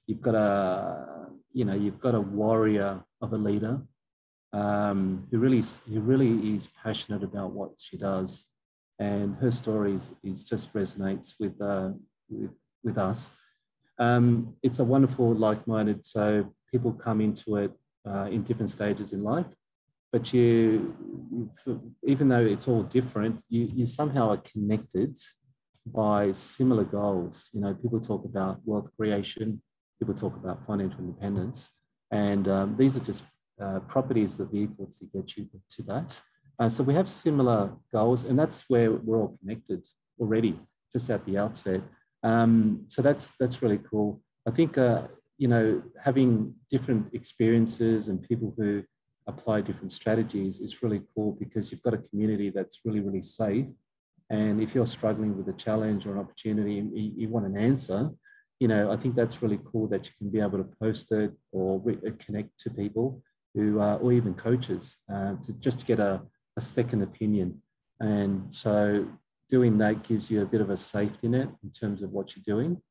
You've 0.07 0.21
got 0.21 0.37
a 0.37 1.28
you 1.53 1.65
know 1.65 1.75
you've 1.75 2.01
got 2.01 2.15
a 2.15 2.21
warrior 2.21 3.03
of 3.21 3.33
a 3.33 3.37
leader 3.37 3.81
um, 4.53 5.27
who 5.31 5.39
really 5.39 5.63
who 5.89 6.01
really 6.01 6.57
is 6.57 6.69
passionate 6.83 7.23
about 7.23 7.53
what 7.53 7.71
she 7.79 7.97
does, 7.97 8.47
and 8.99 9.37
her 9.37 9.51
story 9.51 9.95
is, 9.95 10.13
is 10.23 10.43
just 10.43 10.73
resonates 10.75 11.35
with 11.41 11.61
uh, 11.61 11.91
with, 12.29 12.51
with 12.83 12.99
us. 12.99 13.31
Um, 13.99 14.55
it's 14.63 14.79
a 14.79 14.85
wonderful 14.85 15.35
like-minded. 15.35 16.07
So 16.07 16.55
people 16.71 16.93
come 16.93 17.21
into 17.21 17.57
it 17.57 17.73
uh, 18.07 18.29
in 18.31 18.43
different 18.43 18.71
stages 18.71 19.13
in 19.13 19.25
life 19.25 19.47
but 20.13 20.33
you, 20.33 20.95
even 22.05 22.29
though 22.29 22.45
it's 22.45 22.67
all 22.67 22.83
different, 22.83 23.43
you, 23.49 23.71
you 23.75 23.87
somehow 23.87 24.31
are 24.31 24.39
connected 24.39 25.17
by 25.85 26.33
similar 26.33 26.85
goals. 26.85 27.51
You 27.53 27.61
know, 27.61 27.75
people 27.75 28.01
talk 28.01 28.25
about 28.25 28.61
wealth 28.65 28.89
creation, 28.97 29.61
people 29.99 30.15
talk 30.15 30.37
about 30.37 30.65
financial 30.67 31.01
independence, 31.01 31.71
and 32.11 32.49
um, 32.49 32.77
these 32.77 32.97
are 32.97 33.01
just 33.01 33.25
uh, 33.61 33.81
properties, 33.81 34.37
the 34.37 34.47
vehicles 34.47 34.99
to 34.99 35.07
get 35.07 35.37
you 35.37 35.49
to 35.69 35.83
that. 35.83 36.21
Uh, 36.59 36.69
so 36.69 36.83
we 36.83 36.95
have 36.95 37.09
similar 37.09 37.73
goals, 37.93 38.25
and 38.25 38.39
that's 38.39 38.65
where 38.69 38.93
we're 38.93 39.19
all 39.19 39.37
connected 39.41 39.87
already, 40.21 40.59
just 40.93 41.11
at 41.11 41.25
the 41.25 41.39
outset. 41.39 41.83
Um, 42.23 42.85
so 42.89 43.03
that's 43.03 43.33
that's 43.39 43.63
really 43.63 43.79
cool. 43.79 44.21
I 44.47 44.51
think 44.51 44.77
uh, 44.79 45.03
you 45.37 45.49
know 45.49 45.83
having 46.03 46.55
different 46.71 47.15
experiences 47.15 48.09
and 48.09 48.23
people 48.23 48.55
who 48.57 48.83
apply 49.29 49.61
different 49.61 49.93
strategies 49.93 50.59
is 50.59 50.83
really 50.83 51.03
cool 51.15 51.37
because 51.39 51.71
you've 51.71 51.83
got 51.83 51.95
a 51.95 51.99
community 51.99 52.51
that's 52.51 52.81
really, 52.85 53.01
really 53.01 53.23
safe. 53.23 53.67
And 54.31 54.61
if 54.61 54.75
you're 54.75 54.87
struggling 54.87 55.37
with 55.37 55.49
a 55.49 55.53
challenge 55.53 56.07
or 56.07 56.13
an 56.13 56.19
opportunity 56.19 56.75
you, 56.75 57.13
you 57.17 57.29
want 57.29 57.47
an 57.47 57.57
answer, 57.57 58.11
you 58.61 58.69
know, 58.69 58.91
I 58.91 58.97
think 58.97 59.15
that's 59.15 59.41
really 59.43 59.61
cool 59.71 59.87
that 59.89 60.07
you 60.07 60.13
can 60.19 60.31
be 60.31 60.41
able 60.41 60.59
to 60.59 60.69
post 60.81 61.13
it 61.13 61.33
or 61.53 61.81
re- 61.81 61.99
uh, 62.07 62.11
connect 62.19 62.59
to 62.61 62.71
people 62.71 63.23
who, 63.55 63.81
uh, 63.81 63.97
or 63.97 64.13
even 64.13 64.35
coaches, 64.35 64.97
uh, 65.13 65.35
to 65.43 65.53
just 65.61 65.87
get 65.87 66.01
a, 66.01 66.21
a 66.57 66.61
second 66.61 67.03
opinion. 67.03 67.63
And 68.01 68.53
so 68.53 69.07
doing 69.49 69.79
that 69.79 70.03
gives 70.03 70.31
you 70.31 70.43
a 70.43 70.47
bit 70.47 70.61
of 70.61 70.71
a 70.71 70.77
safety 70.77 71.29
net 71.29 71.49
in 71.63 71.71
terms 71.71 72.03
of 72.03 72.11
what 72.11 72.35
you're 72.35 72.57
doing. 72.57 72.83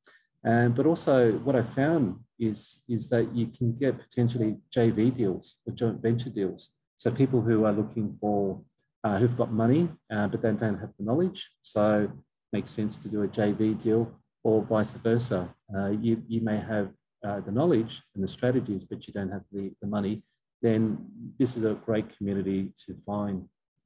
And, 0.44 0.74
but 0.74 0.86
also 0.86 1.34
what 1.40 1.56
I 1.56 1.64
found 1.64 2.20
is, 2.40 2.80
is 2.88 3.10
that 3.10 3.36
you 3.36 3.48
can 3.48 3.76
get 3.76 4.00
potentially 4.00 4.58
JV 4.76 5.14
deals 5.14 5.58
or 5.66 5.74
joint 5.74 6.02
venture 6.02 6.30
deals. 6.30 6.70
So 6.98 7.12
people 7.12 7.42
who 7.42 7.66
are 7.66 7.74
looking 7.74 8.18
for, 8.22 8.62
uh, 9.04 9.18
who've 9.18 9.38
got 9.38 9.52
money, 9.52 9.90
uh, 10.12 10.28
but 10.28 10.42
then 10.42 10.56
don't 10.56 10.80
have 10.80 10.92
the 10.98 11.06
knowledge. 11.06 11.50
So 11.62 12.10
makes 12.54 12.72
sense 12.72 12.98
to 13.00 13.10
do 13.10 13.24
a 13.24 13.28
JV 13.28 13.78
deal 13.78 14.16
or 14.48 14.56
vice 14.64 14.94
versa. 15.08 15.42
Uh, 15.76 15.92
you, 16.06 16.14
you 16.28 16.42
may 16.50 16.60
have 16.74 16.88
uh, 17.28 17.40
the 17.48 17.52
knowledge 17.52 17.94
and 18.14 18.24
the 18.24 18.32
strategies, 18.38 18.84
but 18.90 19.00
you 19.06 19.14
don't 19.18 19.34
have 19.38 19.46
the, 19.52 19.64
the 19.82 19.88
money. 19.98 20.24
Then 20.62 20.80
this 21.40 21.52
is 21.58 21.64
a 21.64 21.74
great 21.88 22.08
community 22.16 22.60
to 22.86 22.96
find, 23.06 23.38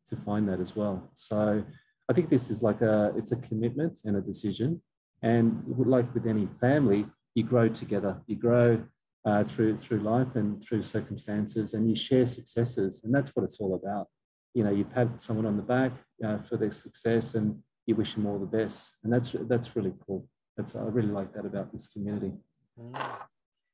to 0.09 0.16
find 0.16 0.43
that 0.49 0.59
as 0.66 0.76
well. 0.76 0.95
So 1.16 1.64
I 2.09 2.14
think 2.14 2.30
this 2.30 2.49
is 2.53 2.62
like 2.70 2.82
a, 2.82 3.14
it's 3.18 3.32
a 3.32 3.39
commitment 3.49 4.01
and 4.05 4.16
a 4.18 4.22
decision 4.22 4.82
and 5.22 5.64
like 5.86 6.14
with 6.14 6.26
any 6.26 6.47
family, 6.59 7.05
you 7.36 7.43
grow 7.43 7.70
together. 7.70 8.22
You 8.28 8.36
grow 8.36 8.84
uh, 9.26 9.43
through 9.43 9.78
through 9.78 9.99
life 9.99 10.36
and 10.36 10.62
through 10.64 10.82
circumstances, 10.82 11.74
and 11.74 11.88
you 11.88 11.95
share 11.95 12.26
successes, 12.26 13.01
and 13.03 13.14
that's 13.14 13.36
what 13.36 13.43
it's 13.43 13.59
all 13.59 13.76
about. 13.76 14.07
You 14.53 14.64
know, 14.64 14.72
you 14.72 14.84
pat 14.84 15.22
someone 15.22 15.45
on 15.45 15.57
the 15.57 15.64
back 15.64 15.91
uh, 16.26 16.39
for 16.39 16.57
their 16.57 16.72
success, 16.72 17.36
and 17.36 17.62
you 17.86 17.95
wish 17.95 18.16
them 18.16 18.26
all 18.26 18.39
the 18.39 18.45
best, 18.45 18.91
and 19.03 19.14
that's 19.14 19.36
that's 19.47 19.76
really 19.76 19.93
cool. 20.05 20.28
That's 20.58 20.76
I 20.76 20.84
really 20.84 21.10
like 21.10 21.34
that 21.34 21.45
about 21.45 21.72
this 21.72 21.88
community. 21.88 22.34
Mm, 22.80 23.18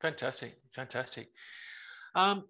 fantastic, 0.02 0.58
fantastic. 0.74 1.30
Um, 2.16 2.44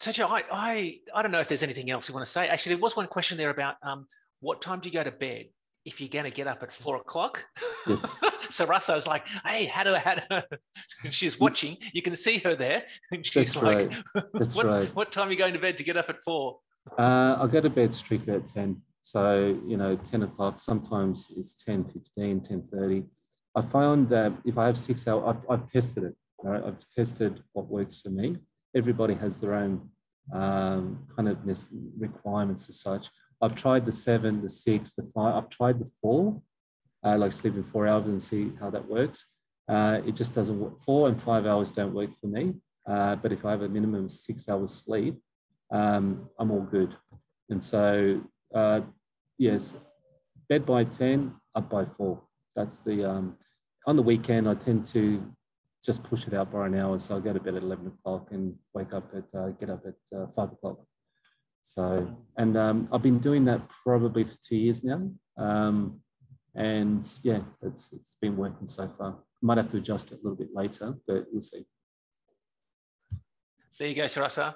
Sergio, 0.00 0.28
I, 0.30 0.44
I 0.52 0.98
I 1.14 1.22
don't 1.22 1.32
know 1.32 1.40
if 1.40 1.48
there's 1.48 1.62
anything 1.62 1.90
else 1.90 2.08
you 2.08 2.14
want 2.14 2.26
to 2.26 2.32
say. 2.32 2.48
Actually, 2.48 2.76
there 2.76 2.82
was 2.82 2.96
one 2.96 3.06
question 3.06 3.38
there 3.38 3.50
about 3.50 3.76
um, 3.82 4.06
what 4.40 4.60
time 4.60 4.80
do 4.80 4.88
you 4.88 4.92
go 4.92 5.04
to 5.04 5.10
bed? 5.10 5.46
if 5.86 6.00
you're 6.00 6.10
going 6.10 6.24
to 6.24 6.30
get 6.32 6.48
up 6.48 6.62
at 6.62 6.72
four 6.72 6.96
o'clock. 6.96 7.46
Yes. 7.86 8.20
so 8.50 8.66
was 8.66 9.06
like, 9.06 9.26
hey, 9.44 9.66
how 9.66 9.84
do 9.84 9.94
I, 9.94 9.98
how 10.00 10.16
do 10.16 10.42
she's 11.10 11.38
watching, 11.38 11.78
you 11.92 12.02
can 12.02 12.16
see 12.16 12.38
her 12.38 12.56
there. 12.56 12.82
And 13.12 13.24
she's 13.24 13.54
That's 13.54 13.62
like, 13.62 13.92
right. 14.14 14.24
That's 14.34 14.56
what, 14.56 14.66
right. 14.66 14.94
what 14.96 15.12
time 15.12 15.28
are 15.28 15.30
you 15.30 15.38
going 15.38 15.54
to 15.54 15.60
bed 15.60 15.78
to 15.78 15.84
get 15.84 15.96
up 15.96 16.10
at 16.10 16.16
four? 16.24 16.58
Uh, 16.98 17.36
I'll 17.38 17.48
go 17.48 17.60
to 17.60 17.70
bed 17.70 17.94
strictly 17.94 18.34
at 18.34 18.46
10. 18.46 18.82
So, 19.06 19.56
you 19.64 19.76
know, 19.76 19.94
10 19.94 20.24
o'clock, 20.24 20.58
sometimes 20.58 21.30
it's 21.36 21.54
10, 21.62 21.84
15, 21.84 22.40
10, 22.40 22.68
30. 22.72 23.04
I 23.54 23.62
found 23.62 24.08
that 24.08 24.32
if 24.44 24.58
I 24.58 24.66
have 24.66 24.76
six 24.76 25.06
hours, 25.06 25.22
I've, 25.28 25.48
I've 25.48 25.68
tested 25.68 26.02
it? 26.02 26.16
I've 26.44 26.80
tested 26.92 27.40
what 27.52 27.68
works 27.68 28.00
for 28.00 28.10
me. 28.10 28.38
Everybody 28.74 29.14
has 29.14 29.40
their 29.40 29.54
own 29.54 29.90
um, 30.32 31.06
kind 31.14 31.28
of 31.28 31.38
requirements 31.96 32.68
as 32.68 32.80
such. 32.80 33.06
I've 33.40 33.54
tried 33.54 33.86
the 33.86 33.92
seven, 33.92 34.42
the 34.42 34.50
six, 34.50 34.94
the 34.94 35.08
five. 35.14 35.36
I've 35.36 35.50
tried 35.50 35.78
the 35.78 35.88
four, 36.02 36.42
uh, 37.04 37.16
like 37.16 37.30
sleeping 37.30 37.62
four 37.62 37.86
hours 37.86 38.06
and 38.06 38.20
see 38.20 38.54
how 38.58 38.70
that 38.70 38.88
works. 38.88 39.26
Uh, 39.68 40.00
it 40.04 40.16
just 40.16 40.34
doesn't 40.34 40.58
work. 40.58 40.80
Four 40.80 41.06
and 41.06 41.22
five 41.22 41.46
hours 41.46 41.70
don't 41.70 41.94
work 41.94 42.10
for 42.20 42.26
me. 42.26 42.54
Uh, 42.84 43.14
but 43.14 43.30
if 43.30 43.44
I 43.44 43.52
have 43.52 43.62
a 43.62 43.68
minimum 43.68 44.06
of 44.06 44.10
six 44.10 44.48
hours 44.48 44.74
sleep, 44.74 45.16
um, 45.70 46.28
I'm 46.40 46.50
all 46.50 46.62
good. 46.62 46.96
And 47.50 47.62
so, 47.62 48.22
uh, 48.52 48.80
yes, 49.38 49.74
bed 50.48 50.66
by 50.66 50.84
10, 50.84 51.34
up 51.54 51.70
by 51.70 51.84
four. 51.84 52.22
That's 52.54 52.78
the, 52.78 53.08
um, 53.08 53.36
on 53.86 53.96
the 53.96 54.02
weekend, 54.02 54.48
I 54.48 54.54
tend 54.54 54.84
to 54.86 55.22
just 55.84 56.02
push 56.02 56.26
it 56.26 56.34
out 56.34 56.52
by 56.52 56.66
an 56.66 56.74
hour. 56.74 56.98
So 56.98 57.16
I 57.16 57.20
go 57.20 57.32
to 57.32 57.40
bed 57.40 57.54
at 57.54 57.62
11 57.62 57.86
o'clock 57.86 58.28
and 58.32 58.54
wake 58.74 58.92
up 58.92 59.12
at, 59.14 59.38
uh, 59.38 59.48
get 59.50 59.70
up 59.70 59.84
at 59.86 60.18
uh, 60.18 60.26
five 60.34 60.52
o'clock. 60.52 60.80
So, 61.62 62.16
and 62.36 62.56
um, 62.56 62.88
I've 62.92 63.02
been 63.02 63.18
doing 63.18 63.44
that 63.46 63.68
probably 63.68 64.24
for 64.24 64.36
two 64.40 64.56
years 64.56 64.84
now. 64.84 65.10
Um, 65.36 66.00
and 66.54 67.06
yeah, 67.22 67.40
it's, 67.62 67.92
it's 67.92 68.16
been 68.20 68.36
working 68.36 68.66
so 68.66 68.88
far. 68.96 69.16
Might 69.42 69.58
have 69.58 69.70
to 69.70 69.76
adjust 69.76 70.12
it 70.12 70.14
a 70.14 70.22
little 70.22 70.36
bit 70.36 70.54
later, 70.54 70.94
but 71.06 71.26
we'll 71.30 71.42
see. 71.42 71.66
There 73.78 73.88
you 73.88 73.94
go, 73.94 74.04
Sarasa. 74.04 74.54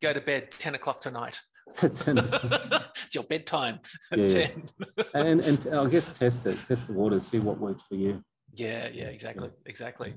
Go 0.00 0.12
to 0.12 0.20
bed 0.20 0.48
10 0.58 0.74
o'clock 0.74 1.00
tonight. 1.00 1.40
it's 1.82 3.14
your 3.14 3.24
bedtime. 3.24 3.80
Yeah, 4.16 4.28
10. 4.48 4.68
and, 5.14 5.40
and 5.40 5.74
I 5.74 5.86
guess 5.88 6.10
test 6.10 6.46
it, 6.46 6.58
test 6.66 6.86
the 6.86 6.92
waters, 6.92 7.26
see 7.26 7.38
what 7.38 7.58
works 7.58 7.82
for 7.82 7.96
you. 7.96 8.22
Yeah, 8.54 8.88
yeah, 8.92 9.06
exactly, 9.06 9.50
exactly. 9.66 10.14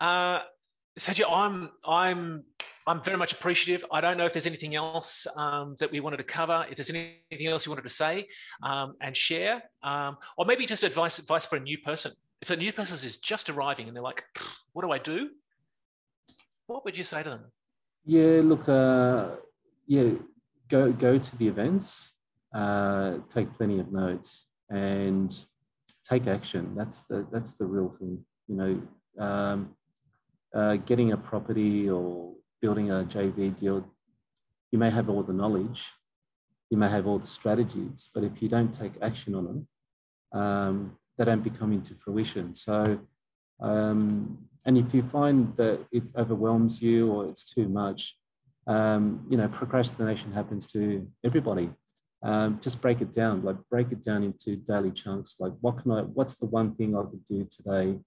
Uh, 0.00 0.40
Sergio, 0.98 1.30
I'm 1.30 1.70
I'm 1.84 2.44
I'm 2.86 3.02
very 3.02 3.16
much 3.16 3.32
appreciative. 3.32 3.84
I 3.92 4.00
don't 4.00 4.16
know 4.16 4.26
if 4.26 4.32
there's 4.32 4.46
anything 4.46 4.74
else 4.74 5.26
um, 5.36 5.76
that 5.80 5.90
we 5.90 6.00
wanted 6.00 6.18
to 6.18 6.24
cover. 6.24 6.66
If 6.70 6.76
there's 6.76 6.90
anything 6.90 7.46
else 7.46 7.66
you 7.66 7.70
wanted 7.70 7.82
to 7.82 7.88
say 7.88 8.28
um, 8.62 8.94
and 9.00 9.16
share, 9.16 9.62
um, 9.82 10.18
or 10.36 10.44
maybe 10.44 10.66
just 10.66 10.82
advice 10.84 11.18
advice 11.18 11.46
for 11.46 11.56
a 11.56 11.60
new 11.60 11.78
person. 11.78 12.12
If 12.40 12.50
a 12.50 12.56
new 12.56 12.72
person 12.72 12.94
is 13.06 13.18
just 13.18 13.50
arriving 13.50 13.88
and 13.88 13.96
they're 13.96 14.02
like, 14.02 14.24
"What 14.72 14.82
do 14.82 14.92
I 14.92 14.98
do?" 14.98 15.30
What 16.66 16.84
would 16.84 16.96
you 16.96 17.04
say 17.04 17.22
to 17.22 17.30
them? 17.30 17.44
Yeah, 18.04 18.40
look, 18.44 18.68
uh, 18.68 19.36
yeah, 19.86 20.10
go 20.70 20.92
go 20.92 21.18
to 21.18 21.36
the 21.36 21.48
events, 21.48 22.12
uh, 22.54 23.18
take 23.28 23.52
plenty 23.54 23.80
of 23.80 23.92
notes, 23.92 24.46
and 24.70 25.36
take 26.04 26.26
action. 26.26 26.74
That's 26.76 27.02
the 27.02 27.26
that's 27.32 27.54
the 27.54 27.66
real 27.66 27.90
thing. 27.90 28.24
You 28.48 28.56
know, 28.56 28.82
um, 29.24 29.76
uh, 30.54 30.76
getting 30.76 31.12
a 31.12 31.16
property 31.16 31.90
or 31.90 32.34
building 32.62 32.90
a 32.90 33.04
JV 33.04 33.54
deal, 33.56 33.86
you 34.70 34.78
may 34.78 34.90
have 34.90 35.08
all 35.08 35.22
the 35.22 35.32
knowledge, 35.32 35.88
you 36.70 36.78
may 36.78 36.88
have 36.88 37.06
all 37.06 37.18
the 37.18 37.26
strategies, 37.26 38.10
but 38.14 38.24
if 38.24 38.40
you 38.40 38.48
don't 38.48 38.72
take 38.72 38.92
action 39.02 39.34
on 39.34 39.44
them, 39.44 39.68
um, 40.32 40.96
they 41.16 41.24
don't 41.24 41.42
become 41.42 41.72
into 41.72 41.94
fruition. 41.94 42.54
So, 42.54 43.00
um, 43.60 44.38
and 44.66 44.78
if 44.78 44.94
you 44.94 45.02
find 45.02 45.56
that 45.56 45.80
it 45.90 46.04
overwhelms 46.16 46.82
you 46.82 47.10
or 47.10 47.26
it's 47.26 47.44
too 47.44 47.68
much, 47.68 48.16
um, 48.66 49.26
you 49.28 49.36
know, 49.36 49.48
procrastination 49.48 50.32
happens 50.32 50.66
to 50.68 51.06
everybody. 51.24 51.70
Um, 52.22 52.58
just 52.60 52.80
break 52.80 53.00
it 53.00 53.12
down, 53.12 53.42
like 53.42 53.56
break 53.70 53.92
it 53.92 54.04
down 54.04 54.22
into 54.22 54.56
daily 54.56 54.90
chunks. 54.90 55.36
Like, 55.40 55.52
what 55.60 55.78
can 55.78 55.90
I? 55.90 56.02
What's 56.02 56.36
the 56.36 56.46
one 56.46 56.74
thing 56.74 56.94
I 56.94 57.02
could 57.02 57.24
do 57.24 57.46
today 57.50 57.98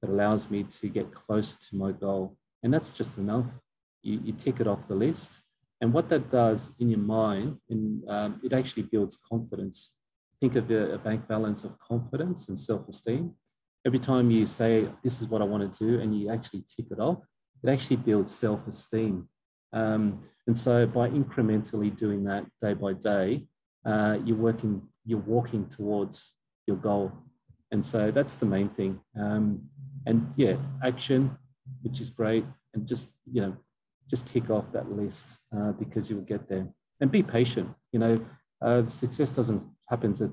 that 0.00 0.10
allows 0.10 0.50
me 0.50 0.64
to 0.64 0.88
get 0.88 1.14
closer 1.14 1.56
to 1.70 1.76
my 1.76 1.92
goal? 1.92 2.36
And 2.62 2.72
that's 2.72 2.90
just 2.90 3.16
enough. 3.16 3.46
You, 4.02 4.20
you 4.24 4.32
tick 4.32 4.60
it 4.60 4.66
off 4.66 4.88
the 4.88 4.94
list, 4.94 5.40
and 5.80 5.92
what 5.92 6.08
that 6.10 6.30
does 6.30 6.72
in 6.78 6.90
your 6.90 6.98
mind, 6.98 7.58
in, 7.70 8.02
um, 8.08 8.40
it 8.44 8.52
actually 8.52 8.82
builds 8.82 9.16
confidence. 9.30 9.94
Think 10.40 10.56
of 10.56 10.70
a, 10.70 10.94
a 10.94 10.98
bank 10.98 11.26
balance 11.26 11.64
of 11.64 11.78
confidence 11.78 12.48
and 12.48 12.58
self-esteem. 12.58 13.32
Every 13.86 13.98
time 13.98 14.30
you 14.30 14.44
say, 14.46 14.88
"This 15.02 15.22
is 15.22 15.28
what 15.28 15.40
I 15.40 15.44
want 15.44 15.72
to 15.72 15.86
do," 15.86 16.00
and 16.00 16.18
you 16.18 16.30
actually 16.30 16.64
tick 16.68 16.86
it 16.90 17.00
off, 17.00 17.20
it 17.64 17.70
actually 17.70 17.96
builds 17.96 18.34
self-esteem. 18.34 19.28
Um, 19.72 20.22
and 20.46 20.58
so, 20.58 20.86
by 20.86 21.08
incrementally 21.08 21.96
doing 21.96 22.24
that 22.24 22.44
day 22.60 22.74
by 22.74 22.94
day, 22.94 23.46
uh, 23.84 24.18
you're 24.24 24.36
working, 24.36 24.82
you're 25.04 25.18
walking 25.18 25.68
towards 25.68 26.32
your 26.66 26.76
goal. 26.76 27.12
And 27.70 27.84
so 27.84 28.10
that's 28.10 28.36
the 28.36 28.46
main 28.46 28.68
thing. 28.68 29.00
Um, 29.18 29.62
and 30.06 30.32
yeah, 30.36 30.56
action, 30.84 31.36
which 31.82 32.00
is 32.00 32.10
great, 32.10 32.44
and 32.74 32.86
just 32.86 33.08
you 33.30 33.40
know, 33.40 33.56
just 34.10 34.26
tick 34.26 34.50
off 34.50 34.72
that 34.72 34.90
list 34.90 35.38
uh, 35.56 35.72
because 35.72 36.10
you 36.10 36.16
will 36.16 36.24
get 36.24 36.48
there. 36.48 36.68
And 37.00 37.10
be 37.10 37.22
patient. 37.22 37.70
You 37.92 37.98
know, 37.98 38.26
uh, 38.60 38.86
success 38.86 39.32
doesn't 39.32 39.62
happen 39.88 40.12
at 40.12 40.30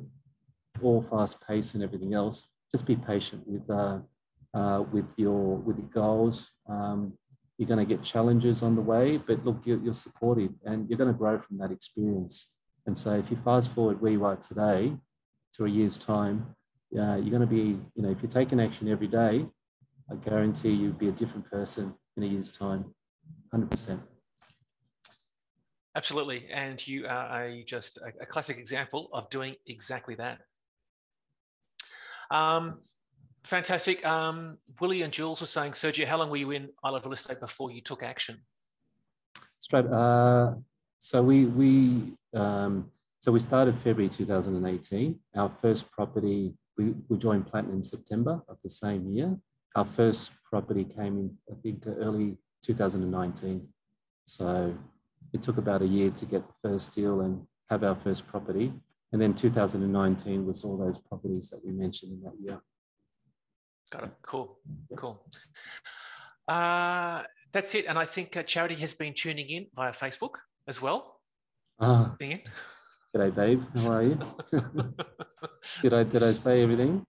all 0.84 1.02
fast 1.02 1.42
pace 1.46 1.74
and 1.74 1.84
everything 1.84 2.14
else. 2.14 2.52
Just 2.72 2.86
be 2.86 2.96
patient 2.96 3.44
with 3.48 3.68
uh, 3.70 4.00
uh, 4.54 4.84
with 4.92 5.12
your 5.18 5.56
with 5.58 5.78
your 5.78 5.88
goals. 5.88 6.52
Um, 6.68 7.14
you're 7.60 7.68
going 7.68 7.86
to 7.86 7.96
get 7.96 8.02
challenges 8.04 8.64
on 8.64 8.76
the 8.76 8.82
way, 8.82 9.18
but 9.18 9.44
look, 9.46 9.58
you're, 9.66 9.80
you're 9.80 9.94
supportive 9.94 10.52
and 10.64 10.90
you're 10.90 10.98
going 10.98 11.12
to 11.12 11.18
grow 11.18 11.38
from 11.38 11.58
that 11.58 11.72
experience. 11.72 12.54
And 12.88 12.98
so 12.98 13.12
if 13.12 13.30
you 13.30 13.36
fast 13.36 13.74
forward 13.74 14.02
where 14.02 14.14
you 14.14 14.24
are 14.24 14.38
today 14.38 14.94
to 15.56 15.66
a 15.66 15.70
year's 15.70 15.98
time, 15.98 16.56
uh, 16.98 17.16
you're 17.16 17.38
going 17.38 17.42
to 17.42 17.46
be, 17.48 17.78
you 17.96 18.02
know, 18.02 18.10
if 18.10 18.22
you're 18.24 18.32
taking 18.32 18.62
action 18.62 18.88
every 18.88 19.08
day, 19.08 19.46
I 20.10 20.16
guarantee 20.16 20.72
you'll 20.72 20.94
be 20.94 21.10
a 21.10 21.12
different 21.12 21.52
person 21.52 21.94
in 22.16 22.24
a 22.24 22.28
year's 22.28 22.54
time, 22.54 22.96
100%. 23.54 24.00
Absolutely. 25.98 26.48
And 26.50 26.88
you 26.88 27.08
are 27.08 27.44
a, 27.46 27.64
just 27.66 27.98
a, 27.98 28.24
a 28.24 28.26
classic 28.26 28.58
example 28.58 29.10
of 29.12 29.30
doing 29.30 29.56
exactly 29.68 30.16
that. 30.16 30.40
Um, 32.32 32.80
fantastic. 33.44 34.06
Um, 34.06 34.58
Willie 34.80 35.02
and 35.02 35.14
Jules 35.14 35.42
were 35.42 35.48
saying, 35.48 35.74
Sergio, 35.74 36.06
how 36.06 36.18
long 36.18 36.30
were 36.30 36.38
you 36.38 36.52
in 36.52 36.70
I 36.84 36.90
Love 36.90 37.06
Real 37.06 37.14
Estate 37.14 37.40
before 37.40 37.72
you 37.72 37.82
took 37.82 38.04
action? 38.04 38.40
Straight. 39.62 39.86
Uh, 39.86 40.56
so 41.00 41.22
we 41.24 41.46
we 41.46 42.14
um, 42.34 42.92
so 43.20 43.32
we 43.32 43.40
started 43.40 43.78
February 43.78 44.10
2018. 44.10 45.20
Our 45.36 45.50
first 45.50 45.92
property 45.92 46.54
we, 46.78 46.94
we 47.10 47.18
joined 47.18 47.48
Platinum 47.48 47.84
September 47.84 48.42
of 48.48 48.58
the 48.64 48.70
same 48.70 49.12
year. 49.14 49.38
Our 49.76 49.86
first 49.86 50.32
property 50.44 50.86
came 50.86 51.18
in 51.18 51.38
I 51.52 51.56
think 51.62 51.84
early 51.88 52.38
2019. 52.64 53.68
So 54.26 54.76
it 55.34 55.42
took 55.42 55.58
about 55.58 55.82
a 55.82 55.88
year 55.88 56.10
to 56.12 56.26
get 56.26 56.44
the 56.48 56.70
first 56.70 56.94
deal 56.94 57.22
and 57.22 57.46
have 57.70 57.84
our 57.84 57.96
first 57.96 58.28
property. 58.28 58.74
And 59.12 59.22
then 59.22 59.34
2019 59.34 60.46
was 60.46 60.64
all 60.64 60.78
those 60.78 61.00
properties 61.00 61.50
that 61.50 61.66
we 61.66 61.72
mentioned 61.72 62.14
in 62.14 62.22
that 62.24 62.36
year. 62.40 62.62
Got 63.92 64.04
it. 64.04 64.12
Cool. 64.22 64.58
Cool. 64.96 65.24
Uh, 66.48 67.24
that's 67.52 67.74
it. 67.76 67.86
And 67.88 67.98
I 67.98 68.06
think 68.06 68.38
uh, 68.38 68.44
Charity 68.44 68.76
has 68.76 68.94
been 68.94 69.14
tuning 69.14 69.50
in 69.50 69.68
via 69.76 69.92
Facebook 69.92 70.36
as 70.68 70.82
well. 70.82 71.20
Ah. 71.80 72.16
G'day, 72.20 73.34
babe. 73.34 73.64
How 73.76 73.92
are 73.92 74.04
you? 74.04 74.20
did 75.82 75.94
I 75.94 76.04
did 76.04 76.22
I 76.22 76.32
say 76.32 76.62
everything? 76.62 77.06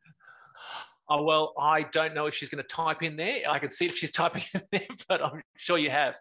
Oh 1.11 1.25
well, 1.25 1.53
I 1.61 1.83
don't 1.83 2.15
know 2.15 2.27
if 2.27 2.35
she's 2.35 2.49
going 2.49 2.63
to 2.63 2.69
type 2.69 3.03
in 3.03 3.17
there. 3.17 3.43
I 3.51 3.59
can 3.59 3.69
see 3.69 3.85
if 3.85 3.97
she's 3.97 4.13
typing 4.21 4.45
in 4.55 4.63
there, 4.73 4.87
but 5.09 5.23
I'm 5.23 5.43
sure 5.57 5.77
you 5.77 5.91
have. 5.91 6.17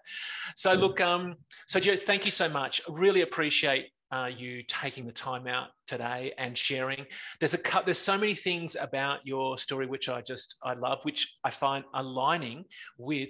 So 0.56 0.74
yeah. 0.74 0.80
look, 0.80 1.00
um, 1.00 1.36
so 1.68 1.80
Joe, 1.80 1.96
thank 1.96 2.26
you 2.26 2.32
so 2.32 2.50
much. 2.50 2.82
Really 2.90 3.22
appreciate 3.22 3.92
uh, 4.12 4.30
you 4.36 4.64
taking 4.64 5.06
the 5.06 5.12
time 5.12 5.48
out 5.48 5.68
today 5.88 6.34
and 6.38 6.58
sharing. 6.58 7.06
There's 7.40 7.54
a 7.54 7.60
there's 7.86 8.00
so 8.00 8.18
many 8.18 8.36
things 8.36 8.76
about 8.80 9.20
your 9.26 9.58
story 9.58 9.86
which 9.86 10.10
I 10.10 10.22
just 10.22 10.56
I 10.64 10.74
love, 10.74 11.00
which 11.04 11.38
I 11.44 11.52
find 11.52 11.84
aligning 11.94 12.66
with 12.98 13.30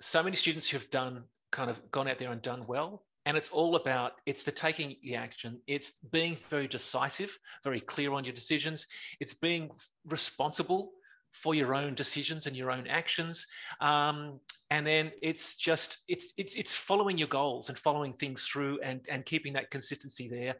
so 0.00 0.22
many 0.22 0.36
students 0.36 0.68
who've 0.68 0.90
done 0.90 1.24
kind 1.52 1.70
of 1.70 1.90
gone 1.90 2.08
out 2.08 2.18
there 2.18 2.32
and 2.32 2.42
done 2.42 2.64
well. 2.66 3.04
And 3.26 3.36
it's 3.36 3.50
all 3.50 3.76
about 3.76 4.12
it's 4.26 4.42
the 4.42 4.52
taking 4.52 4.96
the 5.02 5.14
action. 5.14 5.60
It's 5.66 5.92
being 6.10 6.36
very 6.48 6.66
decisive 6.66 7.36
very 7.62 7.80
clear 7.80 8.12
on 8.12 8.24
your 8.24 8.32
decisions. 8.34 8.86
It's 9.20 9.34
being 9.34 9.70
responsible 10.06 10.92
for 11.32 11.54
your 11.54 11.74
own 11.74 11.94
decisions 11.94 12.46
and 12.46 12.56
your 12.56 12.70
own 12.70 12.86
actions. 12.86 13.46
Um, 13.80 14.40
and 14.70 14.86
then 14.86 15.12
it's 15.22 15.56
just 15.56 15.98
it's 16.08 16.32
it's 16.36 16.54
it's 16.54 16.72
following 16.72 17.18
your 17.18 17.28
goals 17.28 17.68
and 17.68 17.78
following 17.78 18.12
things 18.12 18.44
through 18.44 18.80
and 18.82 19.00
and 19.08 19.24
keeping 19.24 19.52
that 19.54 19.70
consistency 19.70 20.28
there 20.28 20.54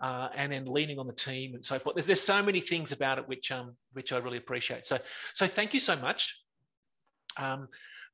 uh, 0.00 0.28
and 0.36 0.52
then 0.52 0.64
leaning 0.66 0.98
on 0.98 1.06
the 1.06 1.12
team 1.12 1.54
and 1.54 1.64
so 1.64 1.78
forth. 1.78 1.96
There's, 1.96 2.06
there's 2.06 2.20
so 2.20 2.42
many 2.42 2.60
things 2.60 2.92
about 2.92 3.18
it 3.18 3.26
which 3.28 3.50
um 3.50 3.74
which 3.92 4.12
i 4.12 4.18
really 4.18 4.38
appreciate. 4.38 4.86
So 4.86 4.98
so 5.34 5.46
thank 5.46 5.74
you 5.74 5.80
so 5.80 5.96
much. 5.96 6.40
Um, 7.38 7.68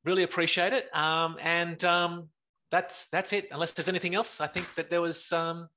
really 0.04 0.22
appreciate 0.22 0.72
it. 0.72 0.94
Um, 0.96 1.36
and 1.40 1.82
um, 1.84 2.28
that's 2.70 3.06
that's 3.06 3.32
it. 3.32 3.48
Unless 3.50 3.72
there's 3.72 3.88
anything 3.88 4.14
else, 4.14 4.40
I 4.40 4.46
think 4.46 4.66
that 4.76 4.90
there 4.90 5.00
was 5.00 5.30
um, 5.32 5.68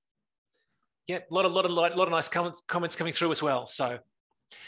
yeah, 1.07 1.19
a 1.29 1.33
lot 1.33 1.45
of 1.45 1.51
lot 1.51 1.65
of 1.65 1.71
lot 1.71 2.07
of 2.07 2.09
nice 2.09 2.29
comments 2.29 2.63
comments 2.67 2.95
coming 2.95 3.13
through 3.13 3.31
as 3.31 3.43
well. 3.43 3.67
So 3.67 3.99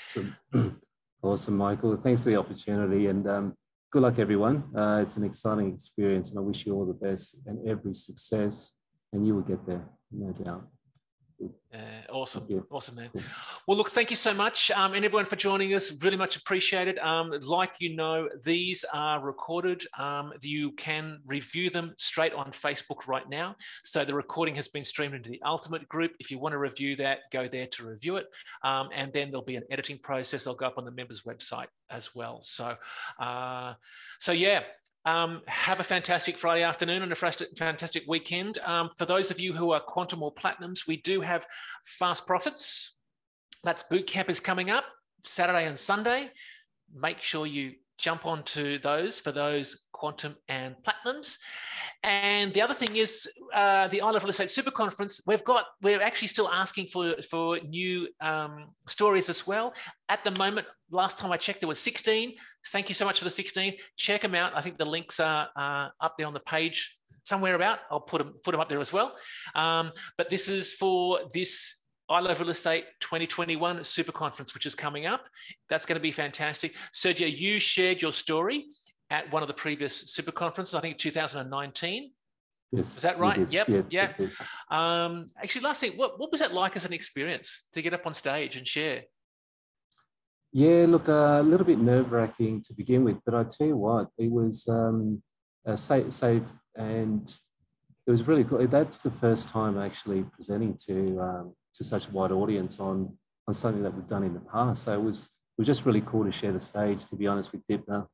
awesome, 0.07 0.35
awesome 1.21 1.57
Michael. 1.57 1.97
Thanks 1.97 2.21
for 2.21 2.29
the 2.29 2.37
opportunity 2.37 3.07
and 3.07 3.27
um, 3.27 3.53
good 3.91 4.01
luck, 4.01 4.19
everyone. 4.19 4.63
Uh, 4.75 4.99
it's 5.01 5.17
an 5.17 5.23
exciting 5.23 5.73
experience, 5.73 6.29
and 6.29 6.39
I 6.39 6.41
wish 6.41 6.65
you 6.65 6.73
all 6.73 6.85
the 6.85 6.93
best 6.93 7.37
and 7.45 7.67
every 7.67 7.93
success. 7.93 8.73
And 9.13 9.25
you 9.25 9.35
will 9.35 9.41
get 9.41 9.65
there, 9.65 9.85
no 10.11 10.31
doubt. 10.33 10.67
Uh, 11.39 11.77
awesome, 12.09 12.47
awesome, 12.71 12.95
man. 12.95 13.09
Well, 13.67 13.77
look, 13.77 13.91
thank 13.91 14.09
you 14.09 14.15
so 14.15 14.33
much, 14.33 14.71
um, 14.71 14.93
and 14.93 15.05
everyone 15.05 15.25
for 15.25 15.35
joining 15.35 15.75
us. 15.75 15.91
Really 16.03 16.17
much 16.17 16.35
appreciated. 16.35 16.97
Um, 16.97 17.31
like 17.43 17.75
you 17.79 17.95
know, 17.95 18.27
these 18.43 18.83
are 18.93 19.19
recorded. 19.19 19.85
Um, 19.99 20.33
you 20.41 20.71
can 20.71 21.19
review 21.27 21.69
them 21.69 21.93
straight 21.97 22.33
on 22.33 22.51
Facebook 22.51 23.07
right 23.07 23.27
now. 23.29 23.55
So 23.83 24.03
the 24.03 24.15
recording 24.15 24.55
has 24.55 24.67
been 24.67 24.83
streamed 24.83 25.13
into 25.13 25.29
the 25.29 25.41
Ultimate 25.45 25.87
group. 25.87 26.13
If 26.19 26.31
you 26.31 26.39
want 26.39 26.53
to 26.53 26.57
review 26.57 26.95
that, 26.95 27.19
go 27.31 27.47
there 27.47 27.67
to 27.67 27.85
review 27.85 28.15
it, 28.15 28.25
um, 28.63 28.89
and 28.95 29.13
then 29.13 29.29
there'll 29.29 29.45
be 29.45 29.57
an 29.57 29.65
editing 29.69 29.99
process. 29.99 30.47
I'll 30.47 30.55
go 30.55 30.65
up 30.65 30.77
on 30.77 30.85
the 30.85 30.91
members' 30.91 31.21
website 31.23 31.67
as 31.91 32.15
well. 32.15 32.41
So, 32.41 32.75
uh, 33.19 33.73
so 34.19 34.31
yeah, 34.31 34.61
um, 35.07 35.41
have 35.47 35.79
a 35.79 35.83
fantastic 35.83 36.37
Friday 36.37 36.63
afternoon 36.63 37.01
and 37.01 37.11
a 37.13 37.15
fantastic 37.15 38.03
weekend. 38.09 38.57
Um, 38.65 38.89
for 38.97 39.05
those 39.05 39.31
of 39.31 39.39
you 39.39 39.53
who 39.53 39.71
are 39.71 39.79
quantum 39.79 40.21
or 40.21 40.33
platinums, 40.33 40.85
we 40.85 40.97
do 40.97 41.21
have 41.21 41.47
fast 41.85 42.27
profits. 42.27 42.97
That's 43.63 43.85
boot 43.89 44.05
camp 44.05 44.29
is 44.29 44.41
coming 44.41 44.69
up 44.69 44.83
Saturday 45.23 45.65
and 45.65 45.79
Sunday. 45.79 46.29
Make 46.93 47.19
sure 47.19 47.47
you 47.47 47.75
jump 47.97 48.25
onto 48.25 48.79
those 48.79 49.19
for 49.19 49.31
those 49.31 49.85
quantum 49.91 50.35
and 50.47 50.75
platinums. 50.85 51.37
And 52.03 52.53
the 52.53 52.61
other 52.61 52.73
thing 52.73 52.95
is 52.95 53.27
uh, 53.53 53.87
the 53.87 54.01
I 54.01 54.11
Love 54.11 54.23
Real 54.23 54.29
Estate 54.29 54.51
Super 54.51 54.71
Conference. 54.71 55.21
We've 55.25 55.43
got 55.43 55.65
we're 55.81 56.01
actually 56.01 56.27
still 56.27 56.49
asking 56.49 56.87
for 56.87 57.15
for 57.29 57.59
new 57.59 58.07
um, 58.21 58.67
stories 58.87 59.29
as 59.29 59.47
well. 59.47 59.73
At 60.09 60.23
the 60.23 60.31
moment, 60.31 60.67
last 60.91 61.17
time 61.17 61.31
I 61.31 61.37
checked, 61.37 61.61
there 61.61 61.67
was 61.67 61.79
16. 61.79 62.33
Thank 62.71 62.89
you 62.89 62.95
so 62.95 63.05
much 63.05 63.17
for 63.19 63.25
the 63.25 63.31
16. 63.31 63.73
Check 63.97 64.21
them 64.21 64.35
out. 64.35 64.53
I 64.55 64.61
think 64.61 64.77
the 64.77 64.85
links 64.85 65.19
are 65.19 65.49
uh, 65.55 65.89
up 65.99 66.15
there 66.17 66.27
on 66.27 66.33
the 66.33 66.39
page 66.41 66.95
somewhere 67.23 67.55
about. 67.55 67.79
I'll 67.91 67.99
put 67.99 68.19
them 68.19 68.35
put 68.43 68.51
them 68.51 68.61
up 68.61 68.69
there 68.69 68.79
as 68.79 68.93
well. 68.93 69.15
Um, 69.55 69.91
but 70.17 70.29
this 70.29 70.47
is 70.49 70.73
for 70.73 71.21
this 71.33 71.81
I 72.09 72.21
Love 72.21 72.39
Real 72.39 72.49
Estate 72.51 72.85
2021 73.01 73.83
Super 73.83 74.13
Conference, 74.13 74.53
which 74.53 74.65
is 74.65 74.75
coming 74.75 75.05
up. 75.05 75.25
That's 75.69 75.85
going 75.85 75.97
to 75.97 76.01
be 76.01 76.11
fantastic. 76.11 76.73
Sergio, 76.93 77.29
you 77.29 77.59
shared 77.59 78.01
your 78.01 78.13
story 78.13 78.67
at 79.09 79.29
one 79.31 79.43
of 79.43 79.47
the 79.47 79.53
previous 79.53 79.93
super 80.11 80.31
conferences, 80.31 80.73
I 80.73 80.79
think 80.79 80.97
2019. 80.97 82.11
Yes, 82.71 82.97
is 82.97 83.01
that 83.01 83.17
right? 83.17 83.49
Yep. 83.51 83.67
Yeah. 83.69 83.81
yeah. 83.89 84.13
Um, 84.69 85.27
actually, 85.41 85.61
last 85.61 85.81
thing, 85.81 85.93
what, 85.93 86.17
what 86.17 86.31
was 86.31 86.39
that 86.39 86.53
like 86.53 86.77
as 86.77 86.85
an 86.85 86.93
experience 86.93 87.67
to 87.73 87.81
get 87.81 87.93
up 87.93 88.05
on 88.05 88.13
stage 88.13 88.55
and 88.55 88.65
share? 88.65 89.03
Yeah, 90.53 90.85
look, 90.87 91.09
uh, 91.09 91.39
a 91.39 91.43
little 91.43 91.65
bit 91.65 91.77
nerve 91.77 92.11
wracking 92.13 92.61
to 92.63 92.73
begin 92.73 93.03
with, 93.03 93.17
but 93.25 93.35
I 93.35 93.43
tell 93.43 93.67
you 93.67 93.77
what, 93.77 94.07
it 94.17 94.31
was 94.31 94.65
um, 94.69 95.21
safe, 95.75 96.13
safe, 96.13 96.43
and 96.75 97.33
it 98.05 98.11
was 98.11 98.25
really 98.27 98.45
cool. 98.45 98.65
That's 98.65 99.01
the 99.01 99.11
first 99.11 99.49
time 99.49 99.77
actually 99.77 100.23
presenting 100.23 100.77
to 100.87 101.19
um, 101.19 101.53
to 101.75 101.83
such 101.83 102.07
a 102.07 102.11
wide 102.11 102.31
audience 102.31 102.79
on 102.79 103.17
on 103.47 103.53
something 103.53 103.83
that 103.83 103.93
we've 103.93 104.07
done 104.07 104.23
in 104.23 104.33
the 104.33 104.39
past. 104.39 104.83
So 104.83 104.93
it 104.93 105.01
was 105.01 105.25
it 105.25 105.61
was 105.61 105.67
just 105.67 105.85
really 105.85 106.01
cool 106.01 106.25
to 106.25 106.31
share 106.31 106.51
the 106.51 106.59
stage. 106.59 107.05
To 107.05 107.15
be 107.15 107.27
honest 107.27 107.51
with 107.51 107.65
Dymphna, 107.67 108.07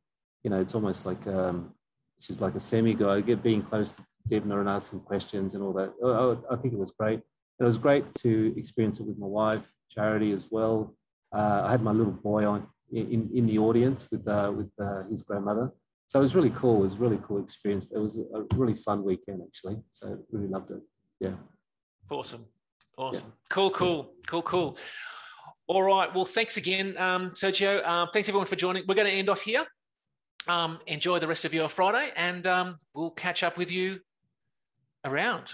you 0.44 0.50
know, 0.50 0.60
it's 0.60 0.76
almost 0.76 1.06
like 1.06 1.26
um, 1.28 1.74
she's 2.20 2.42
like 2.42 2.56
a 2.56 2.60
semi 2.60 2.94
guy. 2.94 3.22
Being 3.22 3.62
close 3.62 3.96
to 3.96 4.04
Dymphna 4.30 4.60
and 4.60 4.70
asking 4.70 5.02
questions 5.02 5.56
and 5.56 5.64
all 5.64 5.74
that. 5.74 5.94
I, 6.04 6.54
I 6.54 6.58
think 6.58 6.74
it 6.74 6.80
was 6.80 6.92
great. 6.92 7.22
It 7.60 7.64
was 7.64 7.78
great 7.78 8.14
to 8.16 8.54
experience 8.58 9.00
it 9.00 9.06
with 9.06 9.18
my 9.18 9.28
wife, 9.28 9.72
Charity, 9.90 10.32
as 10.32 10.48
well. 10.50 10.96
Uh, 11.36 11.64
I 11.66 11.72
had 11.72 11.82
my 11.82 11.92
little 11.92 12.14
boy 12.14 12.46
on 12.46 12.68
in, 12.92 13.30
in 13.34 13.46
the 13.48 13.58
audience 13.58 14.08
with 14.12 14.28
uh, 14.28 14.52
with 14.56 14.72
uh, 14.80 15.04
his 15.10 15.24
grandmother, 15.24 15.72
so 16.08 16.20
it 16.20 16.22
was 16.22 16.36
really 16.36 16.52
cool. 16.52 16.78
It 16.82 16.84
was 16.84 16.98
really 16.98 17.20
cool 17.24 17.40
experience. 17.42 17.92
It 17.92 18.00
was 18.00 18.20
a 18.20 18.44
really 18.56 18.76
fun 18.76 19.04
weekend 19.04 19.42
actually. 19.44 19.78
So 19.90 20.20
really 20.32 20.48
loved 20.48 20.72
it. 20.72 20.82
Yeah. 21.20 21.36
Awesome. 22.10 22.46
Awesome. 22.98 23.28
Yeah. 23.28 23.34
Cool, 23.50 23.70
cool, 23.72 24.14
cool, 24.28 24.42
cool. 24.42 24.78
All 25.68 25.84
right. 25.84 26.14
Well, 26.14 26.26
thanks 26.26 26.58
again, 26.58 26.98
um, 26.98 27.32
Sergio. 27.32 27.86
Um, 27.88 28.10
thanks 28.14 28.28
everyone 28.30 28.48
for 28.48 28.56
joining. 28.56 28.84
We're 28.88 28.96
going 28.96 29.08
to 29.08 29.14
end 29.14 29.30
off 29.30 29.42
here. 29.42 29.66
Um, 30.48 30.80
enjoy 30.88 31.20
the 31.20 31.28
rest 31.28 31.46
of 31.46 31.54
your 31.54 31.70
Friday, 31.70 32.12
and 32.16 32.46
um, 32.46 32.78
we'll 32.94 33.12
catch 33.12 33.44
up 33.44 33.58
with 33.58 33.72
you 33.72 34.00
around. 35.06 35.54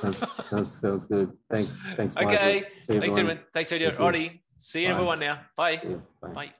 sounds, 0.00 0.24
sounds, 0.46 0.80
sounds 0.80 1.04
good. 1.04 1.32
Thanks. 1.50 1.92
Thanks. 1.92 2.16
Okay. 2.16 2.60
Thanks, 2.60 2.88
everyone. 2.88 3.40
Thanks, 3.52 3.70
Sergio. 3.70 3.94
Alrighty. 3.96 4.40
See 4.58 4.82
you, 4.82 4.88
everyone 4.88 5.20
now. 5.20 5.40
Bye. 5.56 5.76
Bye. 6.22 6.28
Bye. 6.32 6.54